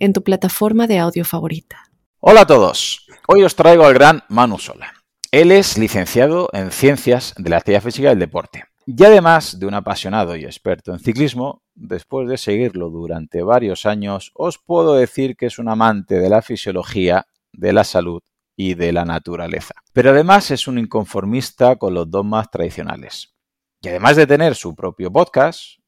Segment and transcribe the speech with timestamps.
[0.00, 1.84] en tu plataforma de audio favorita.
[2.18, 3.06] Hola a todos.
[3.28, 4.92] Hoy os traigo al gran Manu Sola.
[5.30, 8.64] Él es licenciado en Ciencias de la Actividad Física y el Deporte.
[8.86, 14.32] Y además de un apasionado y experto en ciclismo, después de seguirlo durante varios años,
[14.34, 18.22] os puedo decir que es un amante de la fisiología, de la salud
[18.56, 19.74] y de la naturaleza.
[19.92, 23.34] Pero además es un inconformista con los dogmas tradicionales.
[23.82, 25.78] Y además de tener su propio podcast,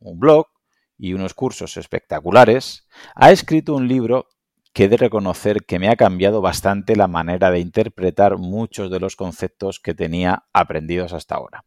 [0.00, 0.46] un blog,
[1.00, 4.28] y unos cursos espectaculares, ha escrito un libro
[4.72, 9.00] que he de reconocer que me ha cambiado bastante la manera de interpretar muchos de
[9.00, 11.64] los conceptos que tenía aprendidos hasta ahora.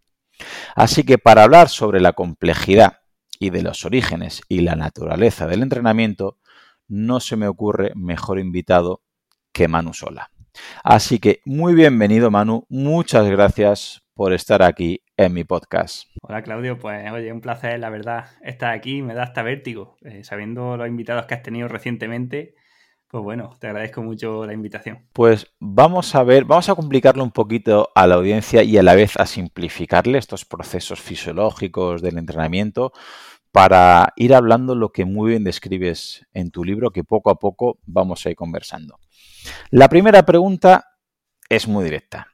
[0.76, 3.00] Así que para hablar sobre la complejidad
[3.40, 6.38] y de los orígenes y la naturaleza del entrenamiento,
[6.88, 9.02] no se me ocurre mejor invitado
[9.52, 10.30] que Manu Sola.
[10.84, 16.06] Así que muy bienvenido Manu, muchas gracias por estar aquí en mi podcast.
[16.22, 20.24] Hola Claudio, pues oye, un placer, la verdad, estar aquí, me da hasta vértigo, eh,
[20.24, 22.56] sabiendo los invitados que has tenido recientemente,
[23.08, 25.08] pues bueno, te agradezco mucho la invitación.
[25.14, 28.96] Pues vamos a ver, vamos a complicarle un poquito a la audiencia y a la
[28.96, 32.92] vez a simplificarle estos procesos fisiológicos del entrenamiento
[33.52, 37.78] para ir hablando lo que muy bien describes en tu libro, que poco a poco
[37.86, 38.98] vamos a ir conversando.
[39.70, 40.98] La primera pregunta
[41.50, 42.33] es muy directa.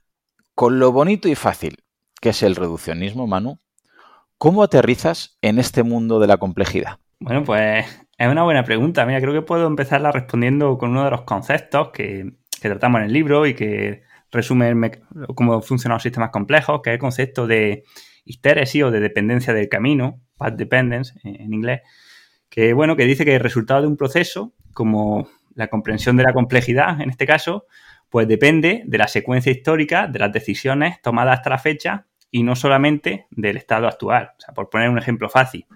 [0.59, 1.77] Con lo bonito y fácil
[2.19, 3.61] que es el reduccionismo, Manu,
[4.38, 6.97] ¿cómo aterrizas en este mundo de la complejidad?
[7.21, 7.85] Bueno, pues
[8.17, 9.05] es una buena pregunta.
[9.05, 13.13] Mira, creo que puedo empezarla respondiendo con uno de los conceptos que, tratamos en el
[13.13, 14.75] libro y que resume
[15.33, 17.85] cómo funcionan los sistemas complejos, que es el concepto de
[18.25, 21.83] histéresis o de dependencia del camino, path dependence en inglés,
[22.49, 26.33] que bueno, que dice que el resultado de un proceso, como la comprensión de la
[26.33, 27.65] complejidad en este caso,
[28.09, 32.55] pues depende de la secuencia histórica de las decisiones tomadas hasta la fecha y no
[32.55, 34.31] solamente del estado actual.
[34.37, 35.67] O sea, por poner un ejemplo fácil.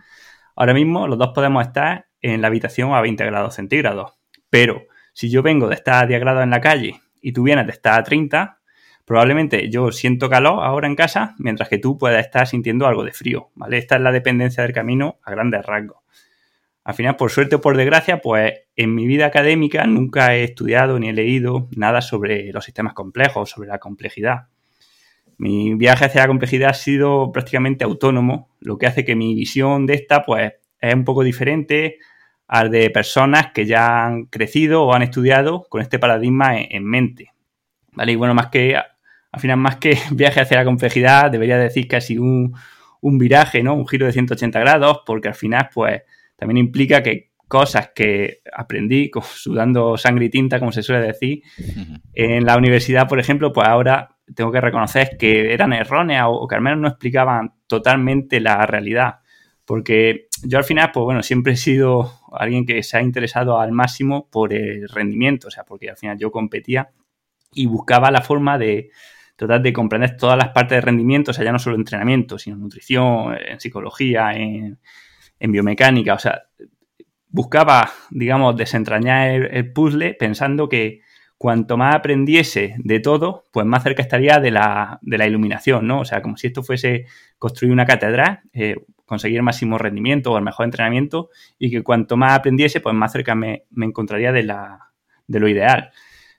[0.55, 4.13] Ahora mismo los dos podemos estar en la habitación a 20 grados centígrados,
[4.49, 4.83] pero
[5.13, 7.71] si yo vengo de estar a 10 grados en la calle y tú vienes de
[7.71, 8.59] estar a 30,
[9.05, 13.11] probablemente yo siento calor ahora en casa, mientras que tú puedas estar sintiendo algo de
[13.11, 13.77] frío, ¿vale?
[13.77, 15.97] Esta es la dependencia del camino a grandes rasgos.
[16.85, 20.99] Al final, por suerte o por desgracia, pues en mi vida académica nunca he estudiado
[20.99, 24.47] ni he leído nada sobre los sistemas complejos, sobre la complejidad.
[25.37, 29.85] Mi viaje hacia la complejidad ha sido prácticamente autónomo, lo que hace que mi visión
[29.85, 31.97] de esta pues es un poco diferente
[32.47, 37.31] al de personas que ya han crecido o han estudiado con este paradigma en, mente.
[37.93, 38.11] ¿Vale?
[38.11, 42.17] Y bueno, más que, al final, más que viaje hacia la complejidad, debería decir casi
[42.17, 42.53] un,
[43.01, 43.73] un viraje, ¿no?
[43.73, 46.03] Un giro de 180 grados, porque al final, pues,
[46.35, 51.43] también implica que cosas que aprendí sudando sangre y tinta, como se suele decir,
[52.13, 56.55] en la universidad, por ejemplo, pues ahora tengo que reconocer que eran erróneas o que
[56.55, 59.19] al menos no explicaban totalmente la realidad.
[59.65, 63.71] Porque yo al final, pues bueno, siempre he sido alguien que se ha interesado al
[63.71, 66.89] máximo por el rendimiento, o sea, porque al final yo competía
[67.53, 68.89] y buscaba la forma de
[69.35, 72.57] tratar de comprender todas las partes de rendimiento, o sea, ya no solo entrenamiento, sino
[72.57, 74.79] nutrición, en psicología, en,
[75.43, 76.13] en biomecánica.
[76.13, 76.43] O sea,
[77.27, 81.01] buscaba, digamos, desentrañar el, puzzle pensando que
[81.37, 85.99] cuanto más aprendiese de todo, pues más cerca estaría de la, de la iluminación, ¿no?
[85.99, 90.37] O sea, como si esto fuese construir una catedral, eh, conseguir el máximo rendimiento o
[90.37, 91.29] el mejor entrenamiento
[91.59, 94.93] y que cuanto más aprendiese, pues más cerca me, encontraría de, la,
[95.27, 95.91] de lo ideal.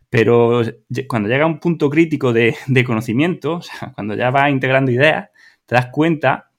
[0.08, 0.62] Pero
[1.08, 5.28] cuando llega un punto crítico de, de conocimiento, o sea, cuando ya vas integrando ideas,
[5.66, 6.50] te das cuenta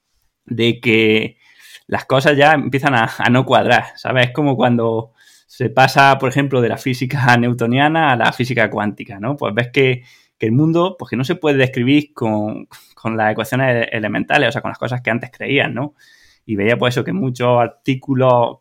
[0.44, 1.38] de que
[1.86, 4.28] las cosas ya empiezan a, no cuadrar, ¿sabes?
[4.28, 5.12] Es como cuando
[5.46, 9.36] se pasa, por ejemplo, de la física newtoniana a la física cuántica, ¿no?
[9.36, 10.02] Pues ves que,
[10.38, 12.68] el mundo, pues que no se puede describir con,
[13.04, 15.94] las ecuaciones elementales, o sea, con las cosas que antes creían, ¿no?
[16.44, 18.58] Y veía pues eso, que muchos artículos,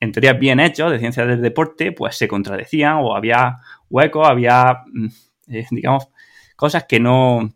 [0.00, 3.58] en teoría bien hechos, de ciencias del deporte, pues se contradecían o había
[3.88, 5.06] huecos, había, mm,
[5.48, 6.08] eh, digamos,
[6.56, 7.54] cosas que no,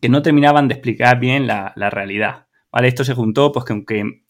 [0.00, 2.46] que no terminaban de explicar bien la, la realidad.
[2.70, 2.88] ¿Vale?
[2.88, 4.22] Esto se juntó, pues que aunque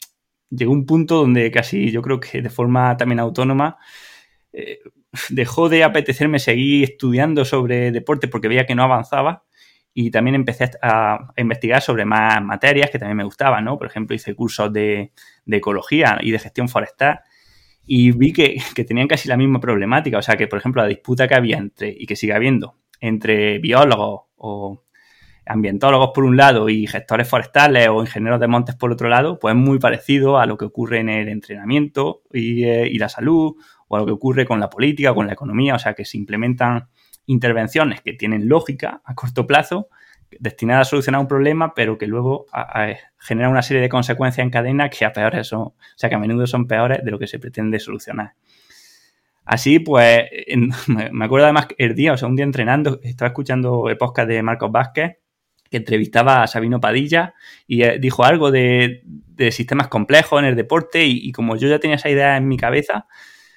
[0.54, 3.78] llegó un punto donde casi yo creo que de forma también autónoma
[4.52, 4.80] eh,
[5.30, 9.44] dejó de apetecerme seguir estudiando sobre deporte porque veía que no avanzaba
[9.94, 13.76] y también empecé a, investigar sobre más materias que también me gustaban, ¿no?
[13.76, 15.12] Por ejemplo, hice cursos de,
[15.46, 17.20] ecología y de gestión forestal
[17.84, 20.18] y vi que, tenían casi la misma problemática.
[20.18, 23.58] O sea, que, por ejemplo, la disputa que había entre, y que sigue habiendo, entre
[23.58, 24.82] biólogos o
[25.46, 29.54] ambientólogos por un lado y gestores forestales o ingenieros de montes por otro lado, pues
[29.54, 33.54] es muy parecido a lo que ocurre en el entrenamiento y, eh, y la salud
[33.88, 35.74] o a lo que ocurre con la política con la economía.
[35.74, 36.88] O sea, que se implementan
[37.26, 39.88] intervenciones que tienen lógica a corto plazo,
[40.40, 42.46] destinadas a solucionar un problema, pero que luego
[43.18, 46.18] generan una serie de consecuencias en cadena que a peores son, o sea, que a
[46.18, 48.34] menudo son peores de lo que se pretende solucionar.
[49.44, 50.24] Así, pues,
[50.86, 54.42] me acuerdo además el día, o sea, un día entrenando, estaba escuchando el podcast de
[54.42, 55.18] Marcos Vázquez,
[55.72, 57.34] que entrevistaba a Sabino Padilla
[57.66, 59.02] y eh, dijo algo de,
[59.50, 63.08] sistemas complejos en el deporte y, como yo ya tenía esa idea en mi cabeza,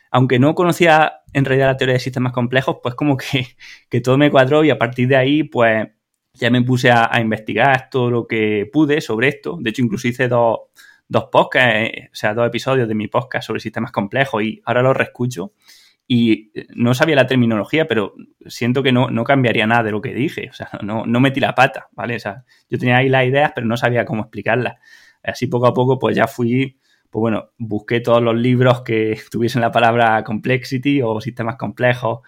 [0.10, 3.46] aunque no conocía en realidad la teoría de sistemas complejos, pues como que,
[4.02, 5.88] todo me cuadró y a partir de ahí, pues
[6.34, 9.58] ya me puse a, investigar todo lo que pude sobre esto.
[9.60, 10.60] De hecho, incluso hice dos,
[11.08, 14.82] dos podcasts, eh, o sea, dos episodios de mi podcast sobre sistemas complejos y ahora
[14.82, 15.52] los reescucho.
[16.08, 18.14] Y no sabía la terminología, pero
[18.46, 20.50] siento que no, no cambiaría nada de lo que dije.
[20.50, 22.16] O sea, no, no metí la pata, ¿vale?
[22.16, 24.76] O sea, yo tenía ahí las ideas, pero no sabía cómo explicarlas.
[25.24, 26.78] Así poco a poco, pues ya fui
[27.16, 32.20] pues bueno, busqué todos los libros que tuviesen la palabra complexity o sistemas complejos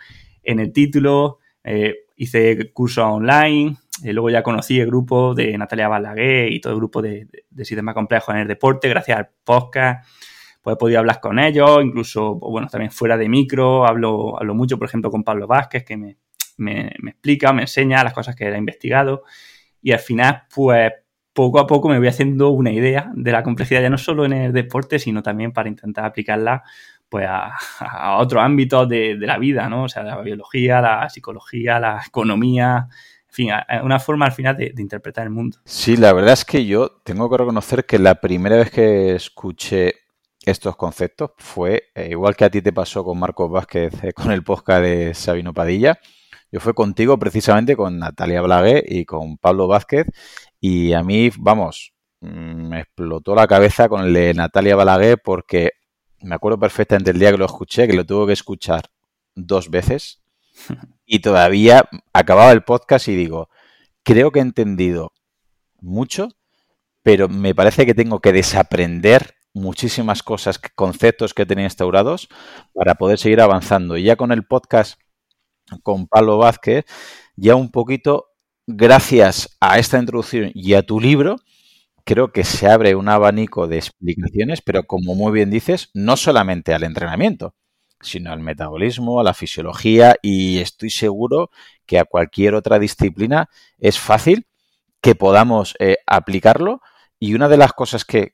[0.44, 5.90] en el título, eh, hice cursos online, eh, luego ya conocí el grupo de Natalia
[5.90, 7.28] Balaguer y todo el grupo de,
[7.58, 10.08] sistemas complejos en el deporte, gracias al podcast,
[10.68, 14.78] pues he podido hablar con ellos, incluso, bueno, también fuera de micro, hablo, hablo mucho,
[14.78, 16.18] por ejemplo, con Pablo Vázquez, que me,
[16.58, 19.24] me, me explica, me enseña las cosas que él ha investigado,
[19.82, 20.92] y al final, pues
[21.32, 24.34] poco a poco me voy haciendo una idea de la complejidad, ya no solo en
[24.34, 26.64] el deporte, sino también para intentar aplicarla
[27.08, 29.84] pues a, otros ámbitos de, la vida, ¿no?
[29.84, 32.90] O sea, la biología, la psicología, la economía,
[33.30, 33.52] en fin,
[33.84, 35.60] una forma al final de, interpretar el mundo.
[35.64, 40.07] Sí, la verdad es que yo tengo que reconocer que la primera vez que escuché
[40.52, 44.32] estos conceptos fue, eh, igual que a ti te pasó con Marcos Vázquez eh, con
[44.32, 46.00] el podcast de Sabino Padilla,
[46.52, 50.08] yo fue contigo precisamente con Natalia Blague y con Pablo Vázquez
[50.60, 55.72] y a mí, vamos, mm, me explotó la cabeza con el de Natalia Balaguer porque
[56.22, 58.84] me acuerdo perfectamente el día que lo escuché, que lo tuve que escuchar
[59.36, 60.24] dos veces
[61.06, 63.50] y todavía acababa el podcast y digo,
[64.04, 65.12] creo que he entendido
[65.82, 66.30] mucho,
[67.04, 72.30] pero me parece que tengo que desaprender muchísimas cosas, conceptos que tenía instaurados
[72.74, 73.98] para poder seguir avanzando.
[73.98, 75.00] Y ya con el podcast
[75.84, 76.86] con Pablo Vázquez,
[77.36, 78.28] ya un poquito
[78.68, 81.38] gracias a esta introducción y a tu libro,
[82.04, 86.74] creo que se abre un abanico de explicaciones, pero como muy bien dices, no solamente
[86.74, 87.56] al entrenamiento,
[88.02, 91.50] sino al metabolismo, a la fisiología y estoy seguro
[91.86, 94.48] que a cualquier otra disciplina es fácil
[95.02, 96.82] que podamos eh, aplicarlo
[97.20, 98.34] y una de las cosas que,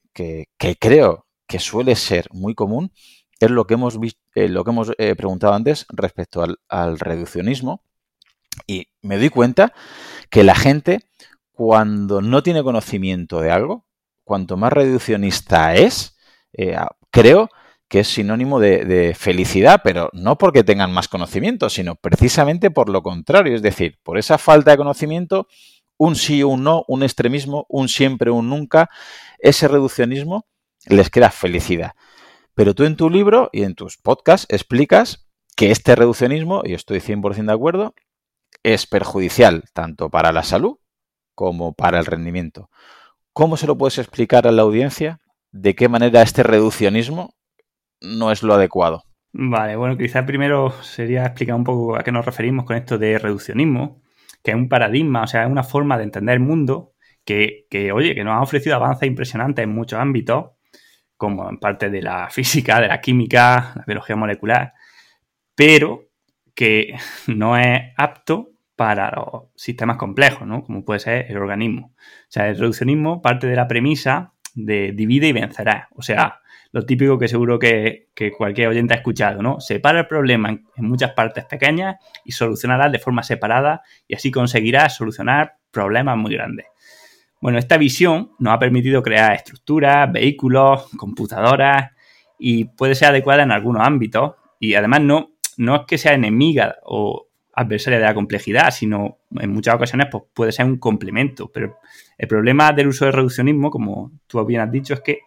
[0.79, 2.91] creo que suele ser muy común
[3.39, 7.83] es lo que hemos, visto, eh, lo que hemos eh, preguntado antes respecto al, reduccionismo
[8.67, 9.73] y me doy cuenta
[10.29, 10.99] que la gente,
[11.51, 13.85] cuando no tiene conocimiento de algo,
[14.23, 16.15] cuanto más reduccionista es,
[16.53, 16.77] eh,
[17.09, 17.49] creo
[17.93, 23.03] que es sinónimo de, felicidad, pero no porque tengan más conocimiento, sino precisamente por lo
[23.03, 23.55] contrario.
[23.55, 25.47] Es decir, por esa falta de conocimiento,
[26.03, 28.89] un sí un no, un extremismo, un siempre, un nunca,
[29.39, 30.45] ese reduccionismo
[30.85, 31.93] les crea felicidad.
[32.55, 36.99] Pero tú en tu libro y en tus podcasts explicas que este reduccionismo, y estoy
[36.99, 37.95] 100% de acuerdo,
[38.63, 40.77] es perjudicial tanto para la salud
[41.35, 42.69] como para el rendimiento.
[43.31, 45.21] ¿Cómo se lo puedes explicar a la audiencia
[45.53, 47.33] de qué manera este reduccionismo
[48.01, 49.03] no es lo adecuado?
[49.31, 53.17] Vale, bueno, quizás primero sería explicar un poco a qué nos referimos con esto de
[53.17, 54.02] reduccionismo,
[54.43, 56.93] que es un paradigma, o sea, es una forma de entender el mundo
[57.25, 60.51] que, que oye, que nos ha ofrecido avances impresionantes en muchos ámbitos,
[61.17, 64.73] como en parte de la física, de la química, la biología molecular,
[65.55, 66.09] pero
[66.53, 66.95] que
[67.27, 70.63] no es apto para los sistemas complejos, ¿no?
[70.63, 71.93] Como puede ser el organismo.
[71.95, 75.89] O sea, el reduccionismo parte de la premisa de divide y vencerá.
[75.95, 76.41] O sea,
[76.73, 79.59] lo típico que seguro que, cualquier oyente ha escuchado, ¿no?
[79.59, 84.89] Separa el problema en, muchas partes pequeñas y solucionará de forma separada y así conseguirá
[84.89, 86.65] solucionar problemas muy grandes.
[87.39, 91.91] Bueno, esta visión nos ha permitido crear estructuras, vehículos, computadoras
[92.39, 96.77] y puede ser adecuada en algunos ámbitos y además no, no es que sea enemiga
[96.85, 101.51] o adversaria de la complejidad, sino en muchas ocasiones pues, puede ser un complemento.
[101.53, 101.77] Pero
[102.17, 105.19] el problema del uso del reduccionismo, como tú bien has dicho, es que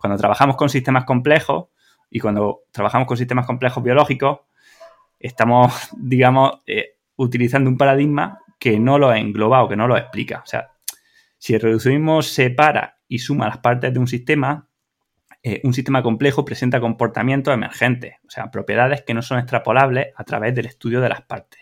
[0.00, 1.66] cuando trabajamos con sistemas complejos
[2.08, 4.40] y cuando trabajamos con sistemas complejos biológicos,
[5.18, 10.40] estamos, digamos, eh, utilizando un paradigma que no lo engloba o que no lo explica.
[10.42, 10.70] O sea,
[11.36, 14.68] si el reduccionismo separa y suma las partes de un sistema,
[15.42, 20.24] eh, un sistema complejo presenta comportamientos emergentes, o sea, propiedades que no son extrapolables a
[20.24, 21.60] través del estudio de las partes.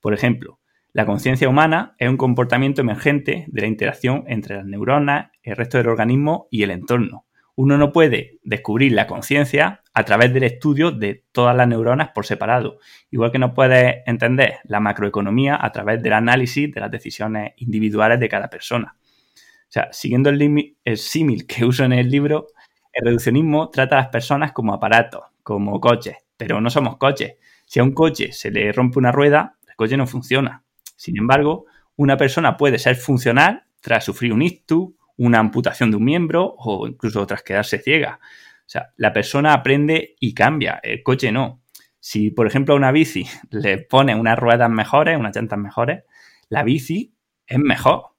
[0.00, 0.60] Por ejemplo,
[0.92, 5.78] la conciencia humana es un comportamiento emergente de la interacción entre las neuronas, el resto
[5.78, 7.26] del organismo y el entorno.
[7.54, 12.24] Uno no puede descubrir la conciencia a través del estudio de todas las neuronas por
[12.24, 12.78] separado,
[13.10, 18.18] igual que no puede entender la macroeconomía a través del análisis de las decisiones individuales
[18.20, 18.96] de cada persona.
[18.96, 22.48] O sea, siguiendo el, el símil que uso en el libro,
[22.92, 27.34] el reduccionismo trata a las personas como aparatos, como coches, pero no somos coches.
[27.66, 30.62] Si a un coche se le rompe una rueda, el coche no funciona.
[30.96, 31.66] Sin embargo,
[31.96, 36.86] una persona puede ser funcional tras sufrir un ictus, una amputación de un miembro o
[36.86, 38.18] incluso tras quedarse ciega.
[38.22, 41.62] O sea, la persona aprende y cambia, el coche no.
[42.00, 46.04] Si, por ejemplo, a una bici le pone unas ruedas mejores, unas llantas mejores,
[46.48, 47.14] la bici
[47.46, 48.12] es mejor.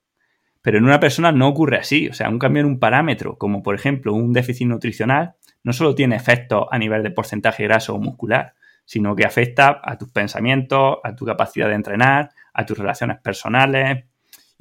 [0.62, 2.08] Pero en una persona no ocurre así.
[2.08, 5.96] O sea, un cambio en un parámetro, como por ejemplo un déficit nutricional, no solo
[5.96, 8.54] tiene efectos a nivel de porcentaje graso o muscular,
[8.86, 14.06] sino que afecta a tus pensamientos, a tu capacidad de entrenar, a tus relaciones personales.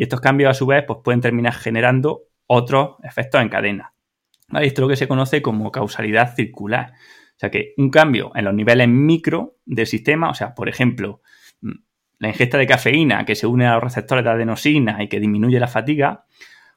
[0.03, 3.95] Estos cambios, a su vez, pues pueden terminar generando otros efectos en cadena.
[4.49, 6.93] Esto es lo que se conoce como causalidad circular.
[6.93, 11.23] O sea que un cambio en los niveles micro del sistema, o sea, por ejemplo,
[12.19, 15.59] la ingesta de cafeína que se une a los receptores de adenosina y que disminuye
[15.59, 16.25] la fatiga,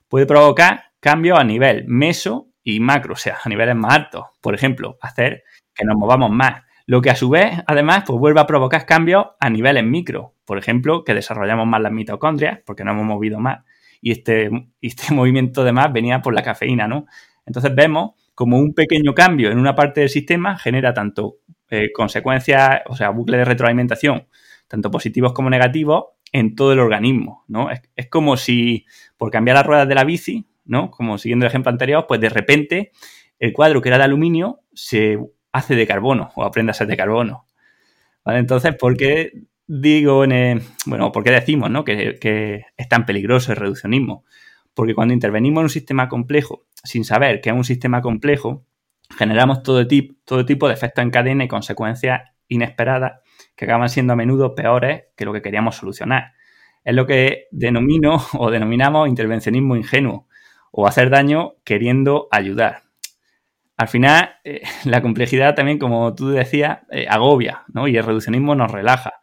[0.08, 4.26] puede provocar cambios a nivel meso y macro, o sea, a niveles más altos.
[4.40, 6.62] Por ejemplo, hacer que nos movamos más.
[6.86, 10.35] Lo que a su vez, además, pues vuelve a provocar cambios a niveles micro.
[10.46, 13.66] Por ejemplo, que desarrollamos más las mitocondrias porque nos hemos movido más.
[14.02, 14.50] Y este,
[14.82, 17.06] este movimiento de más venía por la cafeína, ¿no?
[17.46, 21.38] Entonces vemos como un pequeño cambio en una parte del sistema genera tanto
[21.70, 24.28] eh, consecuencias, o sea, bucle de retroalimentación
[24.68, 27.70] tanto positivos como negativos, en todo el organismo, ¿no?
[27.72, 28.86] Es, como si
[29.16, 30.92] por cambiar las ruedas de la bici, ¿no?
[30.92, 32.92] Como siguiendo el ejemplo anterior, pues de repente
[33.40, 35.18] el cuadro que era de aluminio se
[35.54, 37.46] hace de carbono o aprende a ser de carbono.
[38.26, 38.40] ¿Vale?
[38.40, 39.32] Entonces, ¿por qué
[39.68, 41.84] digo, en bueno, por qué decimos ¿no?
[41.84, 44.26] que, que, es tan peligroso el reduccionismo?
[44.74, 48.66] Porque cuando intervenimos en un sistema complejo sin saber que es un sistema complejo,
[49.18, 53.22] generamos todo, tipo, todo tipo de efectos en cadena y consecuencias inesperadas
[53.56, 56.34] que acaban siendo a menudo peores que lo que queríamos solucionar.
[56.84, 60.28] Es lo que denomino o denominamos intervencionismo ingenuo
[60.72, 62.84] o hacer daño queriendo ayudar.
[63.78, 67.88] Al final, eh, la complejidad también, como tú decías, eh, agobia, ¿no?
[67.88, 69.14] Y el reduccionismo nos relaja.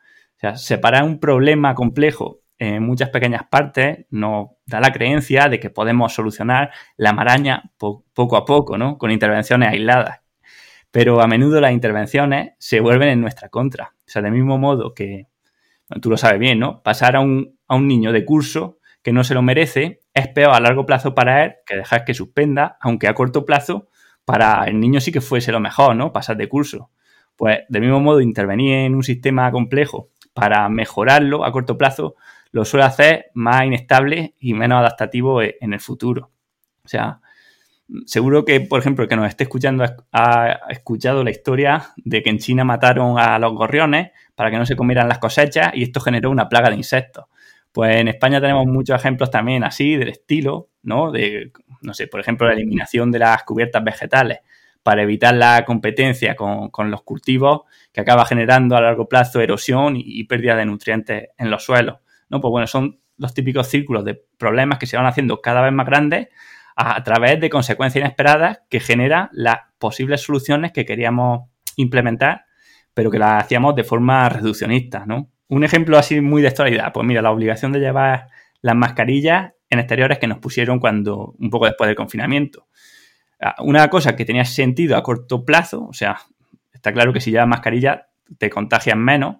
[0.43, 5.71] Sea, separar un problema complejo en muchas pequeñas partes nos da la creencia de que
[5.71, 8.99] podemos solucionar la maraña poco a poco, ¿no?
[8.99, 10.21] Con intervenciones aisladas.
[10.91, 13.95] Pero a menudo las intervenciones se vuelven en nuestra contra.
[13.99, 15.29] O sea, del mismo modo que,
[16.01, 16.83] tú lo sabes bien, ¿no?
[16.83, 20.87] Pasar a un, niño de curso que no se lo merece es peor a largo
[20.87, 23.89] plazo para él que dejar que suspenda, aunque a corto plazo
[24.25, 26.13] para el niño sí que fuese lo mejor, ¿no?
[26.13, 26.91] Pasar de curso.
[27.37, 32.17] Pues del mismo modo, intervenir en un sistema complejo para mejorarlo a corto plazo
[32.53, 36.31] lo suele hacer más inestable y menos adaptativo en el futuro.
[36.85, 37.21] O sea,
[38.07, 42.31] seguro que, por ejemplo, el que nos esté escuchando ha escuchado la historia de que
[42.31, 46.01] en China mataron a los gorriones para que no se comieran las cosechas y esto
[46.01, 47.25] generó una plaga de insectos.
[47.73, 51.11] Pues en España tenemos muchos ejemplos también así, del estilo, ¿no?
[51.11, 54.41] De, no sé, por ejemplo, la eliminación de las cubiertas vegetales
[54.83, 57.63] para evitar la competencia con, los cultivos
[57.93, 61.99] que acaba generando a largo plazo erosión y, pérdida de nutrientes en los suelos.
[62.29, 62.41] ¿no?
[62.41, 65.87] Pues bueno, son los típicos círculos de problemas que se van haciendo cada vez más
[65.87, 66.29] grandes
[66.75, 72.47] a, través de consecuencias inesperadas que genera las posibles soluciones que queríamos implementar,
[72.95, 75.31] pero que las hacíamos de forma reduccionista, ¿no?
[75.49, 78.29] Un ejemplo así muy de actualidad, pues mira, la obligación de llevar
[78.63, 82.67] las mascarillas en exteriores que nos pusieron cuando, un poco después del confinamiento.
[83.43, 86.19] Ah, una cosa que tenía sentido a corto plazo, o sea,
[86.73, 88.09] está claro que si llevas mascarilla
[88.39, 89.39] te contagias menos,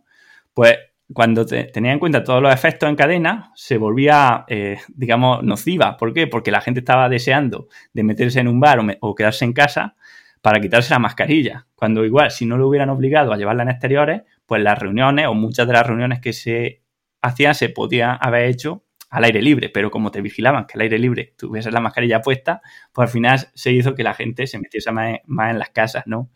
[0.53, 0.77] pues
[1.13, 5.97] cuando tenía en cuenta todos los efectos en cadena, se volvía, eh, digamos, nociva.
[5.97, 6.27] ¿Por qué?
[6.27, 9.95] Porque la gente estaba deseando de meterse en un bar o, quedarse en casa
[10.41, 11.67] para quitarse la mascarilla.
[11.75, 15.35] Cuando igual, si no lo hubieran obligado a llevarla en exteriores, pues las reuniones o
[15.35, 16.83] muchas de las reuniones que se
[17.21, 20.99] hacían se podían haber hecho al aire libre, pero como te vigilaban que al aire
[20.99, 24.91] libre tuviese la mascarilla puesta, pues al final se hizo que la gente se metiese
[24.91, 26.31] más, en las casas, ¿no?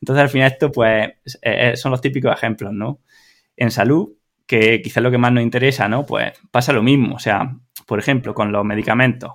[0.00, 1.10] Entonces al final esto pues
[1.42, 3.00] eh, son los típicos ejemplos, ¿no?
[3.54, 4.14] En salud,
[4.46, 6.06] que quizás lo que más nos interesa, ¿no?
[6.06, 7.16] Pues pasa lo mismo.
[7.16, 7.54] O sea,
[7.86, 9.32] por ejemplo, con los medicamentos.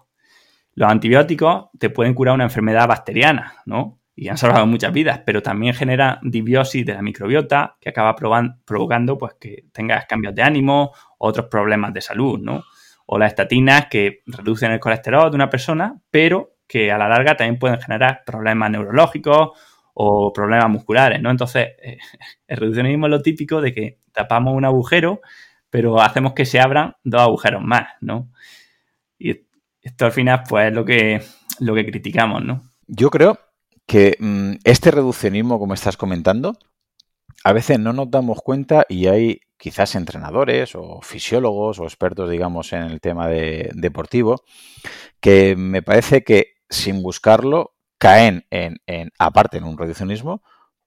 [0.74, 4.01] Los antibióticos te pueden curar una enfermedad bacteriana, ¿no?
[4.22, 9.18] Y han salvado muchas vidas, pero también genera disbiosis de la microbiota que acaba provocando
[9.18, 12.64] pues, que tengas cambios de ánimo, otros problemas de salud, ¿no?
[13.08, 17.36] O las estatinas que reducen el colesterol de una persona, pero que a la larga
[17.36, 19.58] también pueden generar problemas neurológicos
[19.96, 21.32] o problemas musculares, ¿no?
[21.32, 21.70] Entonces,
[22.48, 25.22] el reduccionismo es lo típico de que tapamos un agujero,
[25.72, 28.30] pero hacemos que se abran dos agujeros más, ¿no?
[29.18, 29.48] Y
[29.82, 31.24] esto al final, pues, es lo que,
[31.60, 32.62] lo que criticamos, ¿no?
[32.86, 33.40] Yo creo
[33.92, 36.58] que mm, este reduccionismo, como estás comentando,
[37.44, 42.72] a veces no nos damos cuenta y hay quizás entrenadores o fisiólogos o expertos, digamos,
[42.72, 44.44] en el tema de, deportivo,
[45.20, 50.42] que me parece que sin buscarlo caen en, en, aparte en un reduccionismo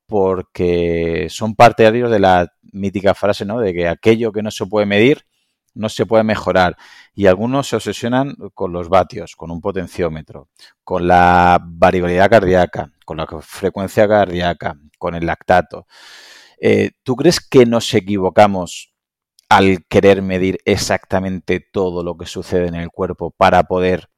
[0.06, 3.58] porque son partidarios de la mítica frase, ¿no?
[3.58, 5.26] De que aquello que no se puede medir
[5.74, 6.76] no se puede mejorar.
[7.14, 10.48] Y algunos se obsesionan con los vatios, con un potenciómetro,
[10.82, 15.86] con la variabilidad cardíaca, con la frecuencia cardíaca, con el lactato.
[16.60, 18.94] Eh, ¿Tú crees que nos equivocamos
[19.48, 24.08] al querer medir exactamente todo lo que sucede en el cuerpo para poder,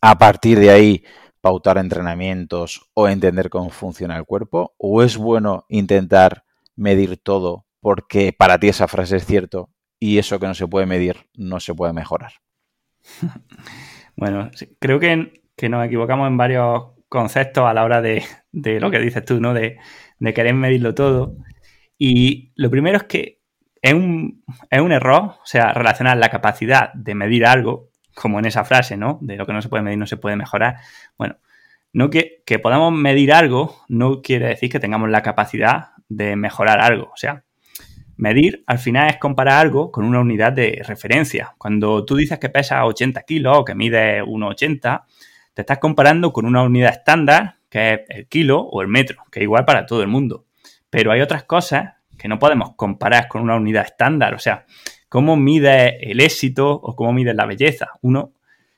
[0.00, 1.04] a partir de ahí,
[1.40, 4.74] pautar entrenamientos o entender cómo funciona el cuerpo?
[4.78, 6.44] ¿O es bueno intentar
[6.76, 10.86] medir todo porque para ti esa frase es cierto y eso que no se puede
[10.86, 12.32] medir no se puede mejorar?
[14.16, 15.40] Bueno, creo que,
[15.70, 19.54] nos equivocamos en varios conceptos a la hora de, lo que dices tú, ¿no?
[19.54, 19.78] De,
[20.18, 21.36] de, querer medirlo todo.
[21.96, 23.40] Y lo primero es que
[23.80, 28.44] es un, es un error, o sea, relacionar la capacidad de medir algo como en
[28.44, 29.18] esa frase, ¿no?
[29.22, 30.76] De lo que no se puede medir no se puede mejorar.
[31.16, 31.38] Bueno,
[31.94, 36.80] no que, que podamos medir algo no quiere decir que tengamos la capacidad de mejorar
[36.80, 37.10] algo.
[37.12, 37.44] O sea,
[38.20, 41.54] medir al final es comparar algo con una unidad de referencia.
[41.58, 45.04] Cuando tú dices que pesa 80 kilos o que mide 1,80,
[45.54, 49.40] te estás comparando con una unidad estándar que es el kilo o el metro, que
[49.40, 50.44] es igual para todo el mundo.
[50.90, 54.34] Pero hay otras cosas que no podemos comparar con una unidad estándar.
[54.34, 54.66] O sea,
[55.08, 57.92] cómo mide el éxito o cómo mide la belleza.
[58.02, 58.32] Uno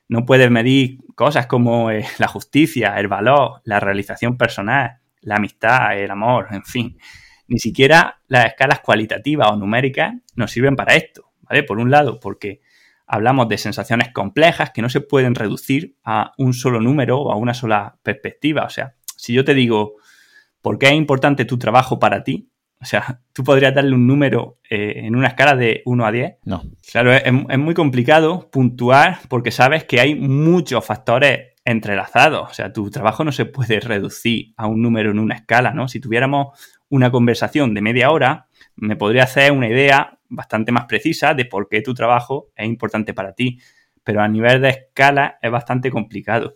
[0.07, 5.97] no puede medir cosas como eh, la justicia, el valor, la realización personal, la amistad,
[5.97, 6.97] el amor, en fin.
[7.47, 11.63] Ni siquiera las escalas cualitativas o numéricas nos sirven para esto, ¿vale?
[11.63, 12.61] Por un lado, porque
[13.05, 17.35] hablamos de sensaciones complejas que no se pueden reducir a un solo número o a
[17.35, 18.63] una sola perspectiva.
[18.63, 19.95] O sea, si yo te digo,
[20.61, 22.49] ¿por qué es importante tu trabajo para ti?
[22.83, 26.33] O sea, tú podrías darle un número eh, en una escala de 1 a 10.
[26.43, 26.63] No.
[26.91, 32.51] Claro, es, muy complicado puntuar porque sabes que hay muchos factores entrelazados.
[32.51, 35.87] O sea, tu trabajo no se puede reducir a un número en una escala, ¿no?
[35.87, 36.59] Si tuviéramos
[36.93, 41.67] una conversación de media hora, me podría hacer una idea bastante más precisa de por
[41.67, 43.59] qué tu trabajo es importante para ti.
[44.03, 46.55] Pero a nivel de escala es bastante complicado.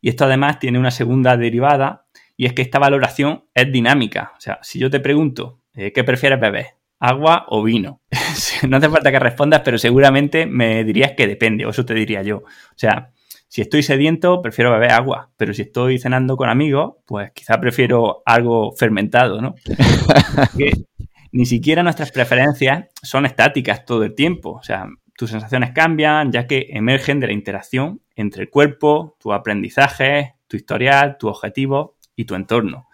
[0.00, 2.06] Y esto además tiene una segunda derivada
[2.36, 4.32] y es que esta valoración es dinámica.
[4.36, 6.66] O sea, si yo te pregunto, eh, ¿qué prefieres beber?
[6.98, 8.00] ¿Agua o vino?
[8.68, 12.22] no hace falta que respondas, pero seguramente me dirías que depende, o eso te diría
[12.22, 12.38] yo.
[12.38, 13.12] O sea,
[13.56, 18.22] si estoy sediento, prefiero beber agua, pero si estoy cenando con amigos, pues quizá prefiero
[18.26, 19.54] algo fermentado, ¿no?
[21.32, 24.50] ni siquiera nuestras preferencias son estáticas todo el tiempo.
[24.50, 29.32] O sea, tus sensaciones cambian ya que emergen de la interacción entre el cuerpo, tu
[29.32, 32.88] aprendizaje, tu historial, tu objetivo y tu entorno.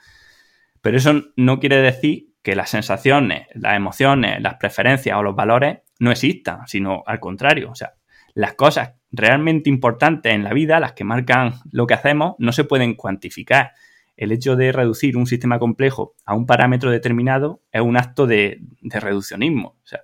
[0.81, 5.79] Pero eso no quiere decir que las sensaciones, las emociones, las preferencias o los valores
[5.98, 7.68] no existan, sino al contrario.
[7.68, 7.94] O sea,
[8.35, 12.64] las cosas realmente importantes en la vida, las que marcan lo que hacemos, no se
[12.64, 13.72] pueden cuantificar.
[14.16, 18.61] El hecho de reducir un sistema complejo a un parámetro determinado es un acto de,
[18.83, 19.77] reduccionismo.
[19.83, 20.01] O sea,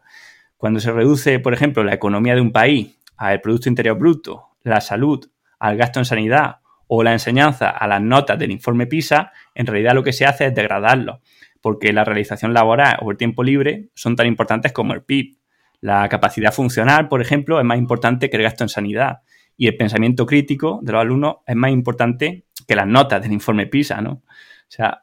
[0.56, 4.80] cuando se reduce, por ejemplo, la economía de un país al Producto Interior Bruto, la
[4.80, 9.66] salud, al gasto en sanidad o la enseñanza a las notas del informe PISA, en
[9.66, 11.20] realidad lo que se hace es degradarlo,
[11.60, 15.37] porque la realización laboral o el tiempo libre son tan importantes como el PIB.
[15.80, 19.20] La capacidad funcional, por ejemplo, es más importante que el gasto en sanidad.
[19.56, 23.66] Y el pensamiento crítico de los alumnos es más importante que las notas del informe
[23.66, 24.10] PISA, ¿no?
[24.12, 25.02] O sea,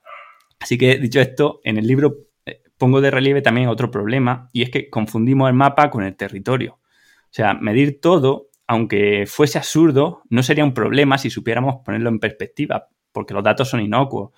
[0.60, 4.62] así que dicho esto, en el libro eh, pongo de relieve también otro problema y
[4.62, 6.74] es que confundimos el mapa con el territorio.
[6.74, 12.20] O sea, medir todo aunque fuese absurdo, no sería un problema si supiéramos ponerlo en
[12.20, 14.32] perspectiva, porque los datos son inocuos.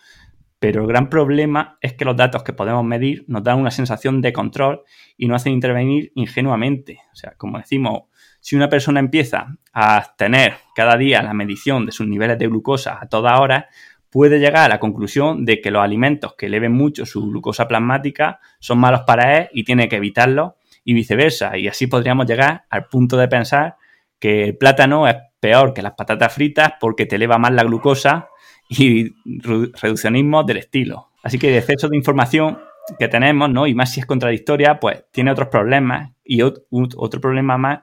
[0.60, 4.22] Pero el gran problema es que los datos que podemos medir nos dan una sensación
[4.22, 4.82] de control
[5.16, 7.00] y nos hacen intervenir ingenuamente.
[7.12, 8.04] O sea, como decimos,
[8.40, 12.98] si una persona empieza a tener cada día la medición de sus niveles de glucosa
[13.00, 13.68] a toda hora,
[14.10, 18.40] puede llegar a la conclusión de que los alimentos que eleven mucho su glucosa plasmática
[18.60, 21.58] son malos para él y tiene que evitarlos y viceversa.
[21.58, 23.76] Y así podríamos llegar al punto de pensar
[24.20, 28.30] que el plátano es peor que las patatas fritas porque te eleva más la glucosa
[28.70, 31.12] y reduccionismo del estilo.
[31.24, 32.60] Así que el exceso de información
[32.98, 33.68] que tenemos, ¿no?
[33.68, 36.12] Y más si es contradictoria, pues tiene otros problemas.
[36.24, 37.80] Y otro problema más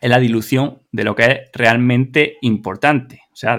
[0.00, 3.22] es la dilución de lo que es realmente importante.
[3.32, 3.58] O sea,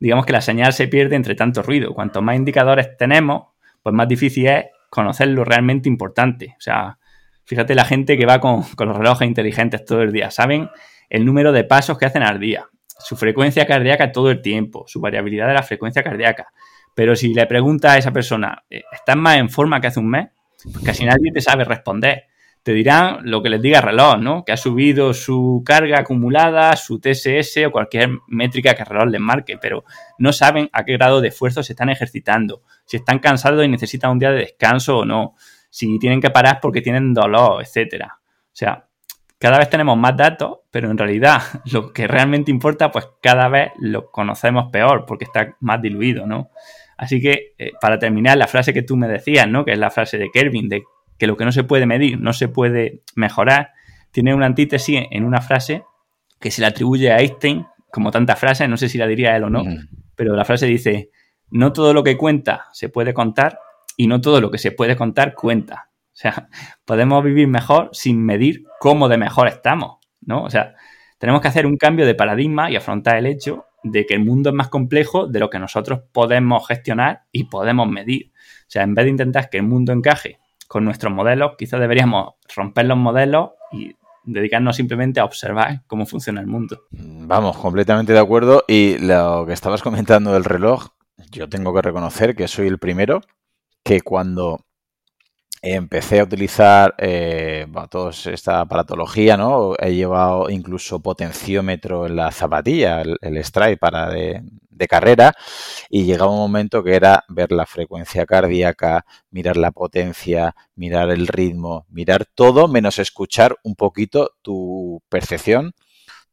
[0.00, 1.94] digamos que la señal se pierde entre tanto ruido.
[1.94, 3.48] Cuanto más indicadores tenemos,
[3.82, 6.54] pues más difícil es conocer lo realmente importante.
[6.58, 6.98] O sea,
[7.44, 10.30] fíjate la gente que va con, con los relojes inteligentes todo el día.
[10.30, 10.68] Saben
[11.10, 15.00] el número de pasos que hacen al día, su frecuencia cardíaca todo el tiempo, su
[15.00, 16.52] variabilidad de la frecuencia cardíaca.
[16.94, 20.10] Pero si le preguntas a esa persona, eh, ¿estás más en forma que hace un
[20.10, 20.28] mes?
[20.64, 22.24] Pues casi nadie te sabe responder.
[22.64, 24.44] Te dirán lo que les diga el reloj, ¿no?
[24.44, 29.20] Que ha subido su carga acumulada, su TSS o cualquier métrica que el reloj les
[29.20, 29.84] marque, pero
[30.18, 34.10] no saben a qué grado de esfuerzo se están ejercitando, si están cansados y necesitan
[34.10, 35.36] un día de descanso o no,
[35.70, 38.18] si tienen que parar porque tienen dolor, etcétera.
[38.20, 38.87] O sea,
[39.38, 41.40] cada vez tenemos más datos, pero en realidad
[41.72, 46.50] lo que realmente importa, pues cada vez lo conocemos peor porque está más diluido, ¿no?
[46.96, 49.64] Así que, eh, para terminar, la frase que tú me decías, ¿no?
[49.64, 50.82] Que es la frase de Kelvin, de
[51.16, 53.72] que lo que no se puede medir no se puede mejorar,
[54.10, 55.84] tiene una antítesis en una frase
[56.40, 59.44] que se le atribuye a Einstein, como tantas frases, no sé si la diría él
[59.44, 59.64] o no,
[60.14, 61.10] pero la frase dice,
[61.50, 63.58] no todo lo que cuenta se puede contar
[63.96, 65.87] y no todo lo que se puede contar cuenta.
[66.18, 66.48] O sea,
[66.84, 70.42] podemos vivir mejor sin medir cómo de mejor estamos, ¿no?
[70.42, 70.74] O sea,
[71.18, 74.50] tenemos que hacer un cambio de paradigma y afrontar el hecho de que el mundo
[74.50, 78.32] es más complejo de lo que nosotros podemos gestionar y podemos medir.
[78.34, 82.34] O sea, en vez de intentar que el mundo encaje con nuestros modelos, quizás deberíamos
[82.52, 86.82] romper los modelos y dedicarnos simplemente a observar cómo funciona el mundo.
[86.90, 88.64] Vamos, completamente de acuerdo.
[88.66, 90.88] Y lo que estabas comentando del reloj,
[91.30, 93.20] yo tengo que reconocer que soy el primero
[93.84, 94.64] que cuando
[95.62, 99.74] empecé a utilizar eh, toda esta aparatología, ¿no?
[99.78, 104.42] He llevado incluso potenciómetro en la zapatilla, el, strike para de,
[104.88, 105.34] carrera,
[105.90, 111.26] y llegaba un momento que era ver la frecuencia cardíaca, mirar la potencia, mirar el
[111.26, 115.72] ritmo, mirar todo, menos escuchar un poquito tu percepción,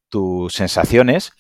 [0.09, 1.31] tus sensaciones.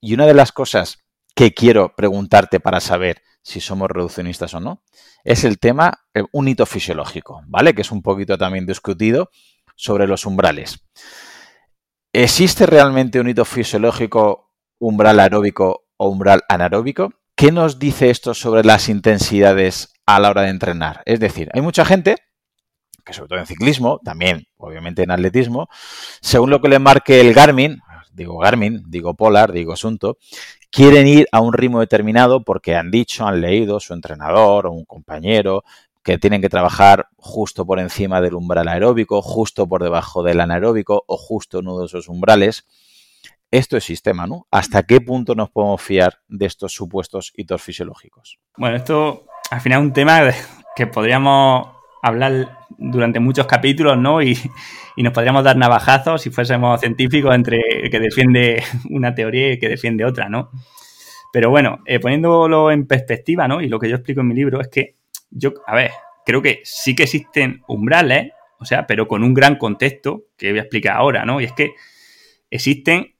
[0.00, 1.04] Y una de las cosas
[1.34, 4.82] que quiero preguntarte para saber si somos reduccionistas o no,
[5.22, 7.74] es el tema, eh, un hito fisiológico, ¿vale?
[7.74, 9.30] Que es un poquito también discutido
[9.76, 10.82] sobre los umbrales.
[12.12, 17.12] ¿Existe realmente un hito fisiológico umbral aeróbico o umbral anaeróbico?
[17.36, 21.02] ¿Qué nos dice esto sobre las intensidades a la hora de entrenar?
[21.04, 22.16] Es decir, hay mucha gente
[23.04, 25.68] que sobre todo en ciclismo, también obviamente en atletismo,
[26.22, 27.82] según lo que le marque el Garmin,
[28.14, 30.16] digo Garmin, digo Polar, digo Asunto,
[30.74, 34.84] quieren ir a un ritmo determinado porque han dicho, han leído su entrenador o un
[34.84, 35.62] compañero
[36.02, 41.04] que tienen que trabajar justo por encima del umbral aeróbico, justo por debajo del anaeróbico
[41.06, 42.66] o justo en uno de esos umbrales.
[43.52, 44.48] Esto es sistema, ¿no?
[44.50, 48.40] ¿Hasta qué punto nos podemos fiar de estos supuestos hitos fisiológicos?
[48.56, 50.22] Bueno, esto al final es un tema
[50.74, 51.68] que podríamos
[52.02, 54.22] hablar durante muchos capítulos, ¿no?
[54.22, 54.38] Y,
[54.96, 59.58] nos podríamos dar navajazos si fuésemos científicos entre el que defiende una teoría y el
[59.58, 60.50] que defiende otra, ¿no?
[61.32, 63.60] Pero bueno, eh, poniéndolo en perspectiva, ¿no?
[63.60, 64.94] Y lo que yo explico en mi libro es que
[65.30, 65.90] yo, a ver,
[66.24, 70.58] creo que sí que existen umbrales, o sea, pero con un gran contexto que voy
[70.60, 71.40] a explicar ahora, ¿no?
[71.40, 71.72] Y es que
[72.50, 73.16] existen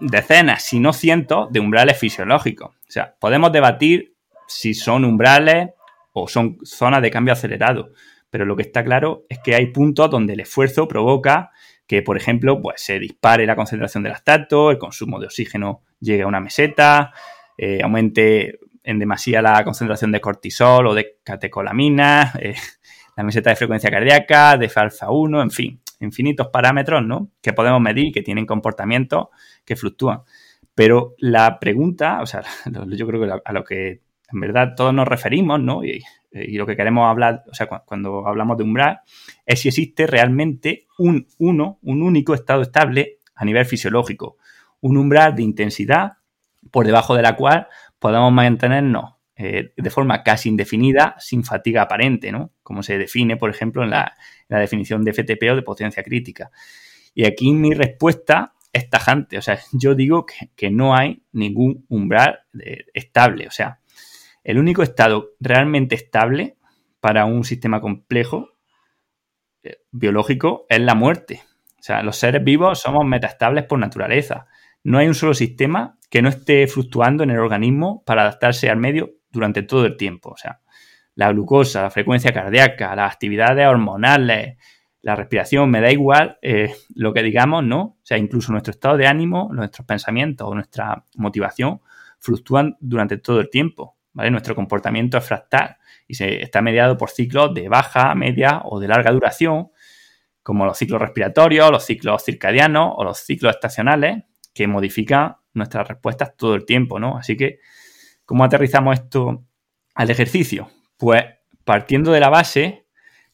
[0.00, 2.74] decenas, si no cientos, de umbrales fisiológicos.
[2.74, 4.14] O sea, podemos debatir
[4.46, 5.70] si son umbrales
[6.14, 7.92] o son zonas de cambio acelerado
[8.30, 11.50] pero lo que está claro es que hay puntos donde el esfuerzo provoca
[11.86, 16.22] que, por ejemplo, pues, se dispare la concentración de lactato, el consumo de oxígeno llegue
[16.22, 17.12] a una meseta,
[17.56, 22.54] eh, aumente en demasía la concentración de cortisol o de catecolamina, eh,
[23.16, 27.30] la meseta de frecuencia cardíaca, de alfa 1, en fin, infinitos parámetros ¿no?
[27.42, 29.28] que podemos medir que tienen comportamientos
[29.64, 30.22] que fluctúan.
[30.74, 32.42] Pero la pregunta, o sea,
[32.88, 35.82] yo creo que a lo que en verdad todos nos referimos, ¿no?
[35.84, 39.00] Y, lo que queremos hablar, o sea, cuando hablamos de umbral,
[39.46, 44.36] es si existe realmente un uno, un único estado estable a nivel fisiológico,
[44.80, 46.14] un umbral de intensidad
[46.70, 52.32] por debajo de la cual podemos mantenernos eh, de forma casi indefinida sin fatiga aparente,
[52.32, 52.52] ¿no?
[52.62, 54.14] Como se define, por ejemplo, en la,
[54.48, 56.50] definición de FTP o de potencia crítica.
[57.14, 61.86] Y aquí mi respuesta es tajante, o sea, yo digo que, que no hay ningún
[61.88, 63.80] umbral eh, estable, o sea,
[64.48, 66.56] el único estado realmente estable
[67.00, 68.54] para un sistema complejo
[69.62, 71.42] eh, biológico es la muerte.
[71.78, 74.46] O sea, los seres vivos somos metaestables por naturaleza.
[74.82, 78.78] No hay un solo sistema que no esté fluctuando en el organismo para adaptarse al
[78.78, 80.30] medio durante todo el tiempo.
[80.30, 80.62] O sea,
[81.14, 84.56] la glucosa, la frecuencia cardíaca, las actividades hormonales,
[85.02, 87.82] la respiración, me da igual eh, lo que digamos, ¿no?
[87.82, 91.82] O sea, incluso nuestro estado de ánimo, nuestros pensamientos o nuestra motivación
[92.18, 93.97] fluctúan durante todo el tiempo.
[94.30, 95.76] Nuestro comportamiento es fractal
[96.06, 99.70] y se está mediado por ciclos de baja, media o de larga duración,
[100.42, 106.36] como los ciclos respiratorios, los ciclos circadianos o los ciclos estacionales, que modifican nuestras respuestas
[106.36, 107.16] todo el tiempo, ¿no?
[107.16, 107.60] Así que,
[108.24, 109.44] ¿cómo aterrizamos esto
[109.94, 110.70] al ejercicio?
[110.96, 111.24] Pues
[111.64, 112.86] partiendo de la base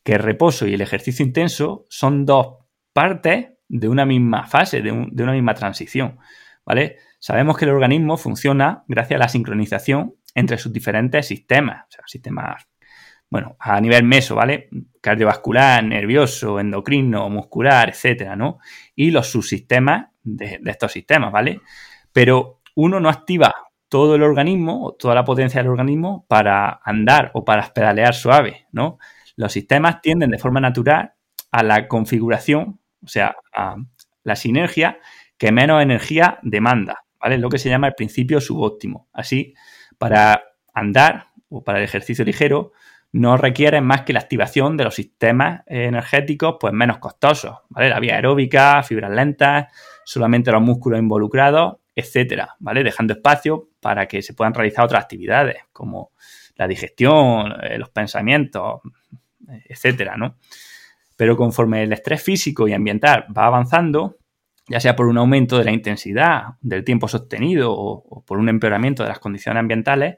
[0.02, 2.58] que el reposo y el ejercicio intenso son dos
[2.92, 6.18] partes de una misma fase, de, una misma transición,
[6.66, 6.98] ¿vale?
[7.18, 12.04] Sabemos que el organismo funciona gracias a la sincronización entre sus diferentes sistemas, o sea,
[12.06, 12.66] sistemas,
[13.30, 14.68] bueno, a nivel meso, ¿vale?
[15.00, 18.58] Cardiovascular, nervioso, endocrino, muscular, etcétera, ¿no?
[18.94, 21.60] Y los subsistemas de, estos sistemas, ¿vale?
[22.12, 23.54] Pero uno no activa
[23.88, 28.66] todo el organismo, o toda la potencia del organismo para andar o para pedalear suave,
[28.72, 28.98] ¿no?
[29.36, 31.14] Los sistemas tienden de forma natural
[31.52, 33.76] a la configuración, o sea, a
[34.24, 34.98] la sinergia
[35.38, 37.38] que menos energía demanda, ¿vale?
[37.38, 39.08] Lo que se llama el principio subóptimo.
[39.12, 39.54] Así,
[40.08, 42.72] para andar o para el ejercicio ligero,
[43.12, 47.88] no requiere más que la activación de los sistemas energéticos pues menos costosos, ¿vale?
[47.88, 49.72] La vía aeróbica, fibras lentas,
[50.04, 52.84] solamente los músculos involucrados, etcétera, ¿vale?
[52.84, 56.10] Dejando espacio para que se puedan realizar otras actividades como
[56.56, 58.80] la digestión, eh, los pensamientos,
[59.64, 60.36] etcétera, ¿no?
[61.16, 64.18] Pero conforme el estrés físico y ambiental va avanzando,
[64.68, 69.02] ya sea por un aumento de la intensidad, del tiempo sostenido o, por un empeoramiento
[69.02, 70.16] de las condiciones ambientales,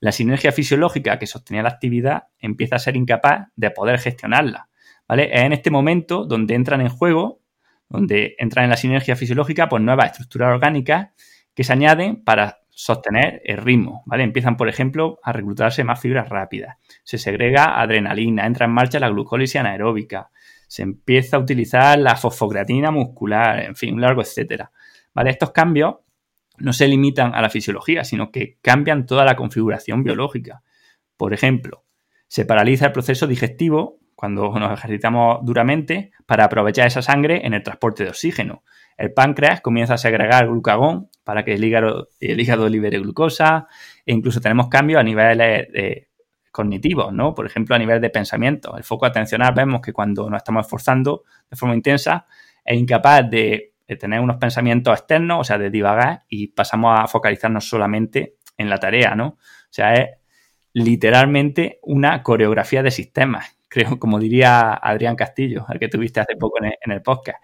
[0.00, 4.68] la sinergia fisiológica que sostenía la actividad empieza a ser incapaz de poder gestionarla.
[5.08, 5.30] ¿vale?
[5.32, 7.40] Es en este momento donde entran en juego,
[7.88, 11.08] donde entran en la sinergia fisiológica pues, nuevas estructuras orgánicas
[11.54, 14.22] que se añaden para sostener el ritmo, ¿vale?
[14.22, 19.08] Empiezan, por ejemplo, a reclutarse más fibras rápidas, se segrega adrenalina, entra en marcha la
[19.08, 20.30] glucólisis anaeróbica,
[20.68, 24.70] se empieza a utilizar la fosfocreatina muscular, en fin, un largo etcétera,
[25.12, 25.30] ¿vale?
[25.30, 25.96] Estos cambios
[26.58, 30.62] no se limitan a la fisiología, sino que cambian toda la configuración biológica.
[31.16, 31.84] Por ejemplo,
[32.28, 37.62] se paraliza el proceso digestivo cuando nos ejercitamos duramente para aprovechar esa sangre en el
[37.62, 38.64] transporte de oxígeno.
[38.96, 43.68] El páncreas comienza a segregar glucagón para que el hígado, el hígado libere glucosa
[44.04, 46.07] e incluso tenemos cambios a niveles de,
[46.58, 47.36] cognitivos, ¿no?
[47.36, 48.76] Por ejemplo, a nivel de pensamiento.
[48.76, 52.26] El foco atencional vemos que cuando nos estamos esforzando de forma intensa
[52.64, 57.68] es incapaz de, tener unos pensamientos externos, o sea, de divagar y pasamos a focalizarnos
[57.68, 59.28] solamente en la tarea, ¿no?
[59.28, 60.08] O sea, es
[60.72, 66.58] literalmente una coreografía de sistemas, creo, como diría Adrián Castillo, al que tuviste hace poco
[66.60, 67.38] en el podcast.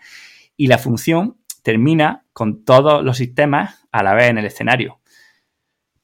[0.56, 4.98] Y la función termina con todos los sistemas a la vez en el escenario.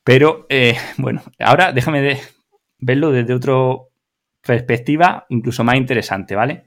[0.05, 2.21] Pero, eh, bueno, ahora déjame
[2.81, 3.55] verlo desde otra
[4.43, 6.65] perspectiva, incluso más interesante, ¿vale?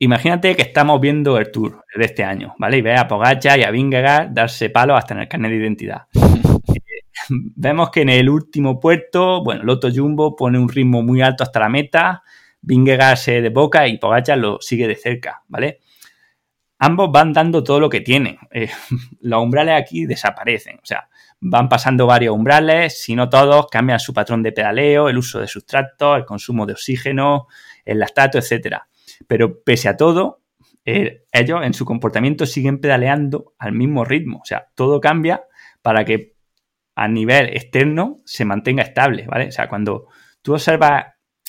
[0.00, 2.78] Imagínate que estamos viendo el tour de este año, ¿vale?
[2.78, 6.02] Y ve a Pogacha y a Vingegaard darse palo hasta en el carnet de identidad.
[6.70, 11.42] Eh, vemos que en el último puerto, bueno, Loto Jumbo pone un ritmo muy alto
[11.42, 12.22] hasta la meta,
[12.60, 15.80] Vingegaard se de boca y Pogacha lo sigue de cerca, ¿vale?
[16.78, 18.38] ambos van dando todo lo que tienen.
[18.50, 18.70] Eh,
[19.20, 21.08] los umbrales aquí desaparecen, o sea,
[21.40, 25.46] van pasando varios umbrales, si no todos, cambian su patrón de pedaleo, el uso de
[25.46, 27.46] sustratos, el consumo de oxígeno,
[27.84, 28.78] el lactato, etc.
[29.26, 30.42] Pero pese a todo,
[30.84, 35.44] eh, ellos en su comportamiento siguen pedaleando al mismo ritmo, o sea, todo cambia
[35.82, 36.34] para que
[36.94, 39.48] a nivel externo se mantenga estable, ¿vale?
[39.48, 40.06] O sea, cuando
[40.42, 41.04] tú observas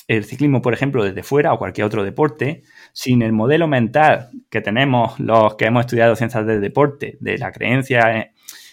[0.06, 4.60] el ciclismo, por ejemplo, desde fuera o cualquier otro deporte, sin el modelo mental que
[4.60, 8.32] tenemos los que hemos estudiado ciencias del deporte, de la creencia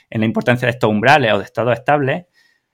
[0.10, 2.26] en la importancia de estos umbrales o de estados estables,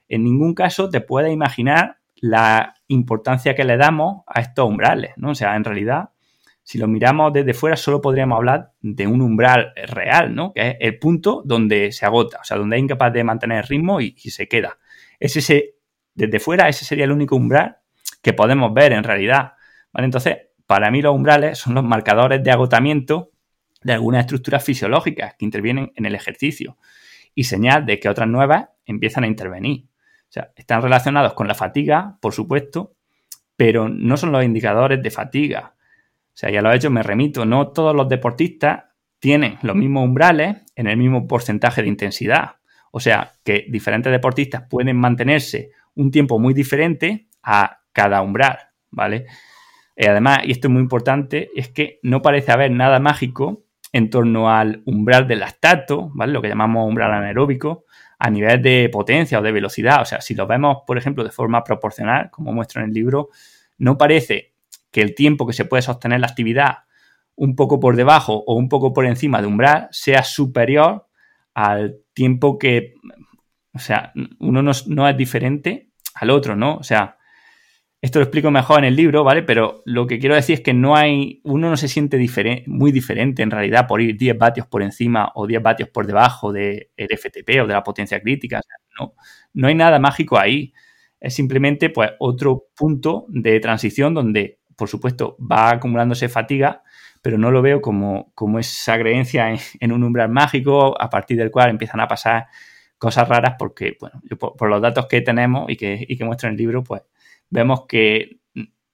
[0.08, 5.32] en ningún caso te puedes imaginar la importancia que le damos a estos umbrales, ¿no?
[5.32, 6.12] O sea, en realidad,
[6.64, 10.54] si lo miramos desde fuera, solo podríamos hablar de un umbral real, ¿no?
[10.54, 13.68] Que es el punto donde se agota, o sea, donde es incapaz de mantener el
[13.68, 14.78] ritmo y, y se queda.
[15.20, 15.76] Es ese,
[16.14, 17.78] desde fuera, ese sería el único umbral
[18.22, 19.54] que podemos ver en realidad.
[19.92, 20.06] ¿vale?
[20.06, 23.32] Entonces, para mí los umbrales son los marcadores de agotamiento
[23.82, 26.78] de algunas estructuras fisiológicas que intervienen en el ejercicio
[27.36, 29.86] y señal de que otras nuevas empiezan a intervenir.
[29.86, 32.96] O sea, están relacionados con la fatiga, por supuesto,
[33.56, 35.76] pero no son los indicadores de fatiga.
[35.78, 38.86] O sea, ya lo he hecho, me remito, no todos los deportistas
[39.20, 42.56] tienen los mismos umbrales en el mismo porcentaje de intensidad.
[42.92, 48.58] O sea, que diferentes deportistas pueden mantenerse un tiempo muy diferente a cada umbral,
[48.90, 49.28] ¿vale?
[49.96, 54.10] Y además, y esto es muy importante, es que no parece haber nada mágico en
[54.10, 56.34] torno al umbral del lactato, ¿vale?
[56.34, 57.86] Lo que llamamos umbral anaeróbico,
[58.18, 60.02] a nivel de potencia o de velocidad.
[60.02, 63.30] O sea, si lo vemos, por ejemplo, de forma proporcional, como muestro en el libro,
[63.78, 64.56] no parece
[64.92, 66.80] que el tiempo que se puede sostener la actividad
[67.36, 71.08] un poco por debajo o un poco por encima de umbral sea superior
[71.54, 72.96] al tiempo que,
[73.74, 76.78] o sea, uno no, no es diferente al otro, ¿no?
[76.78, 77.18] O sea,
[78.04, 79.44] esto lo explico mejor en el libro, ¿vale?
[79.44, 82.18] Pero lo que quiero decir es que no hay, uno no se siente
[82.68, 86.52] muy diferente en realidad por ir 10 vatios por encima o 10 vatios por debajo
[86.52, 88.60] del FTP o de la potencia crítica.
[89.00, 89.14] no,
[89.54, 90.74] no hay nada mágico ahí.
[91.22, 96.84] Es simplemente pues, otro punto de transición donde, por supuesto, va acumulándose fatiga,
[97.22, 101.52] pero no lo veo como, como esa creencia en, un umbral mágico a partir del
[101.52, 102.48] cual empiezan a pasar
[102.98, 106.50] cosas raras porque, bueno, por, por, los datos que tenemos y que, y que muestra
[106.50, 107.04] en el libro, pues
[107.50, 108.40] vemos que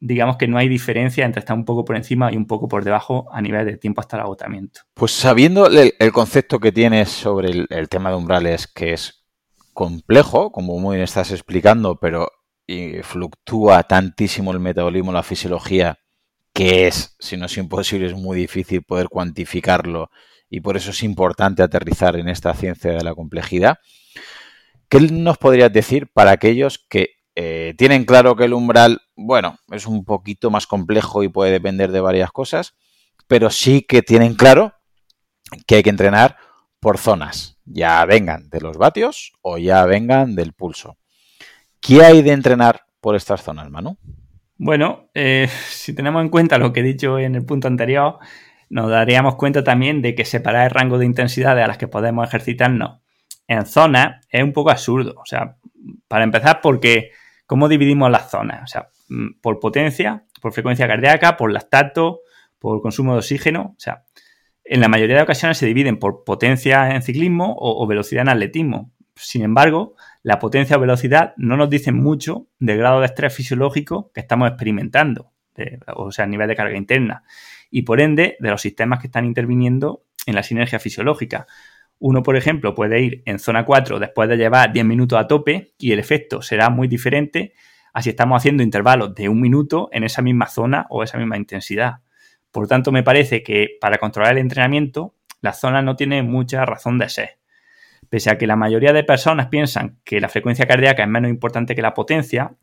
[0.02, 2.84] digamos que no hay diferencia entre estar un poco por encima y un poco por
[2.84, 4.82] debajo a nivel de tiempo hasta el agotamiento.
[4.94, 9.26] Pues sabiendo el, concepto que tienes sobre el, tema de umbrales, que es
[9.74, 12.30] complejo, como muy bien estás explicando, pero
[13.04, 16.00] fluctúa tantísimo el metabolismo, la fisiología,
[16.54, 20.12] que es, si no es imposible, es muy difícil poder cuantificarlo
[20.50, 23.78] y por eso es importante aterrizar en esta ciencia de la complejidad.
[24.88, 29.86] ¿Qué nos podrías decir para aquellos que eh, tienen claro que el umbral, bueno, es
[29.86, 32.76] un poquito más complejo y puede depender de varias cosas,
[33.28, 34.74] pero sí que tienen claro
[35.66, 36.36] que hay que entrenar
[36.82, 40.98] por zonas, ya vengan de los vatios o ya vengan del pulso.
[41.80, 43.98] ¿Qué hay de entrenar por estas zonas, Manu?
[44.58, 48.20] Bueno, eh, si tenemos en cuenta lo que he dicho en el punto anterior,
[48.70, 52.28] nos daríamos cuenta también de que separar el rango de intensidades a las que podemos
[52.28, 53.00] ejercitarnos
[53.48, 55.16] en zonas es un poco absurdo.
[55.16, 55.56] O sea,
[56.10, 57.12] para empezar, porque
[57.50, 58.62] ¿Cómo dividimos las zonas?
[58.62, 62.20] O sea, mm, por potencia, por frecuencia cardíaca, por lactato,
[62.60, 63.74] por consumo de oxígeno.
[63.76, 64.04] O sea,
[64.64, 68.92] en la mayoría de ocasiones se dividen por potencia en ciclismo o, velocidad en atletismo.
[69.16, 74.12] Sin embargo, la potencia o velocidad no nos dicen mucho del grado de estrés fisiológico
[74.14, 75.32] que estamos experimentando,
[75.96, 77.24] o sea, a nivel de carga interna,
[77.72, 81.48] y por ende de los sistemas que están interviniendo en la sinergia fisiológica.
[82.00, 85.74] Uno, por ejemplo, puede ir en zona 4 después de llevar 10 minutos a tope
[85.78, 87.54] y el efecto será muy diferente
[87.94, 91.36] a si estamos haciendo intervalos de un minuto en esa misma zona o esa misma
[91.36, 91.98] intensidad.
[92.52, 96.98] Por tanto, me parece que para controlar el entrenamiento, la zona no tiene mucha razón
[96.98, 97.40] de ser.
[98.10, 101.76] Pese a que la mayoría de personas piensan que la frecuencia cardíaca es menos importante
[101.76, 102.56] que la potencia,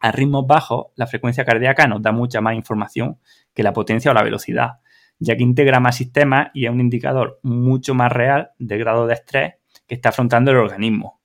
[0.00, 3.18] a ritmos bajos la frecuencia cardíaca nos da mucha más información
[3.54, 4.80] que la potencia o la velocidad
[5.20, 9.14] ya que integra más sistemas y es un indicador mucho más real del grado de
[9.14, 9.54] estrés
[9.86, 11.20] que está afrontando el organismo.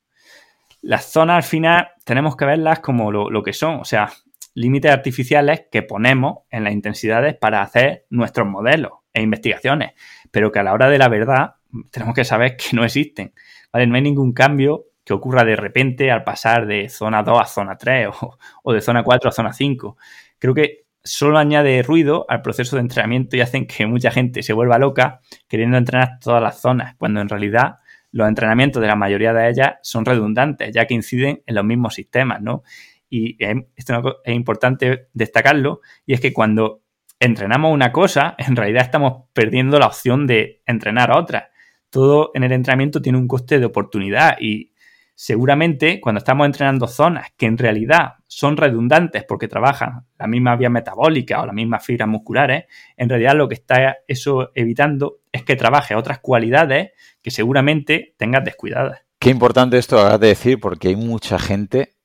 [0.81, 4.11] Las zonas al final tenemos que verlas como lo, que son, o sea,
[4.53, 9.93] límites artificiales que ponemos en las intensidades para hacer nuestros modelos e investigaciones,
[10.29, 11.55] pero que a la hora de la verdad
[11.89, 13.33] tenemos que saber que no existen.
[13.73, 17.77] No hay ningún cambio que ocurra de repente al pasar de zona 2 a zona
[17.77, 19.97] 3 o, o de zona 4 a zona 5.
[20.39, 24.53] Creo que solo añade ruido al proceso de entrenamiento y hacen que mucha gente se
[24.53, 27.77] vuelva loca queriendo entrenar todas las zonas, cuando en realidad
[28.11, 31.93] los entrenamientos de la mayoría de ellas son redundantes, ya que inciden en los mismos
[31.93, 32.63] sistemas, ¿no?
[33.09, 33.37] Y
[33.75, 36.81] esto es importante destacarlo, y es que cuando
[37.19, 41.49] entrenamos una cosa, en realidad estamos perdiendo la opción de entrenar otra.
[41.89, 44.73] Todo en el entrenamiento tiene un coste de oportunidad y
[45.15, 50.69] seguramente cuando estamos entrenando zonas que en realidad son redundantes porque trabajan la misma vía
[50.69, 52.65] metabólica o las mismas fibras musculares,
[52.97, 58.43] en realidad lo que está eso evitando es que trabaje otras cualidades que seguramente tengas
[58.43, 58.99] descuidadas.
[59.17, 61.95] Qué importante esto acabas de decir porque hay mucha gente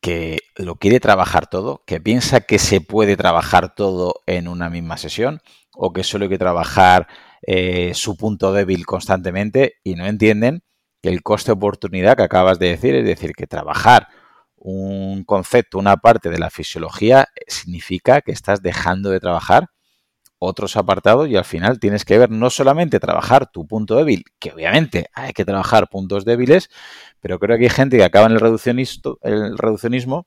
[0.00, 4.96] que lo quiere trabajar todo, que piensa que se puede trabajar todo en una misma
[4.96, 5.40] sesión
[5.74, 7.06] o que solo hay que trabajar
[7.42, 10.62] eh, su punto débil constantemente y no entienden
[11.08, 14.08] el coste de oportunidad que acabas de decir, es decir, que trabajar
[14.56, 19.68] un concepto, una parte de la fisiología, eh, significa que estás dejando de trabajar
[20.38, 24.52] otros apartados y al final tienes que ver no solamente trabajar tu punto débil, que
[24.52, 26.70] obviamente hay que trabajar puntos débiles,
[27.20, 30.26] pero creo que hay gente que acaba en el reduccionismo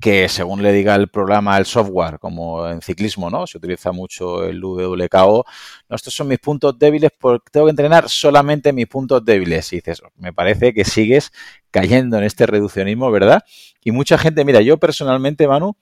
[0.00, 3.46] que según le diga el programa, el software, como en ciclismo, ¿no?
[3.46, 5.44] Se utiliza mucho el WKO.
[5.88, 9.72] No, estos son mis puntos débiles porque tengo que entrenar solamente mis puntos débiles.
[9.72, 11.32] Y dices, me parece que sigues
[11.70, 13.42] cayendo en este reduccionismo, ¿verdad?
[13.82, 15.76] Y mucha gente, mira, yo personalmente, Manu,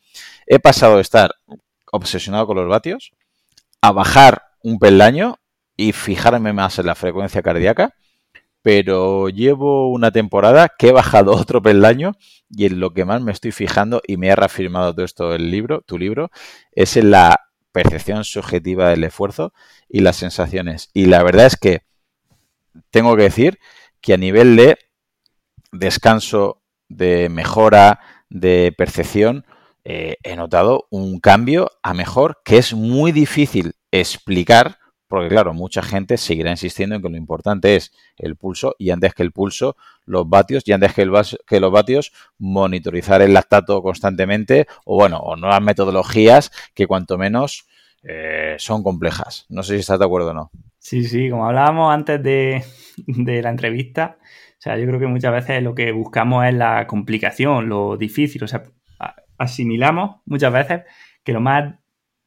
[0.46, 1.34] he pasado de estar
[1.90, 3.12] obsesionado con los vatios
[3.80, 5.38] a bajar un peldaño
[5.76, 7.94] y fijarme más en la frecuencia cardíaca
[8.66, 12.16] pero llevo una temporada que he bajado otro peldaño
[12.50, 15.52] y en lo que más me estoy fijando y me ha reafirmado todo esto el
[15.52, 16.32] libro, tu libro,
[16.72, 19.52] es en la percepción subjetiva del esfuerzo
[19.88, 20.90] y las sensaciones.
[20.94, 21.82] Y la verdad es que
[22.90, 23.60] tengo que decir
[24.00, 24.78] que a nivel de
[25.70, 28.00] descanso, de mejora,
[28.30, 29.46] de percepción,
[29.84, 35.82] eh, he notado un cambio a mejor que es muy difícil explicar porque claro, mucha
[35.82, 39.76] gente seguirá insistiendo en que lo importante es el pulso y antes que el pulso,
[40.04, 45.62] los vatios y antes que, los vatios, monitorizar el lactato constantemente o bueno, o nuevas
[45.62, 47.66] metodologías que cuanto menos
[48.02, 49.46] eh, son complejas.
[49.48, 50.50] No sé si estás de acuerdo o no.
[50.78, 52.64] Sí, sí, como hablábamos antes de,
[53.06, 56.86] de la entrevista, o sea, yo creo que muchas veces lo que buscamos es la
[56.86, 58.64] complicación, lo difícil, o sea,
[59.38, 60.82] asimilamos muchas veces
[61.22, 61.74] que lo más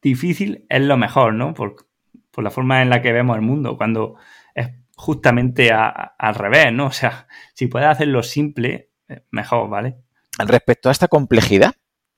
[0.02, 1.54] difícil es lo mejor, ¿no?
[1.54, 1.89] Por,
[2.30, 4.16] por la forma en la que vemos el mundo, cuando
[4.54, 6.86] es justamente al revés, ¿no?
[6.90, 9.96] O sea, si puedes hacerlo simple, eh, mejor, ¿vale?
[10.38, 11.74] Respecto a esta complejidad,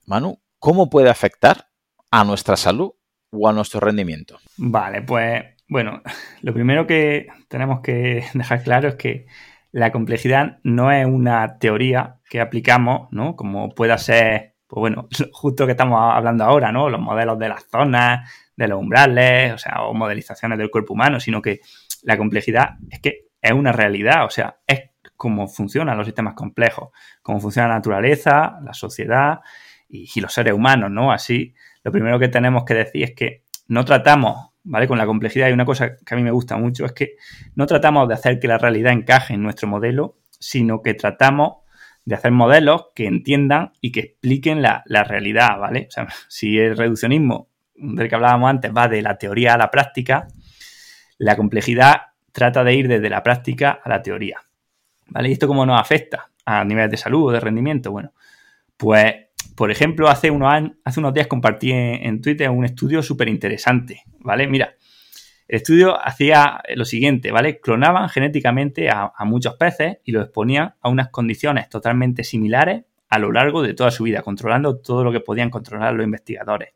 [0.06, 1.68] Manu, ¿cómo puede afectar
[2.10, 2.92] a nuestra salud
[3.30, 4.38] o a nuestro rendimiento?
[4.56, 6.02] Vale, pues bueno,
[6.42, 9.26] lo primero que tenemos que dejar claro es que
[9.72, 13.36] la complejidad no es una teoría que aplicamos, ¿no?
[13.36, 16.90] Como pueda ser, pues bueno, justo que estamos hablando ahora, ¿no?
[16.90, 21.20] Los modelos de las zonas, de los umbrales, o sea, o modelizaciones del cuerpo humano,
[21.20, 21.60] sino que
[22.02, 26.90] la complejidad es que es una realidad, o sea, es cómo funcionan los sistemas complejos,
[27.22, 29.40] cómo funciona la naturaleza, la sociedad
[29.88, 31.12] y, los seres humanos, ¿no?
[31.12, 34.88] Así, lo primero que tenemos que decir es que no tratamos, ¿vale?
[34.88, 37.16] Con la complejidad y una cosa que a mí me gusta mucho es que
[37.54, 41.58] no tratamos de hacer que la realidad encaje en nuestro modelo, sino que tratamos
[42.04, 45.86] de hacer modelos que entiendan y que expliquen la, la realidad, ¿vale?
[45.88, 47.51] O sea, si el reduccionismo
[47.82, 50.28] del que hablábamos antes va de la teoría a la práctica,
[51.18, 54.38] la complejidad trata de ir desde la práctica a la teoría.
[55.08, 55.28] ¿Vale?
[55.28, 57.90] ¿Y esto cómo nos afecta a niveles de salud o de rendimiento?
[57.90, 58.12] Bueno,
[58.76, 59.14] pues,
[59.56, 64.02] por ejemplo, hace unos, años, hace unos días compartí en, Twitter un estudio súper interesante,
[64.20, 64.46] ¿vale?
[64.46, 64.74] Mira,
[65.48, 67.60] el estudio hacía lo siguiente, ¿vale?
[67.60, 73.18] Clonaban genéticamente a, a muchos peces y los exponían a unas condiciones totalmente similares a
[73.18, 76.70] lo largo de toda su vida, controlando todo lo que podían controlar los investigadores.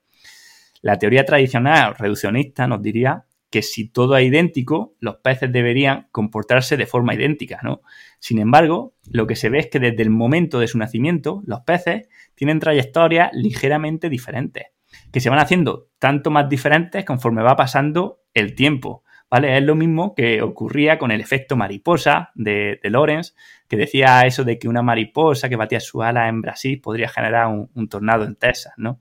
[0.87, 6.77] La teoría tradicional reduccionista nos diría que si todo es idéntico, los peces deberían comportarse
[6.77, 7.81] de forma idéntica, ¿no?
[8.21, 11.63] Sin embargo, lo que se ve es que desde el momento de su nacimiento, los
[11.63, 14.67] peces tienen trayectorias ligeramente diferentes,
[15.11, 19.59] que se van haciendo tanto más diferentes conforme va pasando el tiempo, ¿vale?
[19.59, 23.35] Es lo mismo que ocurría con el efecto mariposa de, de Lorenz,
[23.67, 27.49] que decía eso de que una mariposa que batía su ala en Brasil podría generar
[27.49, 29.01] un, un tornado en Texas, ¿no?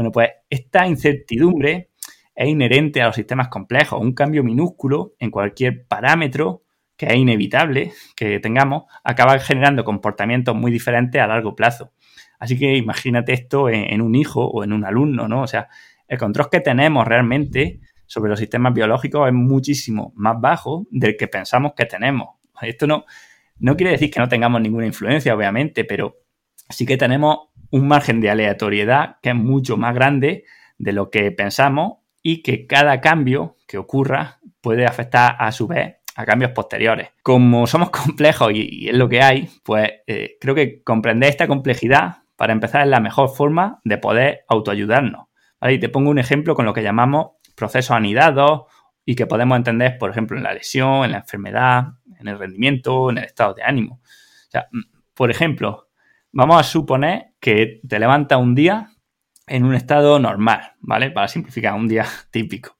[0.00, 1.90] Bueno, pues esta incertidumbre
[2.34, 4.00] es inherente a los sistemas complejos.
[4.00, 6.62] Un cambio minúsculo en cualquier parámetro
[6.96, 11.92] que es inevitable que tengamos, acaba generando comportamientos muy diferentes a largo plazo.
[12.38, 15.42] Así que imagínate esto en, un hijo o en un alumno, ¿no?
[15.42, 15.68] O sea,
[16.08, 21.28] el control que tenemos realmente sobre los sistemas biológicos es muchísimo más bajo del que
[21.28, 22.36] pensamos que tenemos.
[22.62, 23.04] Esto no,
[23.58, 26.20] no quiere decir que no tengamos ninguna influencia, obviamente, pero
[26.70, 30.44] sí que tenemos un margen de aleatoriedad que es mucho más grande
[30.78, 35.96] de lo que pensamos y que cada cambio que ocurra puede afectar a su vez
[36.16, 37.10] a cambios posteriores.
[37.22, 42.18] Como somos complejos y, es lo que hay, pues eh, creo que comprender esta complejidad
[42.36, 45.26] para empezar es la mejor forma de poder autoayudarnos.
[45.62, 48.62] Y te pongo un ejemplo con lo que llamamos procesos anidados
[49.04, 53.10] y que podemos entender, por ejemplo, en la lesión, en la enfermedad, en el rendimiento,
[53.10, 54.00] en el estado de ánimo.
[54.02, 54.68] O sea,
[55.14, 55.89] por ejemplo,
[56.32, 58.90] Vamos a suponer que te levantas un día
[59.48, 61.10] en un estado normal, ¿vale?
[61.10, 62.78] Para simplificar, un día típico.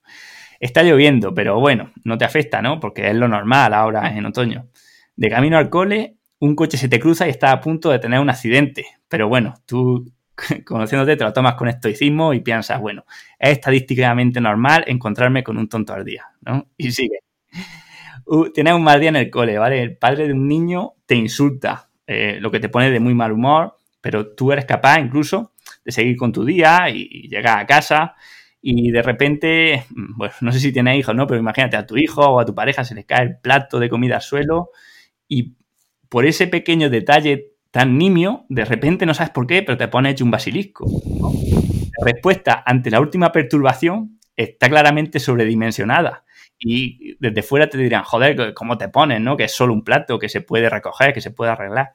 [0.60, 2.78] Está lloviendo, pero bueno, no te afecta, ¿no?
[2.78, 4.68] Porque es lo normal ahora en otoño.
[5.16, 8.20] De camino al cole, un coche se te cruza y está a punto de tener
[8.20, 8.86] un accidente.
[9.08, 10.12] Pero bueno, tú
[10.64, 13.04] conociéndote te lo tomas con estoicismo y piensas, bueno,
[13.38, 16.68] es estadísticamente normal encontrarme con un tonto al día, ¿no?
[16.76, 17.20] Y sigue.
[18.26, 19.82] Uh, tienes un mal día en el cole, ¿vale?
[19.82, 23.30] El padre de un niño te insulta, eh, lo que te pone de muy mal
[23.30, 25.52] humor, pero tú eres capaz incluso
[25.84, 28.16] de seguir con tu día y, llegar a casa
[28.60, 31.28] y de repente, mm, bueno, no sé si tienes hijos, ¿no?
[31.28, 33.88] Pero imagínate a tu hijo o a tu pareja se les cae el plato de
[33.88, 34.70] comida al suelo
[35.28, 35.54] y
[36.08, 40.10] por ese pequeño detalle tan nimio, de repente no sabes por qué, pero te pone
[40.10, 40.86] hecho un basilisco.
[41.96, 46.24] La respuesta ante la última perturbación está claramente sobredimensionada
[46.60, 49.36] y desde fuera te dirán, joder, ¿cómo te pones, no?
[49.36, 51.94] Que es solo un plato, que se puede recoger, que se puede arreglar.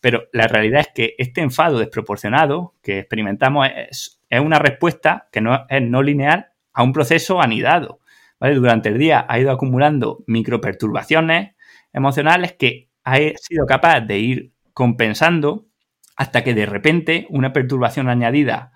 [0.00, 5.64] Pero la realidad es que este enfado desproporcionado que experimentamos es, una respuesta que no
[5.68, 8.00] es no lineal a un proceso anidado.
[8.40, 11.54] Durante el día ha ido acumulando microperturbaciones
[11.92, 15.68] emocionales que ha sido capaz de ir compensando
[16.16, 18.73] hasta que de repente una perturbación añadida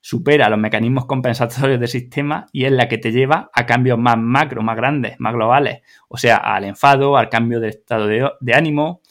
[0.00, 4.16] supera los mecanismos compensatorios del sistema y es la que te lleva a cambios más
[4.18, 9.02] macro, más grandes, más globales, o sea, al enfado, al cambio de estado de, ánimo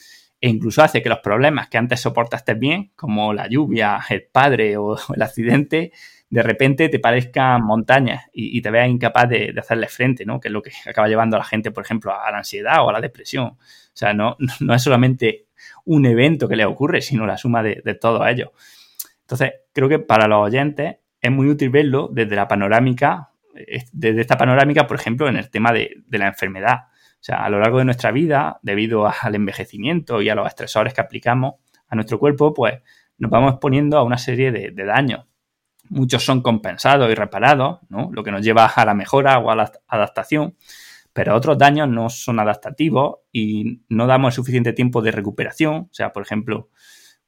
[0.42, 4.78] e incluso hace que los problemas que antes soportaste bien, como la lluvia, el padre
[4.78, 5.92] o el accidente,
[6.30, 10.40] de repente te parezcan montañas y, te veas incapaz de, hacerle frente, ¿no?
[10.40, 12.90] Que es lo que acaba llevando a la gente, por ejemplo, a la ansiedad o
[12.90, 13.46] a la depresión.
[13.48, 13.58] O
[13.94, 15.48] sea, no, no es solamente
[15.86, 18.54] un evento que le ocurre, sino la suma de, de todo ello.
[19.30, 23.30] Entonces, creo que para los oyentes es muy útil verlo desde la panorámica,
[23.92, 26.88] desde esta panorámica, por ejemplo, en el tema de, la enfermedad.
[26.90, 30.96] O sea, a lo largo de nuestra vida, debido al envejecimiento y a los estresores
[30.96, 31.56] que aplicamos
[31.90, 32.80] a nuestro cuerpo, pues
[33.20, 35.28] nos vamos exponiendo a una serie de, daños.
[35.90, 38.10] Muchos son compensados y reparados, ¿no?
[38.12, 40.56] Lo que nos lleva a la mejora o a la adaptación,
[41.14, 45.76] pero otros daños no son adaptativos y no damos el suficiente tiempo de recuperación.
[45.76, 46.70] O sea, por ejemplo,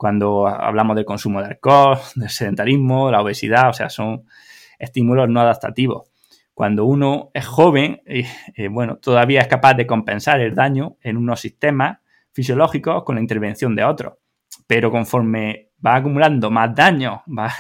[0.02, 4.26] cuando hablamos del consumo de alcohol, del sedentarismo, la obesidad, o sea, son
[4.80, 6.10] estímulos no adaptativos.
[6.56, 8.26] Cuando uno es joven, eh,
[8.56, 12.00] eh, bueno, todavía es capaz de compensar el daño en unos sistemas
[12.34, 14.16] fisiológicos con la intervención de otros.
[14.66, 17.54] Pero conforme va acumulando más daño, va,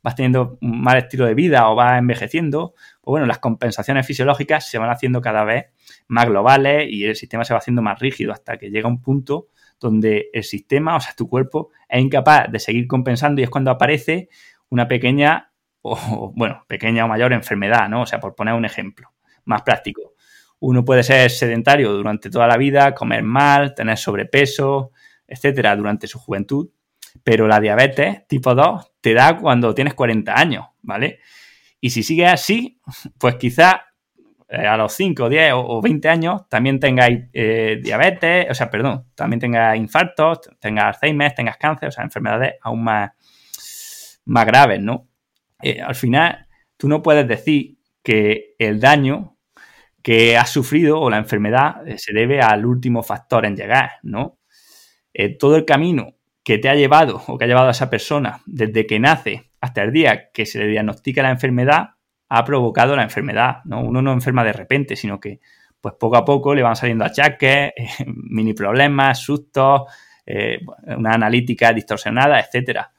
[0.00, 4.70] vas teniendo un mal estilo de vida o va envejeciendo, pues bueno, las compensaciones fisiológicas
[4.70, 5.72] se van haciendo cada vez
[6.06, 9.48] más globales y el sistema se va haciendo más rígido hasta que llega un punto
[9.80, 13.70] donde el sistema, o sea, tu cuerpo, es incapaz de seguir compensando y es cuando
[13.70, 14.28] aparece
[14.68, 15.52] una pequeña,
[15.82, 18.02] o bueno, pequeña o mayor enfermedad, ¿no?
[18.02, 19.12] O sea, por poner un ejemplo
[19.44, 20.14] más práctico.
[20.60, 24.92] Uno puede ser sedentario durante toda la vida, comer mal, tener sobrepeso,
[25.26, 26.70] etcétera, durante su juventud,
[27.22, 31.20] pero la diabetes tipo 2 te da cuando tienes 40 años, ¿vale?
[31.80, 32.80] Y si sigue así,
[33.18, 33.87] pues quizá
[34.50, 39.04] eh, a los 5, 10 o 20 años también tengáis eh, diabetes, o sea, perdón,
[39.14, 43.10] también tengas infartos, tengas Alzheimer, tengas cáncer, o sea, enfermedades aún más,
[44.24, 45.06] más graves, ¿no?
[45.62, 46.46] Eh, al final,
[46.78, 49.36] tú no puedes decir que el daño
[50.02, 54.38] que has sufrido o la enfermedad se debe al último factor en llegar, ¿no?
[55.40, 58.86] todo el camino que te ha llevado o que ha llevado a esa persona desde
[58.86, 61.97] que nace hasta el día que se le diagnostica la enfermedad
[62.28, 63.80] ha provocado la enfermedad, ¿no?
[63.80, 65.40] Uno no enferma de repente, sino que
[65.80, 69.82] pues poco a poco le van saliendo achaques, eh, mini problemas, sustos,
[70.26, 70.58] eh,
[70.96, 72.92] una analítica distorsionada, etcétera,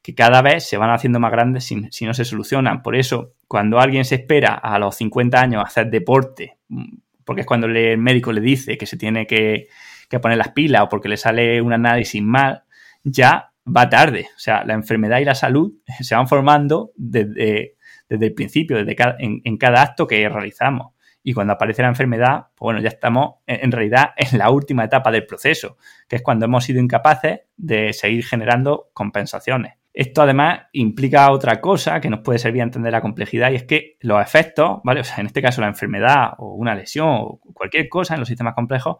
[0.00, 2.82] que cada vez se van haciendo más grandes si, si, no se solucionan.
[2.82, 7.42] Por eso, cuando alguien se espera a los 50 años a hacer deporte, mm, porque
[7.42, 9.68] es cuando el médico le dice que se tiene que,
[10.08, 12.64] que poner las pilas o porque le sale un análisis mal,
[13.04, 14.26] ya va tarde.
[14.34, 17.76] O sea, la enfermedad y la salud se van formando desde
[18.12, 20.92] desde el principio, desde en, cada acto que realizamos.
[21.22, 25.10] Y cuando aparece la enfermedad, pues bueno, ya estamos en, realidad en la última etapa
[25.10, 29.74] del proceso, que es cuando hemos sido incapaces de seguir generando compensaciones.
[29.94, 33.64] Esto además implica otra cosa que nos puede servir a entender la complejidad y es
[33.64, 35.00] que los efectos, ¿vale?
[35.00, 38.28] O sea, en este caso la enfermedad o una lesión o cualquier cosa en los
[38.28, 38.96] sistemas complejos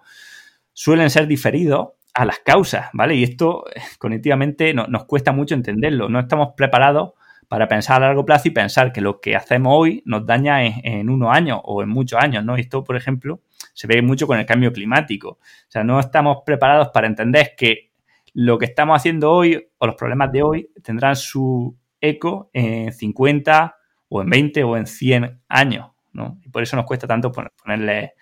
[0.73, 3.15] suelen ser diferidos a las causas, ¿vale?
[3.15, 6.11] Y esto eh, cognitivamente nos cuesta mucho entenderlo.
[6.11, 7.13] No estamos preparados
[7.53, 11.11] para pensar a largo plazo y pensar que lo que hacemos hoy nos daña en,
[11.11, 12.57] unos años o en muchos años, ¿no?
[12.57, 13.43] Esto, por ejemplo,
[13.75, 15.33] se ve mucho con el cambio climático.
[15.33, 15.39] O
[15.69, 17.93] sea, no estamos preparados para entender que
[18.33, 23.77] lo que estamos haciendo hoy o los problemas de hoy tendrán su eco en 50
[24.09, 26.39] o en 20 o en 100 años, ¿no?
[26.43, 28.15] Y por eso nos cuesta tanto ponerle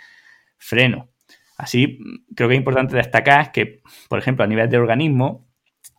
[0.58, 1.08] freno.
[1.56, 2.00] Así,
[2.34, 5.46] creo que es importante destacar que, por ejemplo, a nivel de organismo,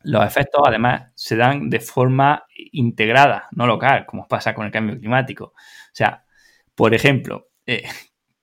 [0.03, 4.97] los efectos, además, se dan de forma integrada, no local, como pasa con el cambio
[4.97, 5.45] climático.
[5.45, 5.53] O
[5.93, 6.25] sea,
[6.75, 7.83] por ejemplo, eh,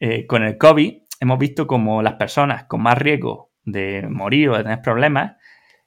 [0.01, 4.57] eh, con el COVID hemos visto como las personas con más riesgo de morir o
[4.57, 5.37] de tener problemas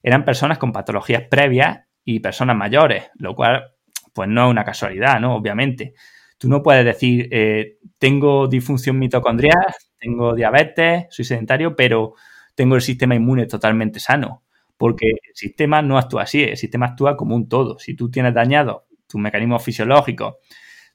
[0.02, 3.64] eran personas con patologías previas y personas mayores, lo cual,
[4.12, 5.36] pues no es una casualidad, ¿no?
[5.36, 5.94] Obviamente.
[6.38, 9.54] Tú no puedes decir, eh, tengo disfunción mitocondrial,
[9.98, 12.14] tengo diabetes, soy sedentario, pero
[12.56, 14.42] tengo el sistema inmune totalmente sano
[14.76, 17.78] porque el sistema no actúa así, el sistema actúa como un todo.
[17.78, 20.36] Si tú tienes dañado tus mecanismos fisiológicos,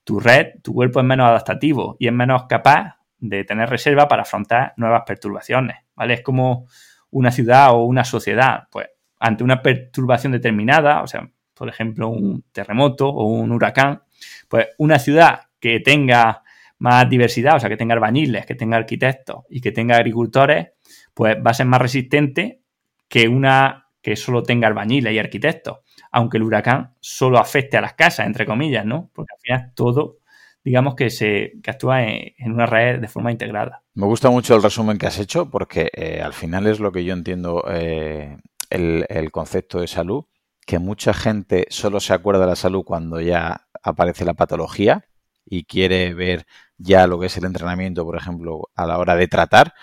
[0.04, 4.22] tu red, tu cuerpo es menos adaptativo y es menos capaz de tener reserva para
[4.22, 6.16] afrontar nuevas perturbaciones, ¿vale?
[6.16, 6.68] Es como
[7.12, 8.88] una ciudad o una sociedad, pues
[9.20, 14.04] ante una perturbación determinada, o sea, por ejemplo, un terremoto o un huracán,
[14.48, 16.44] pues una ciudad que tenga
[16.80, 20.68] más diversidad, o sea, que tenga albañiles, que tenga arquitectos y que tenga agricultores,
[21.14, 22.62] pues va a ser más resistente
[23.08, 25.80] que una que solo tenga albañiles y arquitectos,
[26.12, 29.10] aunque el huracán solo afecte a las casas, entre comillas, ¿no?
[29.14, 30.20] Porque al final todo,
[30.64, 33.84] digamos que se que actúa en, una red de forma integrada.
[33.96, 37.04] Me gusta mucho el resumen que has hecho porque eh, al final es lo que
[37.04, 38.38] yo entiendo eh,
[38.70, 40.26] el, el concepto de salud,
[40.66, 45.06] que mucha gente solo se acuerda de la salud cuando ya aparece la patología
[45.46, 46.46] y quiere ver
[46.78, 49.74] ya lo que es el entrenamiento, por ejemplo, a la hora de tratar,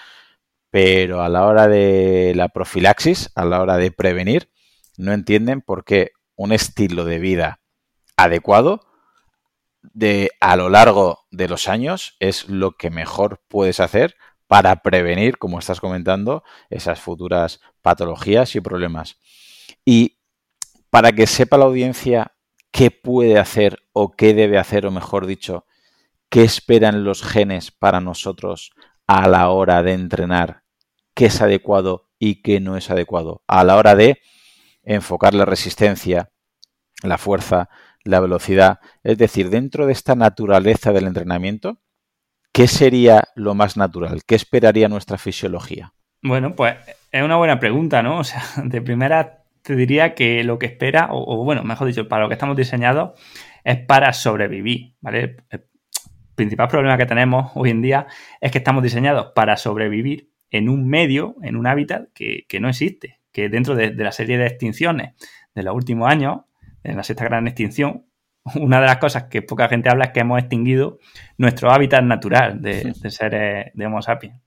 [0.74, 4.50] pero a la hora de la profilaxis, a la hora de prevenir,
[4.96, 7.60] no entienden por qué un estilo de vida
[8.16, 8.80] adecuado
[9.82, 14.16] de a lo largo de los años es lo que mejor puedes hacer
[14.48, 19.20] para prevenir, como estás comentando, esas futuras patologías y problemas.
[19.84, 20.18] Y
[20.90, 22.34] para que sepa la audiencia
[22.72, 25.66] qué puede hacer o qué debe hacer, o mejor dicho,
[26.30, 28.72] qué esperan los genes para nosotros
[29.06, 30.63] a la hora de entrenar,
[31.14, 34.20] qué es adecuado y qué no es adecuado, a la hora de
[34.82, 36.30] enfocar la resistencia,
[37.02, 37.68] la fuerza,
[38.04, 41.80] la velocidad, es decir, dentro de esta naturaleza del entrenamiento,
[42.52, 44.22] ¿qué sería lo más natural?
[44.26, 45.94] ¿Qué esperaría nuestra fisiología?
[46.22, 46.76] Bueno, pues
[47.10, 48.18] es una buena pregunta, ¿no?
[48.20, 52.22] O sea, de primera te diría que lo que espera, o, bueno, mejor dicho, para
[52.22, 53.18] lo que estamos diseñados,
[53.64, 55.36] es para sobrevivir, ¿vale?
[55.48, 55.64] El
[56.34, 58.06] principal problema que tenemos hoy en día
[58.42, 63.18] es que estamos diseñados para sobrevivir en un medio, en un hábitat que, no existe,
[63.32, 65.14] que dentro de, la serie de extinciones
[65.52, 66.42] de los últimos años,
[66.84, 68.06] en la sexta gran extinción,
[68.54, 71.00] una de las cosas que poca gente habla es que hemos extinguido
[71.38, 74.40] nuestro hábitat natural de, de seres de Homo sapiens.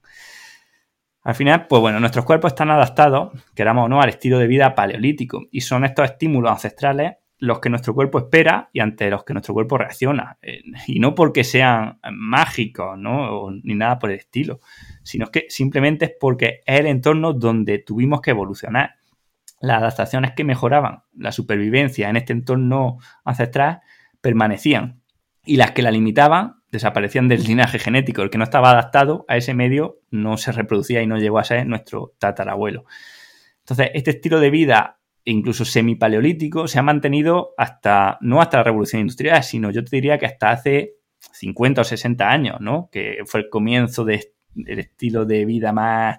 [1.24, 4.74] Al final, pues bueno, nuestros cuerpos están adaptados, queramos o no, al estilo de vida
[4.74, 9.32] paleolítico y son estos estímulos ancestrales los que nuestro cuerpo espera y ante los que
[9.32, 10.38] nuestro cuerpo reacciona.
[10.42, 13.50] Eh, y no porque sean mágicos, ¿no?
[13.62, 14.60] ni nada por el estilo,
[15.08, 18.96] sino que simplemente es porque es el entorno donde tuvimos que evolucionar.
[19.58, 23.80] Las adaptaciones que mejoraban la supervivencia en este entorno ancestral
[24.20, 25.00] permanecían
[25.46, 28.20] y las que la limitaban desaparecían del linaje genético.
[28.20, 31.44] El que no estaba adaptado a ese medio no se reproducía y no llegó a
[31.44, 32.84] ser nuestro tatarabuelo.
[33.60, 39.00] Entonces, este estilo de vida, incluso semipaleolítico, se ha mantenido hasta, no hasta la revolución
[39.00, 40.96] industrial, sino yo te diría que hasta hace
[41.32, 42.90] 50 o 60 años, ¿no?
[42.92, 44.04] Que fue el comienzo
[44.64, 46.18] del estilo de vida más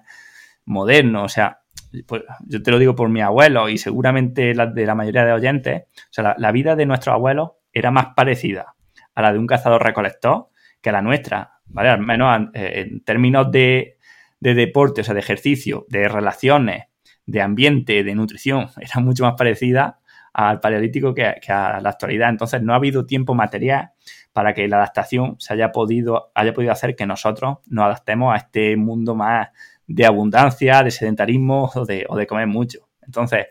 [0.64, 1.24] moderno.
[1.24, 1.60] O sea,
[2.06, 5.32] pues, yo te lo digo por mi abuelo y seguramente la de la mayoría de
[5.32, 5.82] oyentes.
[5.82, 8.74] O sea, la vida de nuestros abuelos era más parecida
[9.14, 10.48] a la de un cazador-recolector
[10.80, 11.90] que a la nuestra, ¿vale?
[11.90, 13.98] Al menos eh, en términos de,
[14.40, 16.84] deporte, o sea, de ejercicio, de relaciones,
[17.26, 19.98] de ambiente, de nutrición, era mucho más parecida
[20.32, 22.30] al paleolítico que, a la actualidad.
[22.30, 23.90] Entonces, no ha habido tiempo material
[24.32, 28.38] para que la adaptación se haya podido, haya podido hacer que nosotros nos adaptemos a
[28.38, 29.48] este mundo más
[29.86, 32.88] de abundancia, de sedentarismo o de, o de comer mucho.
[33.02, 33.46] Entonces,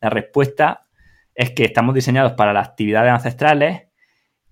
[0.00, 0.86] la respuesta
[1.34, 3.82] es que estamos diseñados para las actividades ancestrales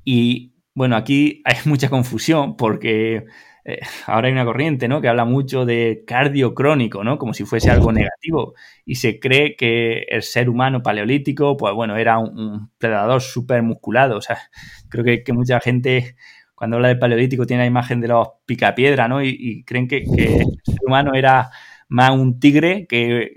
[0.05, 3.25] y bueno, aquí hay mucha confusión porque
[3.65, 5.01] eh, ahora hay una corriente, ¿no?
[5.01, 7.19] Que habla mucho de cardio crónico, ¿no?
[7.19, 8.55] Como si fuese algo negativo.
[8.85, 14.19] Y se cree que el ser humano paleolítico, pues bueno, era un, predador súper musculado.
[14.19, 14.39] O sea,
[14.89, 16.17] creo que, mucha gente
[16.55, 19.23] cuando habla del paleolítico tiene la imagen de los picapiedra, ¿no?
[19.23, 21.51] Y, creen que, que, el ser humano era
[21.89, 23.33] más un tigre que,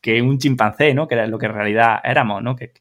[0.00, 1.06] que un chimpancé, ¿no?
[1.06, 2.56] Que era lo que en realidad éramos, ¿no?
[2.56, 2.72] Que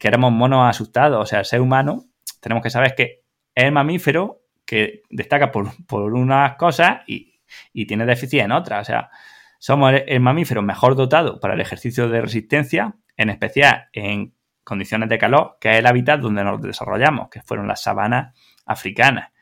[0.00, 1.22] éramos monos asustados.
[1.22, 2.04] O sea, el ser humano
[2.40, 3.22] tenemos que saber que
[3.54, 4.39] es el mamífero
[4.70, 5.72] que destaca por,
[6.12, 7.40] unas cosas y,
[7.88, 8.82] tiene déficit en otras.
[8.82, 9.10] O sea,
[9.58, 15.18] somos el, mamífero mejor dotado para el ejercicio de resistencia, en especial en condiciones de
[15.18, 18.32] calor, que es el hábitat donde nos desarrollamos, que fueron las sabanas
[18.64, 19.32] africanas.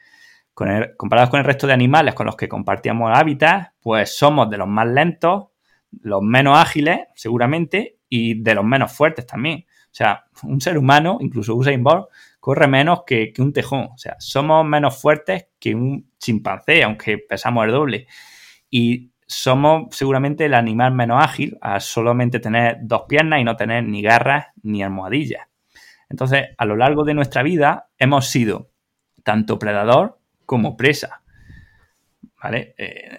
[0.55, 4.67] comparados con el resto de animales con los que compartíamos hábitat, pues somos de los
[4.67, 5.49] más lentos,
[6.01, 9.67] los menos ágiles, seguramente, y de los menos fuertes también.
[9.69, 12.07] O sea, un ser humano, incluso Usain Bolt,
[12.41, 13.89] corre menos que, un tejón.
[13.95, 18.07] O sea, somos menos fuertes que un chimpancé, aunque pesamos el doble.
[18.71, 23.85] Y somos seguramente el animal menos ágil a solamente tener dos piernas y no tener
[23.85, 25.47] ni garras ni almohadillas.
[26.09, 28.71] Entonces, a lo largo de nuestra vida hemos sido
[29.23, 31.23] tanto predador como presa.
[32.43, 32.75] ¿Vale?
[32.79, 33.19] Eh,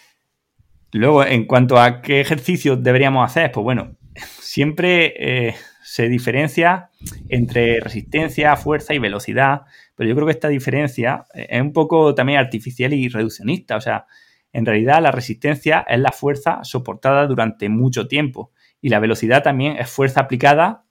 [0.92, 5.54] luego, en cuanto a qué ejercicios deberíamos hacer, pues bueno, siempre eh,
[5.90, 6.90] se diferencia
[7.28, 9.62] entre resistencia, fuerza y velocidad,
[9.96, 13.74] pero yo creo que esta diferencia es un poco también artificial y reduccionista.
[13.74, 14.06] O sea,
[14.52, 19.78] en realidad la resistencia es la fuerza soportada durante mucho tiempo y la velocidad también
[19.78, 20.84] es fuerza aplicada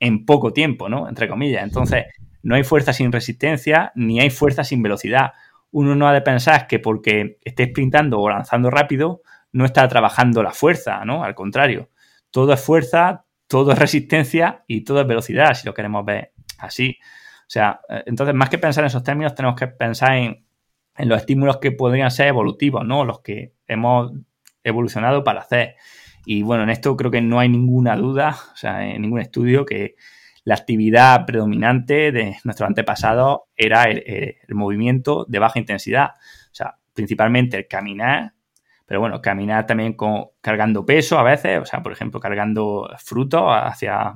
[0.00, 1.06] en poco tiempo, ¿no?
[1.06, 1.62] Entre comillas.
[1.62, 2.06] Entonces,
[2.42, 5.32] no hay fuerza sin resistencia ni hay fuerza sin velocidad.
[5.70, 9.20] Uno no ha de pensar que porque esté sprintando o lanzando rápido
[9.52, 11.24] no está trabajando la fuerza, ¿no?
[11.24, 11.90] Al contrario,
[12.30, 16.98] todo es fuerza, todo es resistencia y todo es velocidad, si lo queremos ver así.
[17.42, 20.44] O sea, eh, entonces, más que pensar en esos términos, tenemos que pensar en,
[20.98, 23.04] los estímulos que podrían ser evolutivos, ¿no?
[23.04, 24.12] Los que hemos
[24.64, 25.76] evolucionado para hacer.
[26.24, 29.66] Y bueno, en esto creo que no hay ninguna duda, o sea, en ningún estudio
[29.66, 29.94] que
[30.44, 36.12] la actividad predominante de nuestros antepasados era el, el movimiento de baja intensidad.
[36.50, 38.32] O sea, principalmente el caminar,
[38.86, 43.42] pero bueno, caminar también con, cargando peso a veces, o sea, por ejemplo, cargando frutos
[43.44, 44.14] hacia,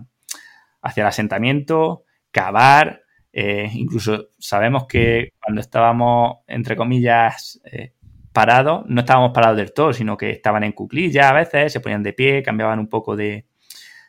[0.83, 3.03] hacia el asentamiento, cavar,
[3.33, 7.95] Eh, incluso sabemos que cuando estábamos, entre comillas, eh,
[8.33, 12.03] parados, no estábamos parados del todo, sino que estaban en cuclillas a veces, se ponían
[12.03, 13.47] de pie, cambiaban un poco de,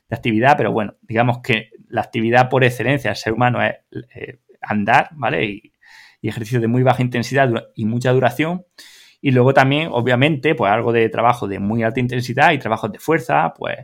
[0.10, 3.76] actividad, pero bueno, digamos que la actividad por excelencia del ser humano es
[4.16, 5.46] eh, andar, ¿vale?
[5.46, 5.74] Y,
[6.22, 8.66] y ejercicios de muy baja intensidad y mucha duración.
[9.22, 13.00] Y luego también, obviamente, pues algo de trabajo de muy alta intensidad y trabajos de
[13.00, 13.78] fuerza, pues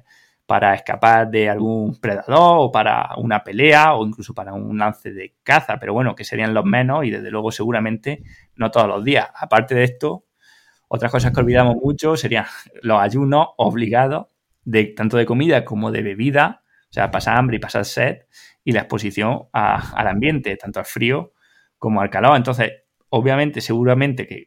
[0.47, 5.35] para escapar de algún predador o para una pelea o incluso para un lance de
[5.43, 8.23] caza, pero bueno, que serían los menos y desde luego seguramente
[8.55, 9.27] no todos los días.
[9.35, 10.25] Aparte de esto,
[10.87, 12.45] otras cosas que olvidamos mucho serían
[12.81, 14.27] los ayunos obligados
[14.63, 18.19] de tanto de comida como de bebida, o sea, pasar hambre y pasar sed
[18.63, 21.33] y la exposición al ambiente, tanto al frío
[21.77, 22.37] como al calor.
[22.37, 22.71] Entonces,
[23.09, 24.45] obviamente, seguramente que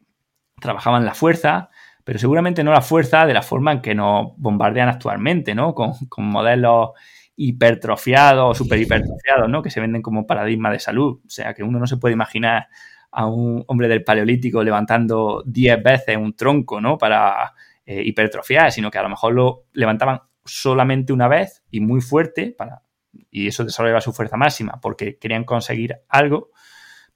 [0.60, 1.70] trabajaban la fuerza,
[2.04, 5.74] pero seguramente no la fuerza de la forma en que nos bombardean actualmente, ¿no?
[5.74, 6.90] Con, modelos
[7.36, 9.62] hipertrofiados o super hipertrofiados, ¿no?
[9.62, 11.20] Que se venden como paradigma de salud.
[11.24, 12.68] O sea, que uno no se puede imaginar
[13.12, 16.98] a un hombre del paleolítico levantando 10 veces un tronco, ¿no?
[16.98, 17.54] Para
[17.86, 22.54] eh, hipertrofiar, sino que a lo mejor lo levantaban solamente una vez y muy fuerte
[22.56, 22.82] para,
[23.30, 26.50] y eso desarrollaba su fuerza máxima porque querían conseguir algo,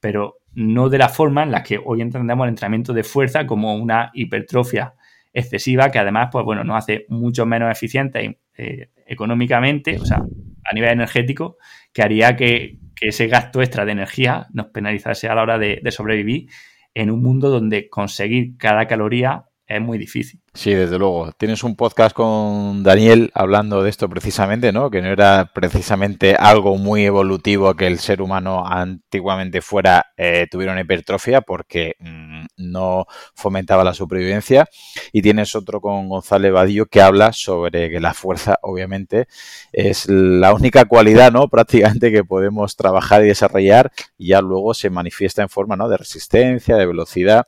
[0.05, 3.75] pero no de la forma en la que hoy entendemos el entrenamiento de fuerza como
[3.75, 4.93] una hipertrofia
[5.33, 10.73] excesiva que además, pues bueno, nos hace mucho menos eficiente eh, económicamente, o sea, a
[10.75, 11.57] nivel energético,
[11.91, 16.49] que haría que, ese gasto extra de energía nos penalizase a la hora de sobrevivir
[16.93, 20.39] en un mundo donde conseguir cada caloría es muy difícil.
[20.53, 21.31] Sí, desde luego.
[21.31, 24.91] Tienes un podcast con Daniel hablando de esto precisamente, ¿no?
[24.91, 30.71] Que no era precisamente algo muy evolutivo que el ser humano antiguamente fuera, eh, tuviera
[30.71, 34.67] una hipertrofia porque mm, no fomentaba la supervivencia.
[35.11, 39.27] Y tienes otro con González Vadillo que habla sobre que la fuerza, obviamente,
[39.71, 41.47] es la única cualidad, ¿no?
[41.49, 45.89] Prácticamente que podemos trabajar y desarrollar y ya luego se manifiesta en forma, ¿no?
[45.89, 47.47] De resistencia, de velocidad.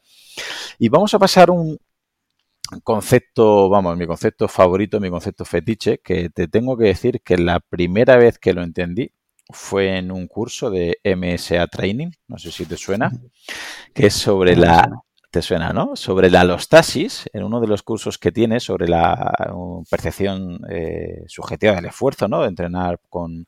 [0.80, 1.80] Y vamos a pasar un,
[2.84, 7.60] concepto, vamos, mi concepto favorito, mi concepto fetiche, que te tengo que decir que la
[7.60, 9.12] primera vez que lo entendí
[9.50, 13.12] fue en un curso de MSA Training, no sé si te suena,
[13.94, 14.90] que es sobre la
[15.30, 15.96] te suena, ¿no?
[15.96, 19.34] Sobre la alostasis, en uno de los cursos que tiene sobre la
[19.90, 22.42] percepción eh, subjetiva del esfuerzo, ¿no?
[22.42, 23.46] De entrenar con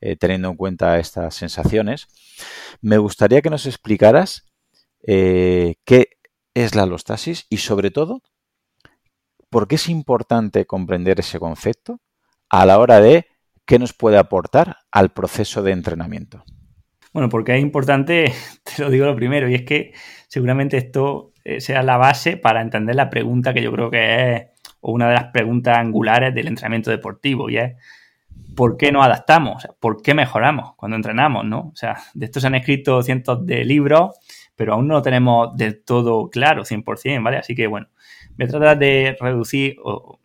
[0.00, 2.06] eh, teniendo en cuenta estas sensaciones.
[2.80, 4.46] Me gustaría que nos explicaras
[5.06, 6.18] eh, qué
[6.54, 8.22] es la alostasis y sobre todo
[9.50, 12.00] ¿Por qué es importante comprender ese concepto
[12.50, 13.26] a la hora de
[13.64, 16.44] qué nos puede aportar al proceso de entrenamiento?
[17.12, 18.32] Bueno, porque es importante,
[18.64, 19.92] te lo digo lo primero, y es que
[20.28, 24.42] seguramente esto eh, sea la base para entender la pregunta que yo creo que es
[24.80, 27.74] una de las preguntas angulares del entrenamiento deportivo, y es
[28.54, 29.66] ¿por qué nos adaptamos?
[29.80, 31.44] ¿Por qué mejoramos cuando entrenamos?
[31.44, 31.70] ¿no?
[31.72, 34.16] O sea, de esto se han escrito cientos de libros,
[34.56, 37.36] pero aún no lo tenemos del todo claro, 100%, ¿vale?
[37.36, 37.86] Así que, bueno,
[38.38, 40.20] Voy a tratar de reducir o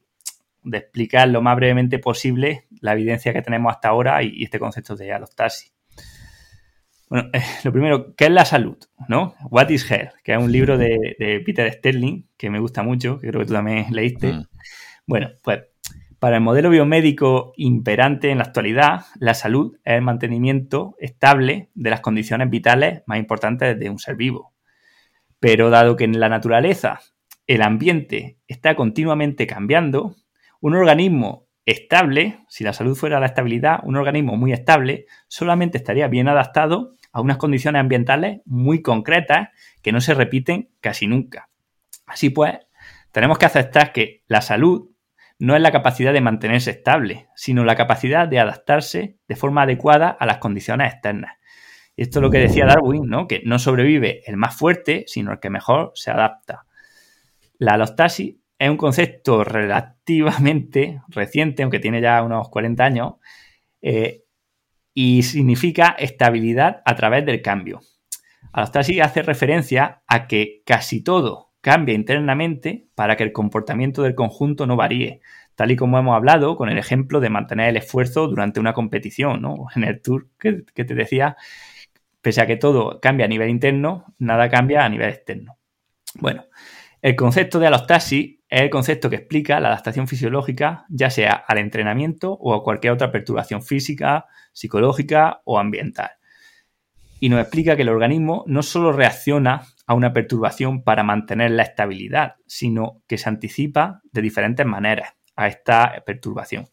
[0.63, 4.95] de explicar lo más brevemente posible la evidencia que tenemos hasta ahora y, este concepto
[4.95, 5.73] de alostasis.
[7.09, 8.77] Bueno, eh, lo primero, ¿qué es la salud?
[9.07, 9.33] ¿No?
[9.49, 10.13] What is health?
[10.23, 13.53] Que es un libro de, Peter Sterling que me gusta mucho, que creo que tú
[13.53, 14.33] también leíste.
[14.33, 14.45] Mm.
[15.07, 15.63] Bueno, pues
[16.19, 21.89] para el modelo biomédico imperante en la actualidad, la salud es el mantenimiento estable de
[21.89, 24.53] las condiciones vitales más importantes de un ser vivo.
[25.39, 27.01] Pero dado que en la naturaleza
[27.47, 30.15] el ambiente está continuamente cambiando,
[30.61, 36.07] un organismo estable, si la salud fuera la estabilidad, un organismo muy estable solamente estaría
[36.07, 39.49] bien adaptado a unas condiciones ambientales muy concretas
[39.81, 41.49] que no se repiten casi nunca.
[42.05, 42.55] Así pues,
[43.11, 44.89] tenemos que aceptar que la salud
[45.39, 50.09] no es la capacidad de mantenerse estable, sino la capacidad de adaptarse de forma adecuada
[50.09, 51.37] a las condiciones externas.
[51.95, 53.27] Esto es lo que decía Darwin, ¿no?
[53.27, 56.65] Que no sobrevive el más fuerte, sino el que mejor se adapta.
[57.57, 63.13] La alostasis es un concepto relativamente reciente, aunque tiene ya unos 40 años,
[63.81, 64.23] eh,
[64.93, 67.81] y significa estabilidad a través del cambio.
[68.51, 74.67] Alostasis hace referencia a que casi todo cambia internamente para que el comportamiento del conjunto
[74.67, 75.21] no varíe,
[75.55, 79.41] tal y como hemos hablado con el ejemplo de mantener el esfuerzo durante una competición,
[79.41, 79.67] ¿no?
[79.75, 81.37] En el tour que, que te decía,
[82.21, 85.57] pese a que todo cambia a nivel interno, nada cambia a nivel externo.
[86.19, 86.45] Bueno,
[87.03, 91.57] el concepto de alostasis es el concepto que explica la adaptación fisiológica, ya sea al
[91.57, 96.11] entrenamiento o a cualquier otra perturbación física, psicológica o ambiental.
[97.19, 101.63] Y nos explica que el organismo no solo reacciona a una perturbación para mantener la
[101.63, 106.69] estabilidad, sino que se anticipa de diferentes maneras a esta perturbación.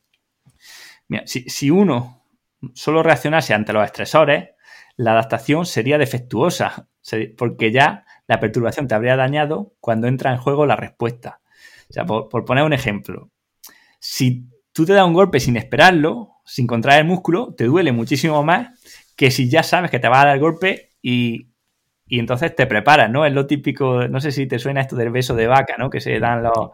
[1.24, 2.24] si, si uno
[2.72, 4.50] solo reaccionase ante los estresores,
[4.94, 6.88] la adaptación sería defectuosa,
[7.36, 11.40] porque ya la perturbación te habría dañado cuando entra en juego la respuesta.
[11.88, 13.32] O sea, por, poner un ejemplo,
[13.98, 18.44] si tú te das un golpe sin esperarlo, sin contraer el músculo, te duele muchísimo
[18.44, 18.68] más
[19.16, 21.48] que si ya sabes que te va a dar el golpe y,
[22.08, 23.26] entonces te preparas, ¿no?
[23.26, 25.90] Es lo típico, no sé si te suena esto del beso de vaca, ¿no?
[25.90, 26.70] Que se dan los,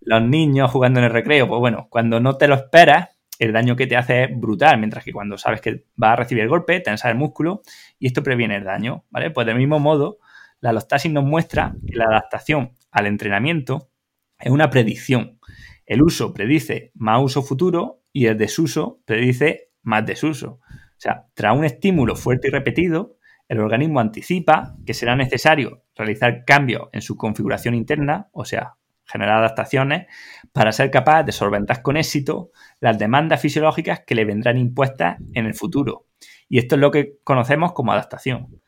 [0.00, 1.46] los niños jugando en el recreo.
[1.46, 5.04] Pues bueno, cuando no te lo esperas, el daño que te hace es brutal, mientras
[5.04, 7.62] que cuando sabes que va a recibir el golpe, tensa el músculo
[8.00, 9.30] y esto previene el daño, ¿vale?
[9.30, 10.18] Pues del mismo modo,
[10.60, 13.90] la alostasis nos muestra que la adaptación al entrenamiento
[14.38, 15.38] es una predicción.
[15.86, 20.60] El uso predice más uso futuro y el desuso predice más desuso.
[20.70, 23.16] O sea, tras un estímulo fuerte y repetido,
[23.48, 29.38] el organismo anticipa que será necesario realizar cambios en su configuración interna, o sea, generar
[29.38, 30.06] adaptaciones,
[30.52, 35.46] para ser capaz de solventar con éxito las demandas fisiológicas que le vendrán impuestas en
[35.46, 36.06] el futuro.
[36.48, 38.60] Y esto es lo que conocemos como adaptación.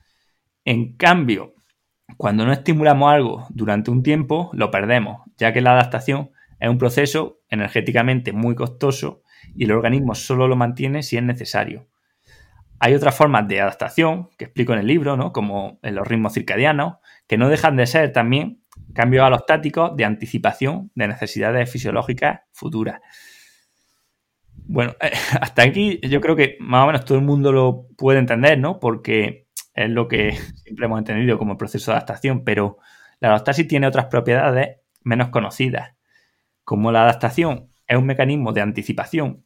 [0.64, 1.54] En cambio,
[2.16, 6.30] cuando no estimulamos algo durante un tiempo, lo perdemos, ya que la adaptación
[6.60, 9.22] es un proceso energéticamente muy costoso
[9.54, 11.88] y el organismo solo lo mantiene si es necesario.
[12.78, 15.32] Hay otras formas de adaptación que explico en el libro, ¿no?
[15.32, 16.96] como en los ritmos circadianos,
[17.26, 23.00] que no dejan de ser también cambios alostáticos de anticipación de necesidades fisiológicas futuras.
[24.66, 24.94] Bueno,
[25.40, 28.80] hasta aquí yo creo que más o menos todo el mundo lo puede entender, ¿no?
[28.80, 29.41] Porque
[29.74, 30.32] es lo que
[30.64, 32.78] siempre hemos entendido como proceso de adaptación, pero
[33.20, 35.94] la alostasis tiene otras propiedades menos conocidas.
[36.64, 39.44] Como la adaptación es un mecanismo de anticipación,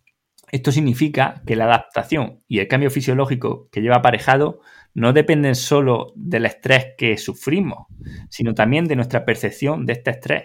[0.53, 4.61] esto significa que la adaptación y el cambio fisiológico que lleva aparejado
[4.95, 7.87] no dependen solo del estrés que sufrimos,
[8.31, 10.45] sino también de nuestra percepción de este estrés.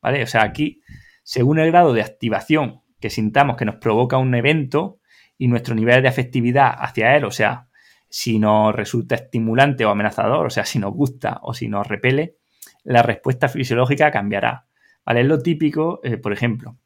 [0.00, 0.22] ¿Vale?
[0.22, 0.80] O sea, aquí,
[1.22, 4.98] según el grado de activación que sintamos que nos provoca un evento
[5.38, 7.68] y nuestro nivel de afectividad hacia él, o sea,
[8.14, 12.36] si nos resulta estimulante o amenazador, o sea, si nos gusta o si nos repele,
[12.84, 14.66] la respuesta fisiológica cambiará.
[15.06, 15.22] ¿Vale?
[15.22, 16.76] Es lo típico, eh, por ejemplo,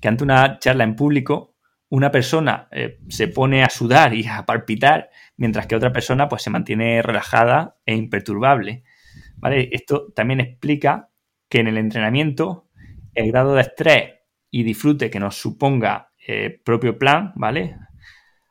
[0.00, 1.56] que ante una charla en público,
[1.88, 6.42] una persona eh, se pone a sudar y a palpitar, mientras que otra persona pues,
[6.42, 8.84] se mantiene relajada e imperturbable.
[9.38, 9.68] ¿Vale?
[9.72, 11.10] Esto también explica
[11.48, 12.68] que en el entrenamiento
[13.12, 14.14] el grado de estrés
[14.52, 17.76] y disfrute que nos suponga eh, propio plan, ¿vale?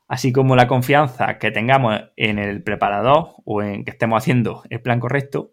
[0.07, 4.81] Así como la confianza que tengamos en el preparador o en que estemos haciendo el
[4.81, 5.51] plan correcto,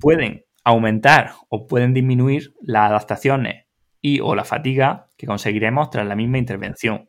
[0.00, 3.66] pueden aumentar o pueden disminuir las adaptaciones
[4.00, 7.08] y o la fatiga que conseguiremos tras la misma intervención.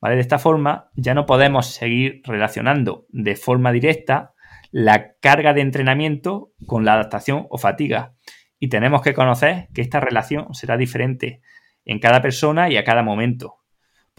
[0.00, 0.14] ¿Vale?
[0.14, 4.32] De esta forma ya no podemos seguir relacionando de forma directa
[4.70, 8.14] la carga de entrenamiento con la adaptación o fatiga.
[8.60, 11.40] Y tenemos que conocer que esta relación será diferente
[11.84, 13.58] en cada persona y a cada momento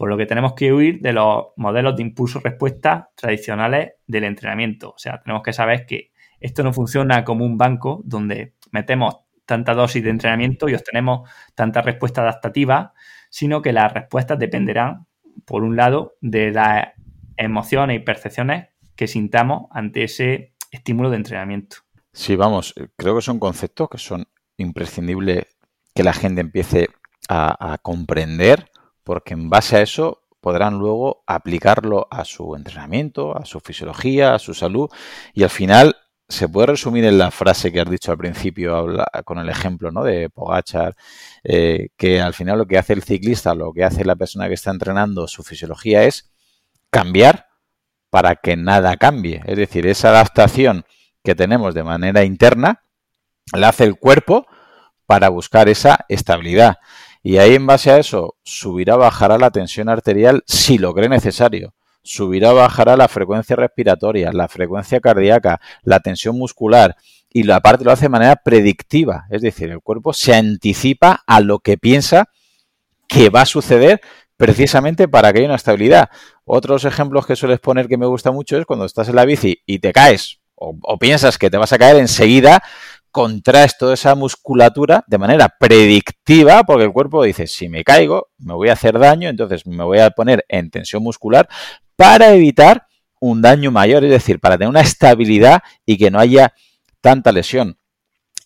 [0.00, 4.92] por lo que tenemos que huir de los modelos de impulso-respuesta tradicionales del entrenamiento.
[4.92, 9.74] O sea, tenemos que saber que esto no funciona como un banco donde metemos tanta
[9.74, 12.94] dosis de entrenamiento y obtenemos tanta respuesta adaptativa,
[13.28, 15.06] sino que las respuestas dependerán,
[15.44, 16.94] por un lado, de las
[17.36, 21.76] emociones y percepciones que sintamos ante ese estímulo de entrenamiento.
[22.14, 24.24] Sí, vamos, creo que son conceptos que son
[24.56, 25.44] imprescindibles
[25.94, 26.88] que la gente empiece
[27.28, 28.70] a, a comprender
[29.10, 34.38] porque en base a eso podrán luego aplicarlo a su entrenamiento, a su fisiología, a
[34.38, 34.88] su salud
[35.34, 35.96] y al final
[36.28, 38.86] se puede resumir en la frase que has dicho al principio
[39.24, 40.04] con el ejemplo ¿no?
[40.04, 40.94] de Pogachar,
[41.42, 44.54] eh, que al final lo que hace el ciclista, lo que hace la persona que
[44.54, 46.30] está entrenando su fisiología es
[46.88, 47.48] cambiar
[48.10, 49.42] para que nada cambie.
[49.44, 50.84] Es decir, esa adaptación
[51.24, 52.84] que tenemos de manera interna
[53.54, 54.46] la hace el cuerpo
[55.04, 56.76] para buscar esa estabilidad.
[57.22, 61.74] Y ahí en base a eso subirá bajará la tensión arterial si lo cree necesario.
[62.02, 66.96] Subirá bajará la frecuencia respiratoria, la frecuencia cardíaca, la tensión muscular
[67.28, 69.26] y la parte lo hace de manera predictiva.
[69.30, 72.30] Es decir, el cuerpo se anticipa a lo que piensa
[73.06, 74.00] que va a suceder
[74.36, 76.08] precisamente para que haya una estabilidad.
[76.44, 79.62] Otros ejemplos que sueles poner que me gusta mucho es cuando estás en la bici
[79.66, 82.62] y te caes o, o, piensas que te vas a caer enseguida,
[83.10, 88.54] contraes toda esa musculatura de manera predictiva, porque el cuerpo dice, si me caigo, me
[88.54, 91.48] voy a hacer daño, entonces me voy a poner en tensión muscular
[91.96, 92.86] para evitar
[93.20, 96.54] un daño mayor, es decir, para tener una estabilidad y que no haya
[97.00, 97.78] tanta lesión.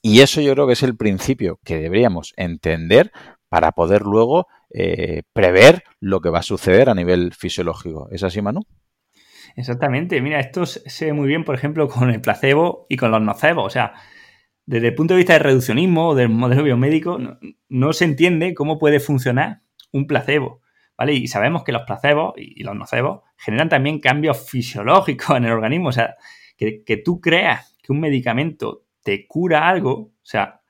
[0.02, 3.12] Y eso yo creo que es el principio que deberíamos entender
[3.48, 8.08] para poder luego eh, prever lo que va a suceder a nivel fisiológico.
[8.10, 8.62] ¿Es así, Manu?
[9.56, 10.20] Exactamente.
[10.20, 13.66] Mira, esto se ve muy bien, por ejemplo, con el placebo y con los nocebos.
[13.66, 13.94] O sea,
[14.66, 17.18] desde el punto de vista del reduccionismo o del modelo biomédico,
[17.68, 19.60] no, se entiende cómo puede funcionar
[19.92, 20.60] un placebo.
[20.96, 21.14] ¿vale?
[21.14, 25.88] Y sabemos que los placebos y los nocebos generan también cambios fisiológicos en el organismo.
[25.88, 26.16] O sea,
[26.56, 30.62] que, que tú creas que un medicamento te cura algo, o sea,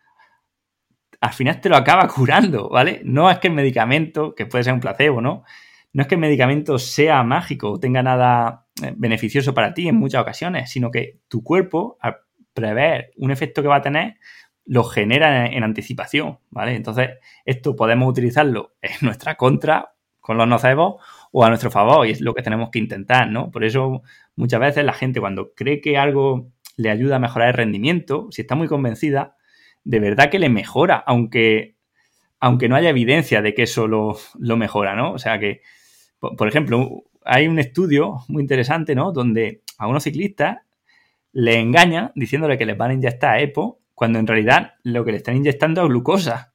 [1.21, 3.01] al final te lo acaba curando, ¿vale?
[3.05, 5.45] No es que el medicamento, que puede ser un placebo, ¿no?
[5.93, 9.95] No es que el medicamento sea mágico o tenga nada eh, beneficioso para ti en
[9.95, 11.97] muchas ocasiones, sino que tu cuerpo,
[12.55, 14.17] prever un efecto que va a tener,
[14.65, 16.75] lo genera en, anticipación, ¿vale?
[16.75, 17.11] Entonces,
[17.45, 19.91] esto podemos utilizarlo en nuestra contra
[20.21, 21.03] con los nocebos
[21.33, 23.51] o a nuestro favor, y es lo que tenemos que intentar, ¿no?
[23.51, 24.03] Por eso
[24.37, 28.43] muchas veces la gente cuando cree que algo le ayuda a mejorar el rendimiento, si
[28.43, 29.37] está muy convencida,
[29.85, 31.77] de verdad que le mejora, aunque,
[32.41, 34.17] aunque no haya evidencia de que eso lo,
[34.57, 35.13] mejora, ¿no?
[35.13, 35.61] O sea que,
[36.19, 39.13] por, ejemplo, hay un estudio muy interesante, ¿no?
[39.13, 40.59] Donde a unos ciclistas
[41.35, 45.19] le engañan diciéndole que les van a inyectar EPO, cuando en realidad lo que le
[45.19, 46.55] están inyectando es glucosa.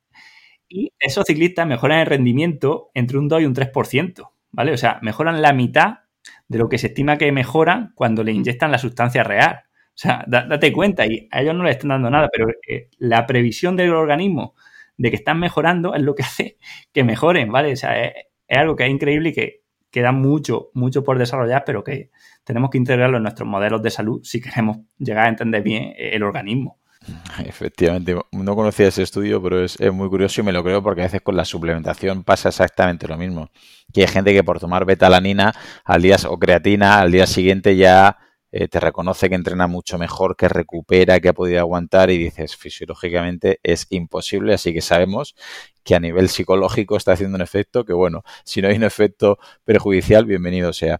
[0.67, 4.71] Y esos ciclistas mejoran el rendimiento entre un 2 y un 3%, ¿vale?
[4.71, 5.99] O sea, mejoran la mitad
[6.47, 9.63] de lo que se estima que mejoran cuando le inyectan la sustancia real.
[9.89, 13.25] O sea, date cuenta, y a ellos no les están dando nada, pero eh, la
[13.25, 14.55] previsión del organismo
[14.95, 16.57] de que están mejorando es lo que hace
[16.93, 17.73] que mejoren, ¿vale?
[17.73, 18.13] O sea, es,
[18.47, 19.61] algo que es increíble y que
[19.91, 22.11] queda mucho, mucho por desarrollar, pero que
[22.43, 26.23] tenemos que integrarlo en nuestros modelos de salud si queremos llegar a entender bien el
[26.23, 26.79] organismo.
[27.45, 31.01] Efectivamente, no conocía ese estudio, pero es, es, muy curioso y me lo creo porque
[31.01, 33.49] a veces con la suplementación pasa exactamente lo mismo.
[33.93, 35.53] Que hay gente que por tomar betalanina
[35.85, 38.17] al día o creatina al día siguiente ya
[38.51, 42.55] eh, te reconoce que entrena mucho mejor, que recupera, que ha podido aguantar y dices,
[42.55, 45.35] fisiológicamente es imposible, así que sabemos
[45.83, 49.37] que a nivel psicológico está haciendo un efecto que, bueno, si no hay un efecto
[49.65, 50.99] perjudicial, bienvenido sea.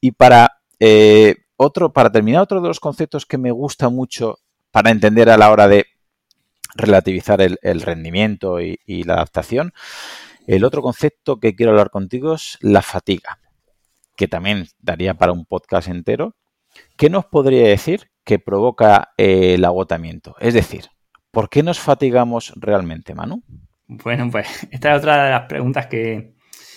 [0.00, 4.38] Y para, eh, otro, para terminar, otro de los conceptos que me gusta mucho
[4.70, 5.86] para entender a la hora de
[6.76, 9.72] relativizar el, rendimiento y, y la adaptación,
[10.46, 13.38] el otro concepto que quiero hablar contigo es la fatiga
[14.16, 16.36] que también daría para un podcast entero,
[16.96, 20.36] ¿qué nos podría decir que provoca eh, el agotamiento?
[20.40, 20.86] Es decir,
[21.30, 23.42] ¿por qué nos fatigamos realmente, Manu?
[23.86, 26.34] Bueno, pues esta es otra de las preguntas que,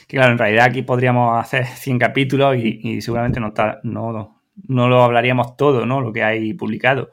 [0.08, 5.86] claro, en realidad aquí podríamos hacer 100 capítulos y, seguramente no, no, lo hablaríamos todo,
[5.86, 6.02] ¿no?
[6.02, 7.12] Lo que hay publicado.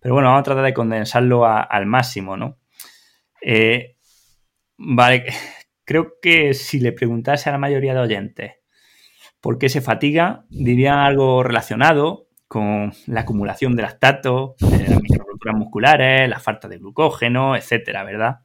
[0.00, 2.58] Pero bueno, vamos a tratar de condensarlo al máximo, ¿no?
[3.42, 3.96] Eh,
[4.76, 5.26] vale,
[5.84, 8.52] creo que si le preguntase a la mayoría de oyentes
[9.40, 16.40] por qué se fatiga, diría algo relacionado con la acumulación de lactato, las musculares, la
[16.40, 18.40] falta de glucógeno, etcétera, ¿verdad?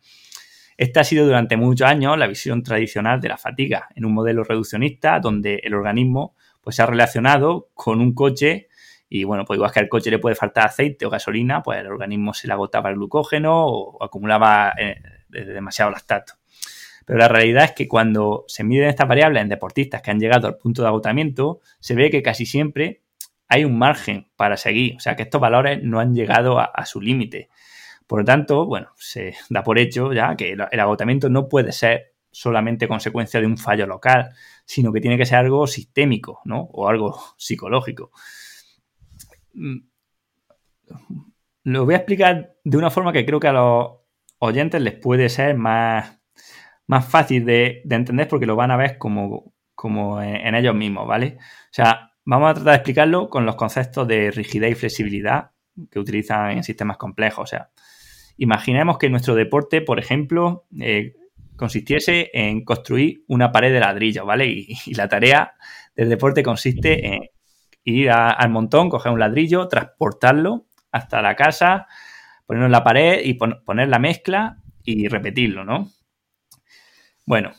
[0.77, 4.43] Esta ha sido durante muchos años la visión tradicional de la fatiga, en un modelo
[4.43, 8.67] reduccionista donde el organismo pues, se ha relacionado con un coche
[9.07, 11.87] y bueno, pues igual que al coche le puede faltar aceite o gasolina, pues el
[11.87, 16.33] organismo se le agotaba el glucógeno o, acumulaba eh, demasiado lactato.
[17.05, 20.47] Pero la realidad es que cuando se miden estas variables en deportistas que han llegado
[20.47, 23.03] al punto de agotamiento, se ve que casi siempre
[23.47, 26.99] hay un margen para seguir, o sea que estos valores no han llegado a, su
[26.99, 27.49] límite.
[28.07, 32.15] Por lo tanto, bueno, se da por hecho ya que el, agotamiento no puede ser
[32.31, 34.31] solamente consecuencia de un fallo local,
[34.65, 36.61] sino que tiene que ser algo sistémico, ¿no?
[36.73, 38.11] O algo psicológico.
[39.53, 39.77] Mm,
[41.63, 43.91] lo voy a explicar de una forma que creo que a los
[44.39, 46.19] oyentes les puede ser más,
[46.87, 51.37] más fácil de, entender porque lo van a ver como, como en ellos mismos, ¿vale?
[51.39, 55.51] O sea, Vamos a tratar de explicarlo con los conceptos de rigidez y flexibilidad
[55.91, 57.43] que utilizan en sistemas complejos.
[57.43, 57.69] O sea,
[58.37, 61.13] imaginemos que nuestro deporte, por ejemplo, eh,
[61.55, 64.47] consistiese en construir una pared de ladrillo, ¿vale?
[64.47, 65.53] Y, la tarea
[65.95, 67.29] del deporte consiste en
[67.83, 71.85] ir al montón, coger un ladrillo, transportarlo hasta la casa,
[72.47, 75.91] ponerlo en la pared y poner la mezcla y repetirlo, ¿no?
[77.25, 77.53] Bueno,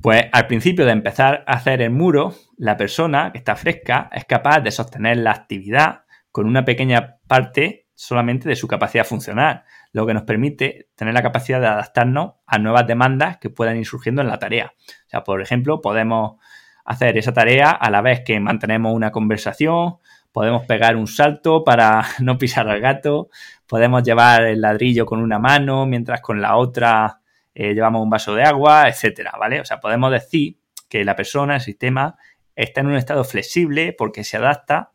[0.00, 4.24] pues al principio de empezar a hacer el muro, la persona que está fresca es
[4.24, 6.02] capaz de sostener la actividad
[6.32, 9.62] con una pequeña parte solamente de su capacidad funcional,
[9.92, 13.86] lo que nos permite tener la capacidad de adaptarnos a nuevas demandas que puedan ir
[13.86, 14.72] surgiendo en la tarea.
[15.06, 16.40] O sea, por ejemplo, podemos
[16.84, 19.98] hacer esa tarea a la vez que mantenemos una conversación,
[20.32, 23.28] podemos pegar un salto para no pisar al gato,
[23.68, 27.21] podemos llevar el ladrillo con una mano mientras con la otra
[27.54, 29.60] eh, llevamos un vaso de agua, etcétera, ¿vale?
[29.60, 32.16] O sea, podemos decir que la persona, el sistema,
[32.56, 34.92] está en un estado flexible porque se adapta,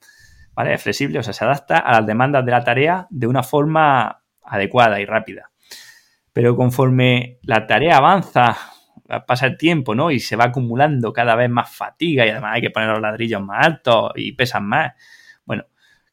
[0.53, 0.73] ¿vale?
[0.73, 4.23] Es flexible, o sea, se adapta a las demandas de la tarea de una forma
[4.43, 5.51] adecuada y rápida.
[6.33, 8.55] Pero conforme la tarea avanza,
[9.25, 10.11] pasa el tiempo, ¿no?
[10.11, 13.41] Y se va acumulando cada vez más fatiga y además hay que poner los ladrillos
[13.41, 14.93] más altos y pesan más.
[15.45, 15.65] Bueno,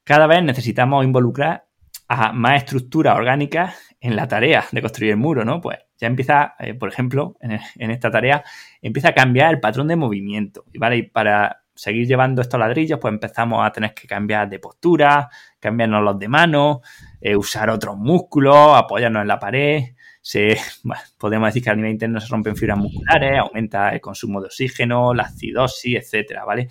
[0.04, 1.66] cada vez necesitamos involucrar
[2.08, 5.62] a más estructuras orgánicas en la tarea de construir el muro, ¿no?
[5.62, 8.44] Pues ya empieza, eh, por ejemplo, en, esta tarea,
[8.82, 10.98] empieza a cambiar el patrón de movimiento, ¿vale?
[10.98, 16.02] Y para seguir llevando estos ladrillos, pues empezamos a tener que cambiar de postura, cambiarnos
[16.02, 16.82] los de mano,
[17.18, 19.84] eh, usar otros músculos, apoyarnos en la pared,
[20.20, 20.54] se,
[21.18, 25.14] podemos decir que a nivel interno se rompen fibras musculares, aumenta el consumo de oxígeno,
[25.14, 26.68] la acidosis, etcétera, ¿vale?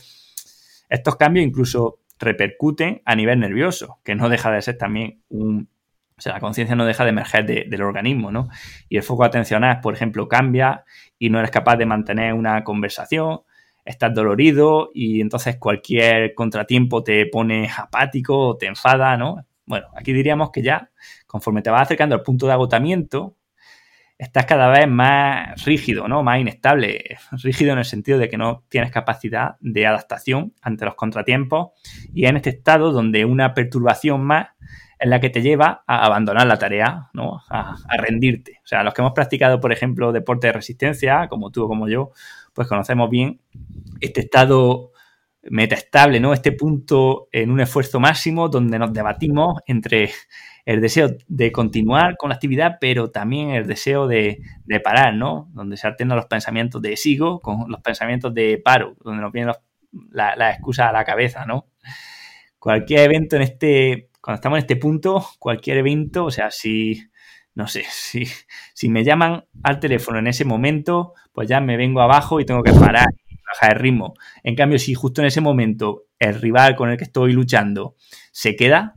[0.88, 5.73] Estos cambios incluso repercuten a nivel nervioso, que no deja de ser también un...
[6.18, 8.50] O sea, la conciencia no deja de emerger del organismo, ¿no?
[8.90, 10.84] Y el foco atencional, por ejemplo, cambia
[11.18, 13.42] y no eres capaz de mantener una conversación,
[13.86, 19.46] estás dolorido y entonces cualquier contratiempo te pone apático o te enfada, ¿no?
[19.66, 20.92] Bueno, aquí diríamos que ya,
[21.26, 23.38] conforme te vas acercando al punto de agotamiento,
[24.18, 26.24] estás cada vez más rígido, ¿no?
[26.24, 27.18] Más inestable.
[27.44, 31.72] Rígido en el sentido de que no tienes capacidad de adaptación ante los contratiempos
[32.14, 34.50] y en este estado donde una perturbación más
[35.04, 37.42] es la que te lleva a abandonar la tarea, ¿no?
[37.50, 38.62] A, rendirte.
[38.64, 41.90] O sea, los que hemos practicado, por ejemplo, deporte de resistencia, como tú o como
[41.90, 42.12] yo,
[42.54, 43.42] pues conocemos bien
[44.00, 44.92] este estado
[45.44, 46.32] metaestable, ¿no?
[46.32, 50.12] Este punto en un esfuerzo máximo donde nos debatimos entre
[50.64, 54.40] el deseo de continuar con la actividad, pero también el deseo de,
[54.86, 55.50] parar, ¿no?
[55.52, 59.54] Donde se alternan los pensamientos de sigo con los pensamientos de paro, donde nos vienen
[60.12, 61.68] las la excusas a la cabeza, ¿no?
[62.58, 67.04] Cualquier evento en este, cuando estamos en este punto, cualquier evento, o sea, si,
[67.56, 67.84] no sé,
[68.74, 72.64] si, me llaman al teléfono en ese momento, pues ya me vengo abajo y tengo
[72.64, 74.14] que parar y bajar el ritmo.
[74.42, 77.98] En cambio, si justo en ese momento el rival con el que estoy luchando
[78.32, 78.94] se queda,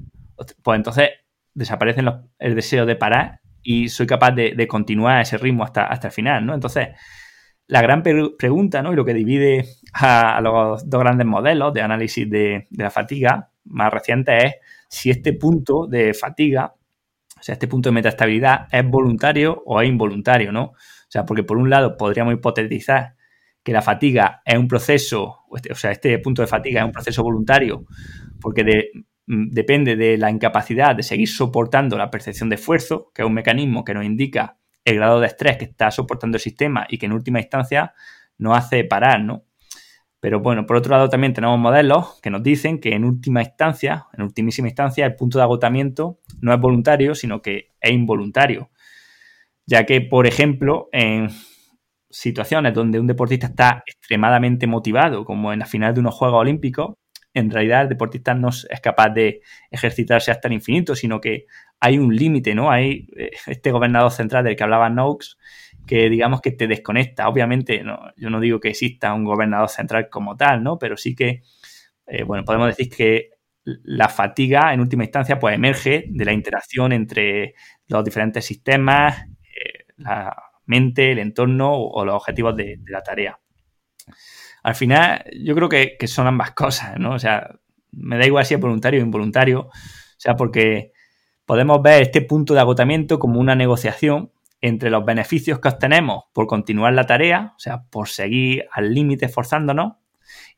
[0.62, 1.10] pues entonces
[1.54, 2.02] desaparece
[2.38, 6.46] el deseo de parar y soy capaz de, continuar ese ritmo hasta, hasta el final,
[6.46, 6.54] ¿no?
[6.54, 6.90] Entonces,
[7.66, 8.92] la gran pregunta, ¿no?
[8.92, 13.50] Y lo que divide a, los dos grandes modelos de análisis de, de la fatiga
[13.64, 14.54] más recientes es
[14.96, 16.74] si este punto de fatiga,
[17.38, 20.64] o sea, este punto de metaestabilidad es voluntario o es involuntario, ¿no?
[20.64, 23.14] O sea, porque por un lado podríamos hipotetizar
[23.62, 26.92] que la fatiga es un proceso, este, o sea, este punto de fatiga es un
[26.92, 27.84] proceso voluntario,
[28.40, 28.62] porque
[29.26, 33.34] Mm, depende de la incapacidad de seguir soportando la percepción de esfuerzo, que es un
[33.34, 37.06] mecanismo que nos indica el grado de estrés que está soportando el sistema y que
[37.06, 37.92] en última instancia
[38.38, 39.44] nos hace parar, ¿no?
[40.26, 44.06] Pero bueno, por otro lado también tenemos modelos que nos dicen que en última instancia,
[44.12, 48.72] en ultimísima instancia, el punto de agotamiento no es voluntario, sino que es involuntario.
[49.66, 51.28] Ya que, por ejemplo, en
[52.10, 56.96] situaciones donde un deportista está extremadamente motivado, como en la final de unos Juegos Olímpicos,
[57.32, 61.46] en realidad el deportista no es capaz de ejercitarse hasta el infinito, sino que
[61.78, 62.72] hay un límite, ¿no?
[62.72, 65.36] Hay eh, este gobernador central del que hablaba Noakes,
[65.86, 67.28] que digamos que te desconecta.
[67.28, 70.78] Obviamente, no, yo no digo que exista un gobernador central como tal, ¿no?
[70.78, 71.42] Pero sí que,
[72.06, 73.30] eh, bueno, podemos decir que
[73.64, 77.54] la fatiga, en última instancia, pues emerge de la interacción entre
[77.88, 83.38] los diferentes sistemas, eh, la mente, el entorno o, los objetivos de la tarea
[84.66, 87.12] al final yo creo que, son ambas cosas, ¿no?
[87.12, 87.54] O sea,
[87.92, 89.70] me da igual si es voluntario o involuntario, o
[90.16, 90.90] sea, porque
[91.44, 96.46] podemos ver este punto de agotamiento como una negociación entre los beneficios que obtenemos por
[96.46, 99.94] continuar la tarea, o sea, por seguir al límite esforzándonos,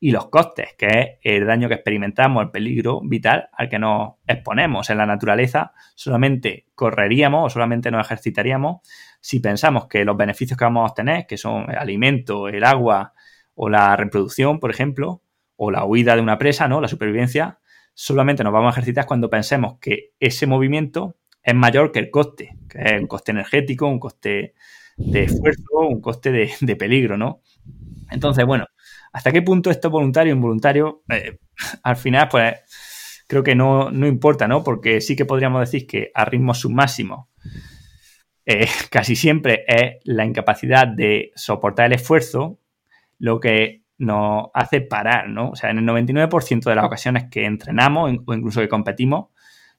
[0.00, 4.14] y los costes, que es el daño que experimentamos, el peligro vital al que nos
[4.26, 8.80] exponemos en la naturaleza, solamente correríamos o solamente nos ejercitaríamos
[9.20, 13.12] si pensamos que los beneficios que vamos a obtener, que son el alimento, el agua,
[13.60, 15.20] o la reproducción, por ejemplo,
[15.56, 16.80] o la huida de una presa, ¿no?
[16.80, 17.58] La supervivencia,
[17.92, 22.56] solamente nos vamos a ejercitar cuando pensemos que ese movimiento es mayor que el coste,
[22.68, 24.54] que es un coste energético, un coste
[24.96, 27.42] de esfuerzo, un coste de, peligro, ¿no?
[28.10, 28.66] Entonces, bueno,
[29.12, 31.02] ¿hasta qué punto esto es voluntario o involuntario?
[31.08, 31.38] Eh,
[31.82, 32.54] al final, pues
[33.26, 34.64] creo que no, importa, ¿no?
[34.64, 37.28] Porque sí que podríamos decir que a ritmos submáximos
[38.44, 42.58] eh, casi siempre es la incapacidad de soportar el esfuerzo
[43.18, 45.50] lo que nos hace parar, ¿no?
[45.50, 49.26] O sea, en el 99% de las ocasiones que entrenamos o incluso que competimos,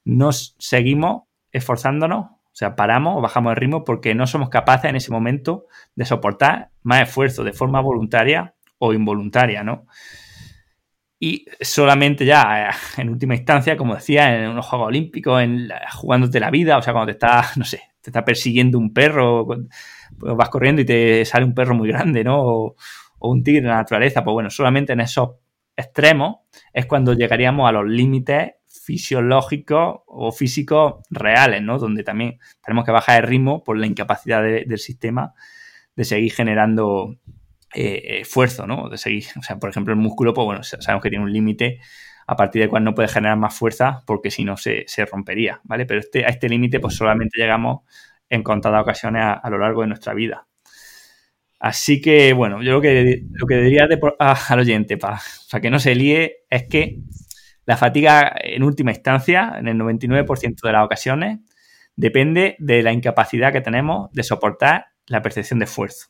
[0.04, 5.12] nos seguimos esforzándonos, sea, paramos o bajamos el ritmo porque no somos capaces en ese
[5.12, 9.86] momento de soportar más esfuerzo de forma voluntaria o involuntaria, ¿no?
[11.20, 16.52] Y solamente ya en última instancia, como decía, en unos Juegos Olímpicos, en jugándote la
[16.52, 20.50] vida, o sea, cuando te está, no sé, te está persiguiendo un perro, pues vas
[20.50, 22.76] corriendo y te sale un perro muy grande, ¿no?
[23.20, 25.32] o un tigre en la naturaleza, pues bueno, solamente en esos
[25.76, 26.38] extremos
[26.74, 28.54] es cuando llegaríamos a los límites
[28.90, 31.78] fisiológicos o físicos reales, ¿no?
[31.78, 35.36] Donde también tenemos que bajar el ritmo por la incapacidad del sistema
[35.96, 37.16] de seguir generando
[37.76, 38.90] eh, esfuerzo, ¿no?
[38.90, 41.82] De seguir, o sea, por ejemplo, el músculo, pues bueno, sabemos que tiene un límite
[42.26, 45.86] a partir del cual no puede generar más fuerza porque si no se, rompería, ¿vale?
[45.86, 47.82] Pero este, a este límite pues solamente llegamos
[48.28, 50.48] en contadas ocasiones a, lo largo de nuestra vida.
[51.60, 55.22] Así que, bueno, yo lo que, lo que diría al oyente para
[55.62, 57.02] que no se líe es que
[57.70, 61.40] la fatiga en última instancia, en el 99% de las ocasiones,
[61.96, 66.08] depende de la incapacidad que tenemos de soportar la percepción de esfuerzo.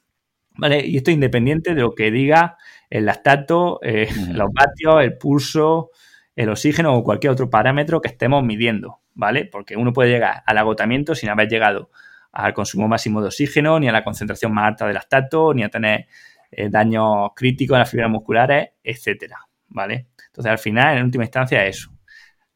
[0.56, 0.88] ¿Vale?
[0.88, 2.56] Y esto independiente de lo que diga
[2.90, 5.90] el lactato, eh, los vatios, el pulso,
[6.34, 9.44] el oxígeno o cualquier otro parámetro que estemos midiendo, ¿vale?
[9.44, 11.92] Porque uno puede llegar al agotamiento sin haber llegado
[12.32, 15.68] al consumo máximo de oxígeno, ni a la concentración más alta de lactato, ni a
[15.68, 16.08] tener
[16.52, 20.09] eh, daños críticos en las fibras musculares, etcétera, ¿vale?
[20.30, 21.92] Entonces, al final, en última instancia, eso.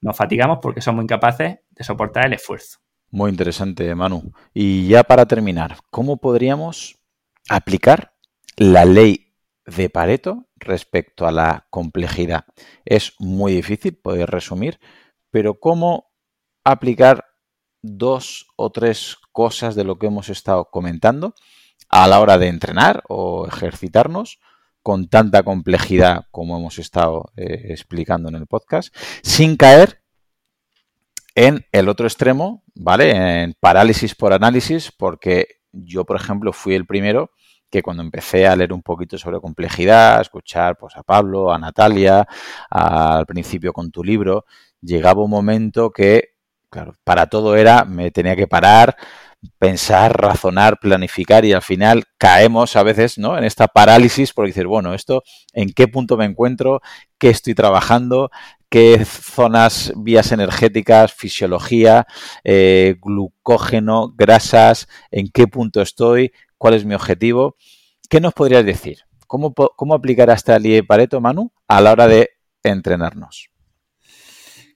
[0.02, 2.80] Nos fatigamos porque somos incapaces de soportar el esfuerzo.
[3.10, 4.32] Muy interesante, Manu.
[4.54, 7.00] Y ya para terminar, ¿cómo podríamos
[7.50, 8.16] aplicar
[8.58, 9.34] la ley
[9.66, 12.45] de Pareto respecto a la complejidad?
[12.86, 14.80] Es muy difícil poder resumir,
[15.30, 16.12] pero ¿cómo
[16.64, 17.26] aplicar
[17.84, 21.36] dos o tres cosas de lo que hemos estado comentando
[21.90, 24.40] a la hora de entrenar o ejercitarnos
[24.84, 28.94] con tanta complejidad como hemos estado eh, explicando en el podcast,
[29.24, 30.02] sin caer
[31.36, 33.44] en el otro extremo, ¿vale?
[33.44, 37.32] En parálisis por análisis, porque yo, por ejemplo, fui el primero
[37.72, 41.58] que cuando empecé a leer un poquito sobre complejidad, a escuchar pues, a Pablo, a
[41.58, 42.28] Natalia,
[42.70, 44.46] al principio con tu libro,
[44.80, 46.33] llegaba un momento que,
[46.74, 48.98] claro, para todo era, me tenía que parar,
[49.60, 53.38] pensar, razonar, planificar y al final caemos a veces ¿no?
[53.38, 55.22] en esta parálisis porque dices, bueno, esto,
[55.54, 56.82] ¿en qué punto me encuentro?
[57.20, 58.32] ¿Qué estoy trabajando?
[58.70, 62.08] ¿Qué zonas, vías energéticas, fisiología,
[62.44, 64.88] eh, glucógeno, grasas?
[65.12, 66.32] ¿En qué punto estoy?
[66.58, 67.56] ¿Cuál es mi objetivo?
[68.10, 69.02] ¿Qué nos podrías decir?
[69.28, 72.32] ¿Cómo, cómo aplicar ley de Pareto, Manu, a la hora de
[72.64, 73.53] entrenarnos?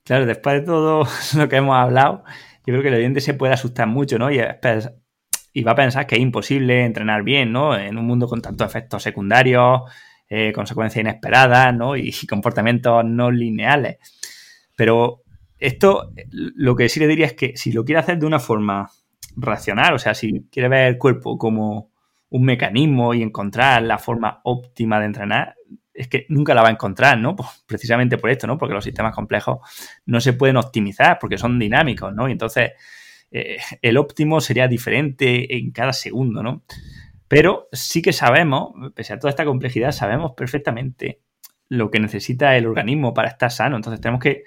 [0.08, 1.06] Claro, después de todo
[1.36, 2.24] lo que hemos hablado,
[2.66, 4.30] yo creo que el oyente se puede asustar mucho, ¿no?
[4.30, 7.76] Y, va a pensar que es imposible entrenar bien, ¿no?
[7.76, 9.82] En un mundo con tantos efectos secundarios,
[10.30, 11.94] eh, consecuencias inesperadas, ¿no?
[11.94, 13.98] Y, comportamientos no lineales.
[14.76, 15.24] Pero
[15.58, 18.88] esto, lo que sí le diría es que si lo quiere hacer de una forma
[19.36, 21.90] racional, o sea, si quiere ver el cuerpo como
[22.30, 25.54] un mecanismo y encontrar la forma óptima de entrenar,
[25.98, 27.34] es que nunca la va a encontrar, ¿no?
[27.36, 28.56] Pues precisamente por esto, ¿no?
[28.56, 29.58] Porque los sistemas complejos
[30.06, 32.28] no se pueden optimizar porque son dinámicos, ¿no?
[32.28, 32.72] Y entonces
[33.30, 36.62] eh, el óptimo sería diferente en cada segundo, ¿no?
[37.26, 41.20] Pero sí que sabemos, pese a toda esta complejidad, sabemos perfectamente
[41.68, 43.76] lo que necesita el organismo para estar sano.
[43.76, 44.44] Entonces tenemos que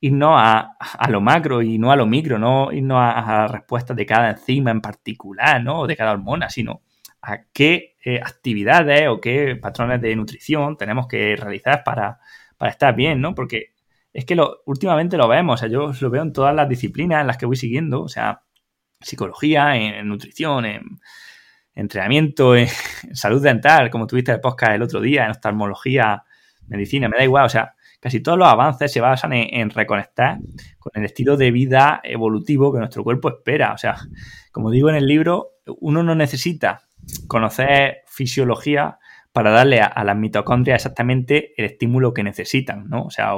[0.00, 0.76] irnos a,
[1.08, 4.30] lo macro y no a lo micro, no irnos a, a la respuesta de cada
[4.30, 5.80] enzima en particular, ¿no?
[5.80, 6.82] O de cada hormona, sino
[7.22, 12.18] a qué eh, actividades o qué patrones de nutrición tenemos que realizar para,
[12.60, 13.34] estar bien, ¿no?
[13.34, 13.72] Porque
[14.12, 14.36] es que
[14.66, 17.46] últimamente lo vemos, o sea, yo lo veo en todas las disciplinas en las que
[17.46, 18.42] voy siguiendo, o sea,
[19.00, 20.82] psicología, en, nutrición, en,
[21.74, 22.68] entrenamiento, en,
[23.14, 26.24] salud dental, como tuviste el podcast el otro día, en oftalmología,
[26.68, 30.38] medicina, me da igual, o sea, casi todos los avances se basan en, en, reconectar
[30.78, 33.72] con el estilo de vida evolutivo que nuestro cuerpo espera.
[33.72, 33.96] O sea,
[34.50, 36.82] como digo en el libro, uno no necesita
[37.26, 38.98] conocer fisiología
[39.32, 43.04] para darle a, las mitocondrias exactamente el estímulo que necesitan, ¿no?
[43.04, 43.32] O sea,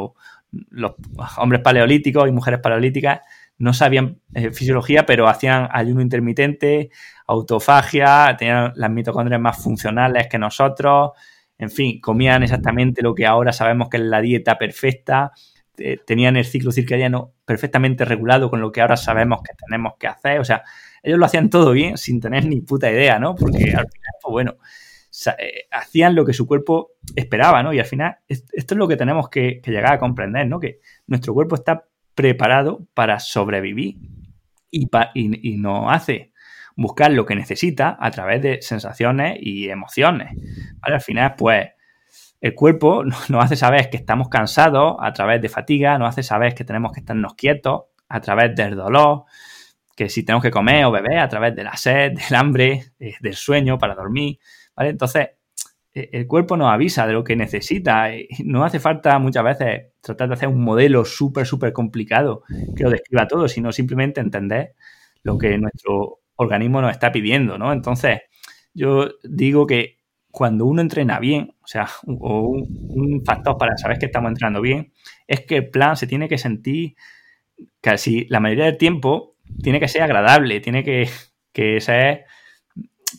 [0.70, 0.94] los
[1.38, 3.20] hombres paleolíticos y mujeres paleolíticas
[3.58, 6.90] no sabían eh, fisiología, pero hacían ayuno intermitente,
[7.26, 11.12] autofagia, tenían las mitocondrias más funcionales que nosotros,
[11.58, 15.32] en fin, comían exactamente lo que ahora sabemos que es la dieta perfecta,
[15.78, 20.08] eh, tenían el ciclo circadiano perfectamente regulado con lo que ahora sabemos que tenemos que
[20.08, 20.64] hacer, o sea,
[21.04, 23.34] ellos lo hacían todo bien sin tener ni puta idea, ¿no?
[23.34, 24.56] Porque al final, pues bueno,
[25.38, 27.72] eh, hacían lo que su cuerpo esperaba, ¿no?
[27.72, 30.58] Y al final, esto es lo que tenemos que, llegar a comprender, ¿no?
[30.58, 33.96] Que nuestro cuerpo está preparado para sobrevivir
[34.70, 36.32] y, y, nos hace
[36.74, 40.36] buscar lo que necesita a través de sensaciones y emociones.
[40.80, 41.68] Al final, pues,
[42.40, 46.54] el cuerpo nos hace saber que estamos cansados a través de fatiga, nos hace saber
[46.54, 49.24] que tenemos que estarnos quietos a través del dolor,
[49.94, 53.14] que si tenemos que comer o beber a través de la sed, del hambre, eh,
[53.20, 54.38] del sueño para dormir,
[54.76, 54.90] ¿vale?
[54.90, 55.28] Entonces,
[55.94, 58.10] e, el cuerpo nos avisa de lo que necesita.
[58.44, 62.42] No hace falta muchas veces tratar de hacer un modelo súper, súper complicado
[62.76, 64.74] que lo describa todo, sino simplemente entender
[65.22, 67.72] lo que nuestro organismo nos está pidiendo, ¿no?
[67.72, 68.20] Entonces,
[68.74, 70.00] yo digo que
[70.30, 74.92] cuando uno entrena bien, o sea, un, un factor para saber que estamos entrenando bien,
[75.28, 76.96] es que el plan se tiene que sentir
[77.80, 81.08] casi la mayoría del tiempo tiene que ser agradable, tiene que,
[81.80, 82.24] ser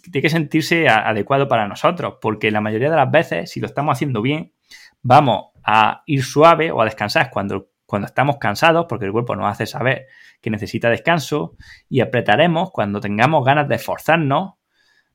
[0.02, 3.94] tiene que sentirse adecuado para nosotros, porque la mayoría de las veces, si lo estamos
[3.94, 4.54] haciendo bien,
[5.02, 9.52] vamos a ir suave o a descansar cuando, cuando estamos cansados, porque el cuerpo nos
[9.52, 10.08] hace saber
[10.42, 11.56] que necesita descanso,
[11.90, 14.56] y apretaremos cuando tengamos ganas de esforzarnos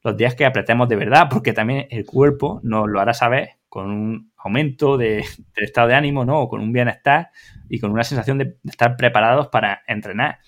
[0.02, 3.90] los días que apretemos de verdad, porque también el cuerpo nos lo hará saber con
[3.90, 5.24] un aumento de,
[5.54, 6.40] del estado de ánimo, ¿no?
[6.40, 7.30] O con un bienestar
[7.68, 10.38] y con una sensación de, estar preparados para entrenar.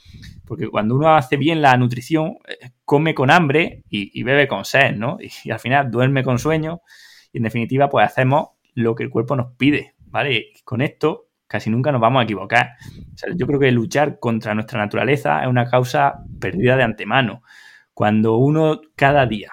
[0.52, 4.94] Porque cuando uno hace bien la nutrición, eh, come con hambre y, bebe con sed,
[4.94, 5.16] ¿no?
[5.18, 6.82] Y, al final duerme con sueño
[7.32, 10.34] y en definitiva pues hacemos lo que el cuerpo nos pide, ¿vale?
[10.34, 12.72] Y con esto casi nunca nos vamos a equivocar.
[13.34, 17.42] yo creo que luchar contra nuestra naturaleza es una causa perdida de antemano.
[17.94, 19.52] Cuando uno cada día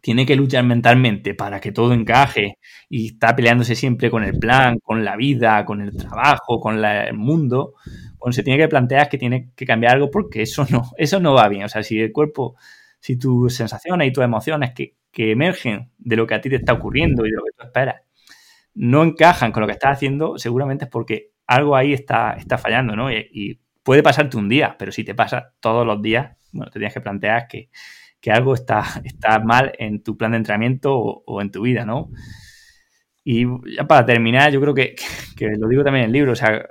[0.00, 2.58] tiene que luchar mentalmente para que todo encaje
[2.88, 7.14] y está peleándose siempre con el plan, con la vida, con el trabajo, con el
[7.14, 7.74] mundo,
[8.18, 11.34] bueno, se tiene que plantear que tiene que cambiar algo porque eso no, eso no
[11.34, 11.64] va bien.
[11.64, 12.56] O sea, si el cuerpo,
[13.00, 16.56] si tus sensaciones y tus emociones que, que emergen de lo que a ti te
[16.56, 18.02] está ocurriendo y de lo que tú esperas
[18.78, 22.94] no encajan con lo que estás haciendo, seguramente es porque algo ahí está, está fallando,
[22.94, 23.10] ¿no?
[23.10, 26.92] Y, puede pasarte un día, pero si te pasa todos los días, bueno, te tienes
[26.92, 27.70] que plantear que,
[28.30, 32.10] algo está, está mal en tu plan de entrenamiento o, en tu vida, ¿no?
[33.24, 34.94] Y ya para terminar, yo creo que,
[35.36, 36.64] que, lo digo también en el libro, o sea,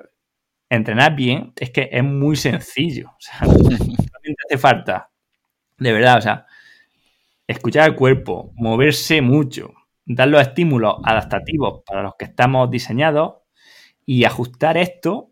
[0.69, 3.09] entrenar bien es que es muy sencillo.
[3.09, 5.09] O sea, solamente hace falta,
[5.77, 6.45] de verdad, o sea,
[7.47, 9.73] escuchar al cuerpo, moverse mucho,
[10.05, 13.35] dar los estímulos adaptativos para los que estamos diseñados
[14.05, 15.31] y ajustar esto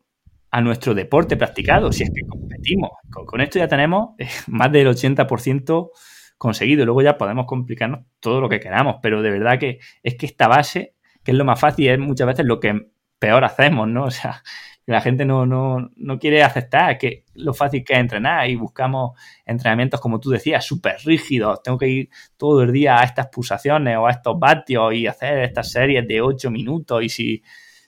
[0.52, 2.91] a nuestro deporte practicado, si es que competimos.
[3.10, 5.90] Con, esto ya tenemos eh, más del 80%
[6.38, 6.86] conseguido.
[6.86, 10.48] Luego ya podemos complicarnos todo lo que queramos, pero de verdad que es que esta
[10.48, 12.88] base, que es lo más fácil, es muchas veces lo que
[13.20, 14.06] peor hacemos, ¿no?
[14.06, 14.44] O sea,
[14.88, 19.20] la gente no, no, no, quiere aceptar que lo fácil que es entrenar y buscamos
[19.45, 21.64] entrenamientos, como tú decías, súper rígidos.
[21.64, 25.40] Tengo que ir todo el día a estas pulsaciones o a estos vatios y hacer
[25.40, 27.44] estas series de 8 minutos y si,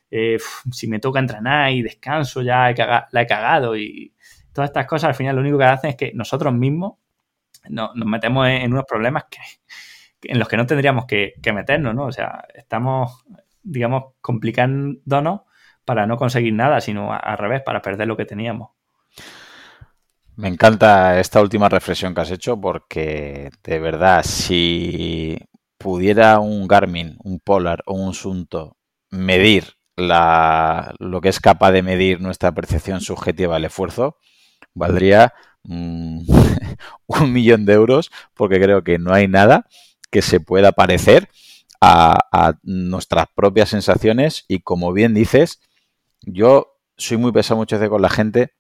[0.10, 0.38] eh,
[0.72, 2.74] si me toca entrenar y descanso ya
[3.12, 4.14] la he cagado y
[4.52, 6.94] todas estas cosas al final lo único que hacen es que nosotros mismos
[7.70, 9.40] nos, metemos en, unos problemas que,
[10.24, 12.06] en los que no tendríamos que, que meternos, ¿no?
[12.06, 13.24] O sea, estamos,
[13.62, 15.42] digamos, complicándonos
[15.88, 18.72] para no conseguir nada, sino al revés, para perder lo que teníamos.
[20.36, 25.40] Me encanta esta última reflexión que has hecho porque de verdad, si
[25.78, 28.76] pudiera un Garmin, un Polar o un Sunto
[29.12, 34.18] medir la, lo que es capaz de medir nuestra percepción subjetiva del esfuerzo,
[34.74, 35.34] valdría
[35.64, 36.20] mm,
[37.08, 39.68] un millón de euros porque creo que no hay nada
[40.12, 41.30] que se pueda parecer
[41.80, 45.62] a, a, nuestras propias sensaciones y como bien dices,
[46.22, 48.54] yo soy muy pesado muchas veces con la gente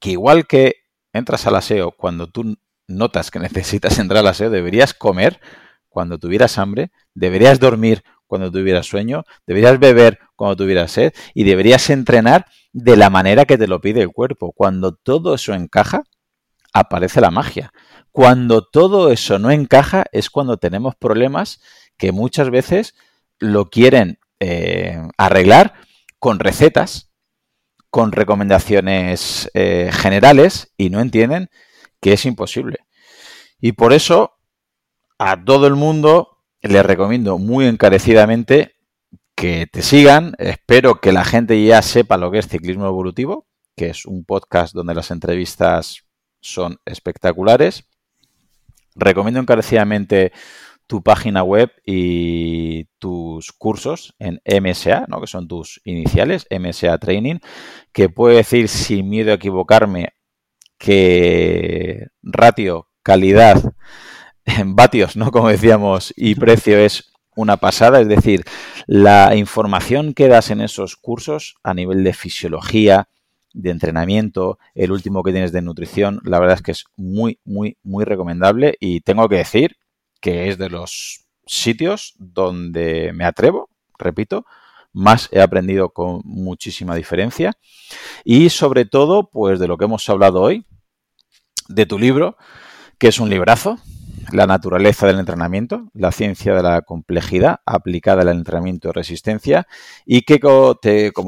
[0.00, 0.76] que igual que
[1.12, 2.56] entras al aseo cuando tú
[2.88, 5.40] notas que necesitas entrar al aseo, deberías comer
[5.88, 11.88] cuando tuvieras hambre, deberías dormir cuando tuvieras sueño, deberías beber cuando tuvieras sed y deberías
[11.90, 14.52] entrenar de la manera que te lo pide el cuerpo.
[14.52, 16.02] Cuando todo eso encaja,
[16.72, 17.72] aparece la magia.
[18.10, 21.60] Cuando todo eso no encaja es cuando tenemos problemas
[21.96, 22.94] que muchas veces
[23.38, 25.74] lo quieren eh, arreglar
[26.18, 27.10] con recetas,
[27.90, 31.50] con recomendaciones eh, generales y no entienden
[32.00, 32.80] que es imposible.
[33.60, 34.34] Y por eso
[35.18, 38.76] a todo el mundo les recomiendo muy encarecidamente
[39.34, 40.34] que te sigan.
[40.38, 44.74] Espero que la gente ya sepa lo que es ciclismo evolutivo, que es un podcast
[44.74, 46.02] donde las entrevistas
[46.40, 47.84] son espectaculares.
[48.94, 50.32] Recomiendo encarecidamente
[50.86, 55.20] tu página web y tus cursos en MSA, ¿no?
[55.20, 57.38] que son tus iniciales, MSA Training,
[57.92, 60.14] que puedo decir sin miedo a equivocarme
[60.78, 63.62] que ratio, calidad,
[64.44, 65.30] en vatios, ¿no?
[65.30, 68.44] Como decíamos, y precio es una pasada, es decir,
[68.86, 73.08] la información que das en esos cursos a nivel de fisiología,
[73.52, 77.78] de entrenamiento, el último que tienes de nutrición, la verdad es que es muy, muy,
[77.82, 79.76] muy recomendable y tengo que decir
[80.20, 84.46] que es de los sitios donde me atrevo, repito,
[84.92, 87.52] más he aprendido con muchísima diferencia.
[88.24, 90.64] Y sobre todo, pues de lo que hemos hablado hoy,
[91.68, 92.36] de tu libro,
[92.98, 93.78] que es un librazo,
[94.32, 99.68] La naturaleza del entrenamiento, la ciencia de la complejidad aplicada al entrenamiento de resistencia
[100.04, 100.74] y que, como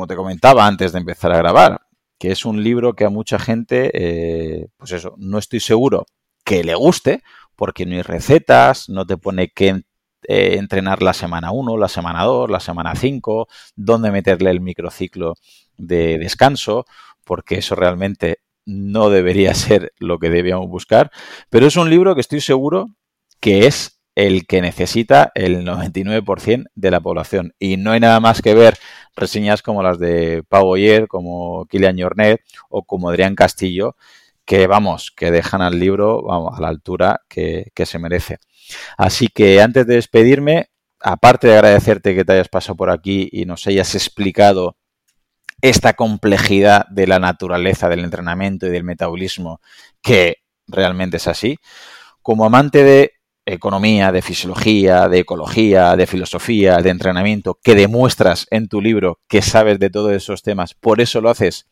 [0.06, 1.82] te comentaba antes de empezar a grabar,
[2.18, 6.06] que es un libro que a mucha gente, eh, pues eso, no estoy seguro
[6.44, 7.22] que le guste
[7.58, 9.82] porque no hay recetas, no te pone qué
[10.28, 15.34] eh, entrenar la semana 1, la semana 2, la semana 5, dónde meterle el microciclo
[15.76, 16.86] de descanso,
[17.24, 21.10] porque eso realmente no debería ser lo que debíamos buscar.
[21.50, 22.90] Pero es un libro que estoy seguro
[23.40, 27.54] que es el que necesita el 99% de la población.
[27.58, 28.78] Y no hay nada más que ver
[29.16, 33.96] reseñas como las de Pau Boyer, como Kilian Jornet o como Adrián Castillo,
[34.48, 38.38] que vamos, que dejan al libro a la altura que, que se merece.
[38.96, 40.70] Así que antes de despedirme,
[41.00, 44.78] aparte de agradecerte que te hayas pasado por aquí y nos hayas explicado
[45.60, 49.60] esta complejidad de la naturaleza del entrenamiento y del metabolismo,
[50.00, 51.58] que realmente es así,
[52.22, 53.12] como amante de
[53.44, 59.42] economía, de fisiología, de ecología, de filosofía, de entrenamiento, que demuestras en tu libro que
[59.42, 61.66] sabes de todos esos temas, por eso lo haces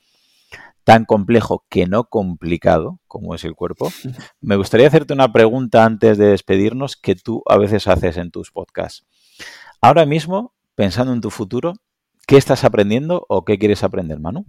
[0.86, 3.90] tan complejo que no complicado como es el cuerpo.
[4.40, 8.52] Me gustaría hacerte una pregunta antes de despedirnos que tú a veces haces en tus
[8.52, 9.04] podcasts.
[9.80, 11.74] Ahora mismo, pensando en tu futuro,
[12.28, 14.46] ¿qué estás aprendiendo o qué quieres aprender, Manu?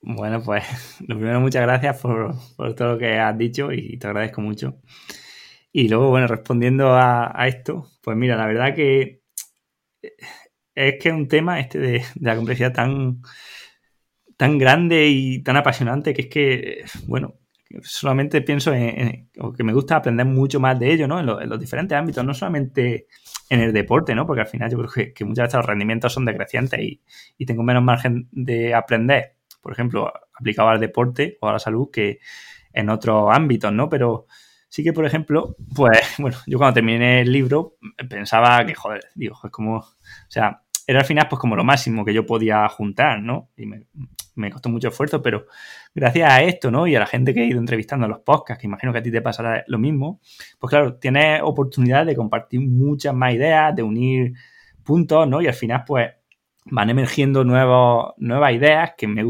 [0.00, 0.62] Bueno, pues
[1.00, 2.36] lo primero, muchas gracias por,
[2.76, 4.76] todo lo que has dicho y te agradezco mucho.
[5.72, 9.22] Y luego, bueno, respondiendo a, esto, pues mira, la verdad que
[10.76, 13.20] es que es un tema este de, la complejidad tan,
[14.36, 17.34] tan grande y tan apasionante que es que, bueno,
[17.82, 21.20] solamente pienso en, o que me gusta aprender mucho más de ello, ¿no?
[21.20, 23.06] En, los diferentes ámbitos, no solamente
[23.48, 24.26] en el deporte, ¿no?
[24.26, 27.02] Porque al final yo creo que, muchas veces los rendimientos son decrecientes y,
[27.38, 29.36] y tengo menos margen de aprender
[29.66, 32.20] por ejemplo, aplicado al deporte o a la salud que
[32.72, 33.88] en otros ámbitos, ¿no?
[33.88, 34.26] Pero
[34.68, 37.76] sí que, por ejemplo, pues, bueno, yo cuando terminé el libro
[38.08, 39.84] pensaba que, joder, digo, es como, o
[40.28, 43.50] sea, era al final pues como lo máximo que yo podía juntar, ¿no?
[43.56, 45.46] Y me, costó mucho esfuerzo, pero
[45.94, 46.86] gracias a esto, ¿no?
[46.86, 49.02] Y a la gente que he ido entrevistando en los podcasts, que imagino que a
[49.02, 50.20] ti te pasará lo mismo,
[50.58, 54.34] pues claro, tienes oportunidad de compartir muchas más ideas, de unir
[54.84, 55.40] puntos, ¿no?
[55.40, 56.10] Y al final, pues,
[56.66, 59.24] van emergiendo nuevas ideas que me,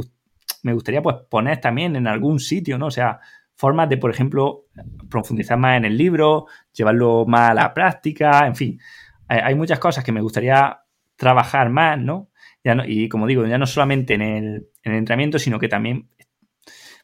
[0.62, 2.86] me gustaría pues poner también en algún sitio, ¿no?
[2.86, 3.20] O sea,
[3.54, 4.66] formas de, por ejemplo,
[5.08, 8.80] profundizar más en el libro, llevarlo más a la práctica, en fin.
[9.28, 10.78] Hay muchas cosas que me gustaría
[11.16, 12.30] trabajar más, ¿no?
[12.64, 15.68] Ya no y como digo, ya no solamente en el, en el entrenamiento, sino que
[15.68, 16.10] también,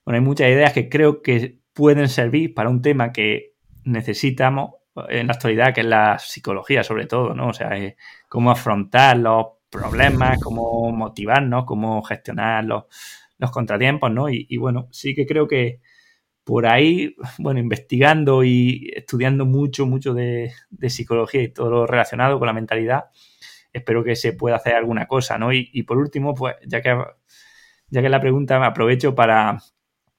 [0.05, 4.73] bueno, hay muchas ideas que creo que pueden servir para un tema que necesitamos
[5.09, 7.49] en la actualidad, que es la psicología sobre todo, ¿no?
[7.49, 7.71] O sea,
[8.29, 12.85] cómo afrontar los problemas, cómo motivarnos, cómo gestionar los,
[13.39, 14.29] los contratiempos, ¿no?
[14.29, 15.81] Y, bueno, sí que creo que
[16.45, 20.53] por ahí, bueno, investigando y estudiando mucho, mucho de,
[20.89, 23.07] psicología y todo lo relacionado con la mentalidad,
[23.73, 25.53] espero que se pueda hacer alguna cosa, ¿no?
[25.53, 26.97] Y, por último, pues ya que,
[27.89, 29.59] ya que la pregunta me aprovecho para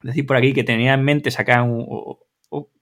[0.02, 2.20] decir por aquí que tenía en mente sacar un, o,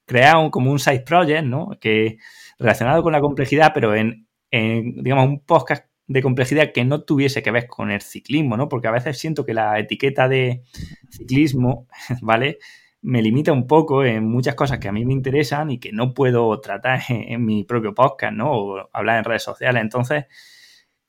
[0.06, 1.77] crear un, como un side project, ¿no?
[1.80, 2.18] Que
[2.60, 7.41] relacionado con la complejidad, pero en, en digamos, un podcast de complejidad que no tuviese
[7.41, 8.68] que ver con el ciclismo, ¿no?
[8.68, 10.64] Porque a veces siento que la etiqueta de
[11.10, 11.88] ciclismo,
[12.22, 12.60] ¿vale?
[13.02, 16.14] Me limita un poco en muchas cosas que a mí me interesan y que no
[16.14, 18.52] puedo tratar en, mi propio podcast, ¿no?
[18.52, 19.81] O hablar en redes sociales.
[19.81, 20.26] Entonces,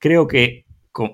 [0.02, 0.66] creo que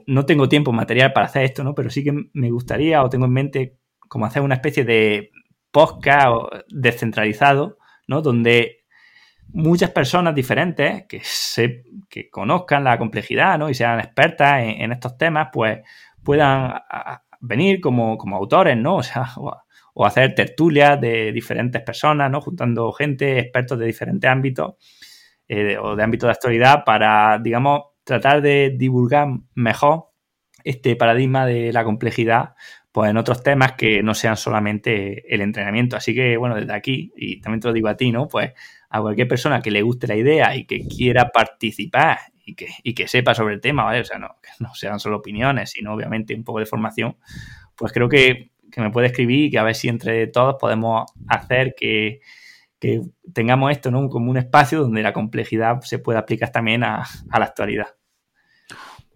[0.06, 1.74] no tengo tiempo material para hacer esto, ¿no?
[1.74, 3.76] Pero sí que me gustaría o tengo en mente
[4.08, 5.30] como hacer una especie de
[5.70, 8.22] podcast descentralizado, ¿no?
[8.22, 8.86] Donde
[9.48, 13.68] muchas personas diferentes que, se, que conozcan la complejidad ¿no?
[13.70, 15.80] y sean expertas en, estos temas, pues
[16.22, 16.72] puedan
[17.40, 18.96] venir como, como, autores, ¿no?
[18.96, 22.40] O sea, o, hacer tertulias de diferentes personas, ¿no?
[22.40, 24.74] Juntando gente, expertos de diferentes ámbitos
[25.46, 30.06] eh, o de ámbitos de actualidad para, digamos, tratar de divulgar mejor
[30.64, 32.54] este paradigma de la complejidad
[32.90, 35.96] pues en otros temas que no sean solamente el entrenamiento.
[35.96, 38.26] Así que, bueno, desde aquí, y también te lo digo a ti, ¿no?
[38.26, 38.52] Pues
[38.88, 43.06] a cualquier persona que le guste la idea y que quiera participar y que, que
[43.06, 44.00] sepa sobre el tema, ¿vale?
[44.00, 47.18] O sea, no, que no sean solo opiniones, sino obviamente un poco de formación,
[47.76, 51.74] pues creo que, me puede escribir y que a ver si entre todos podemos hacer
[51.76, 52.20] que,
[53.34, 54.08] tengamos esto, ¿no?
[54.08, 57.97] Como un espacio donde la complejidad se pueda aplicar también a, a la actualidad.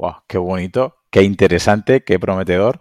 [0.03, 2.81] Wow, qué bonito, qué interesante, qué prometedor.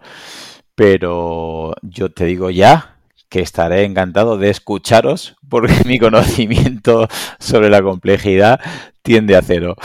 [0.74, 2.96] Pero yo te digo ya
[3.28, 7.06] que estaré encantado de escucharos porque mi conocimiento
[7.38, 8.58] sobre la complejidad
[9.02, 9.76] tiende a cero.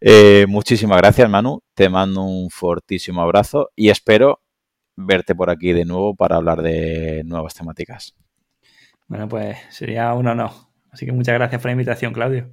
[0.00, 1.64] Eh, muchísimas gracias, Manu.
[1.74, 4.40] Te mando un fortísimo abrazo y espero
[4.94, 8.14] verte por aquí de nuevo para hablar de nuevas temáticas.
[9.08, 10.52] Bueno, pues sería un honor.
[10.92, 12.52] Así que muchas gracias por la invitación, Claudio.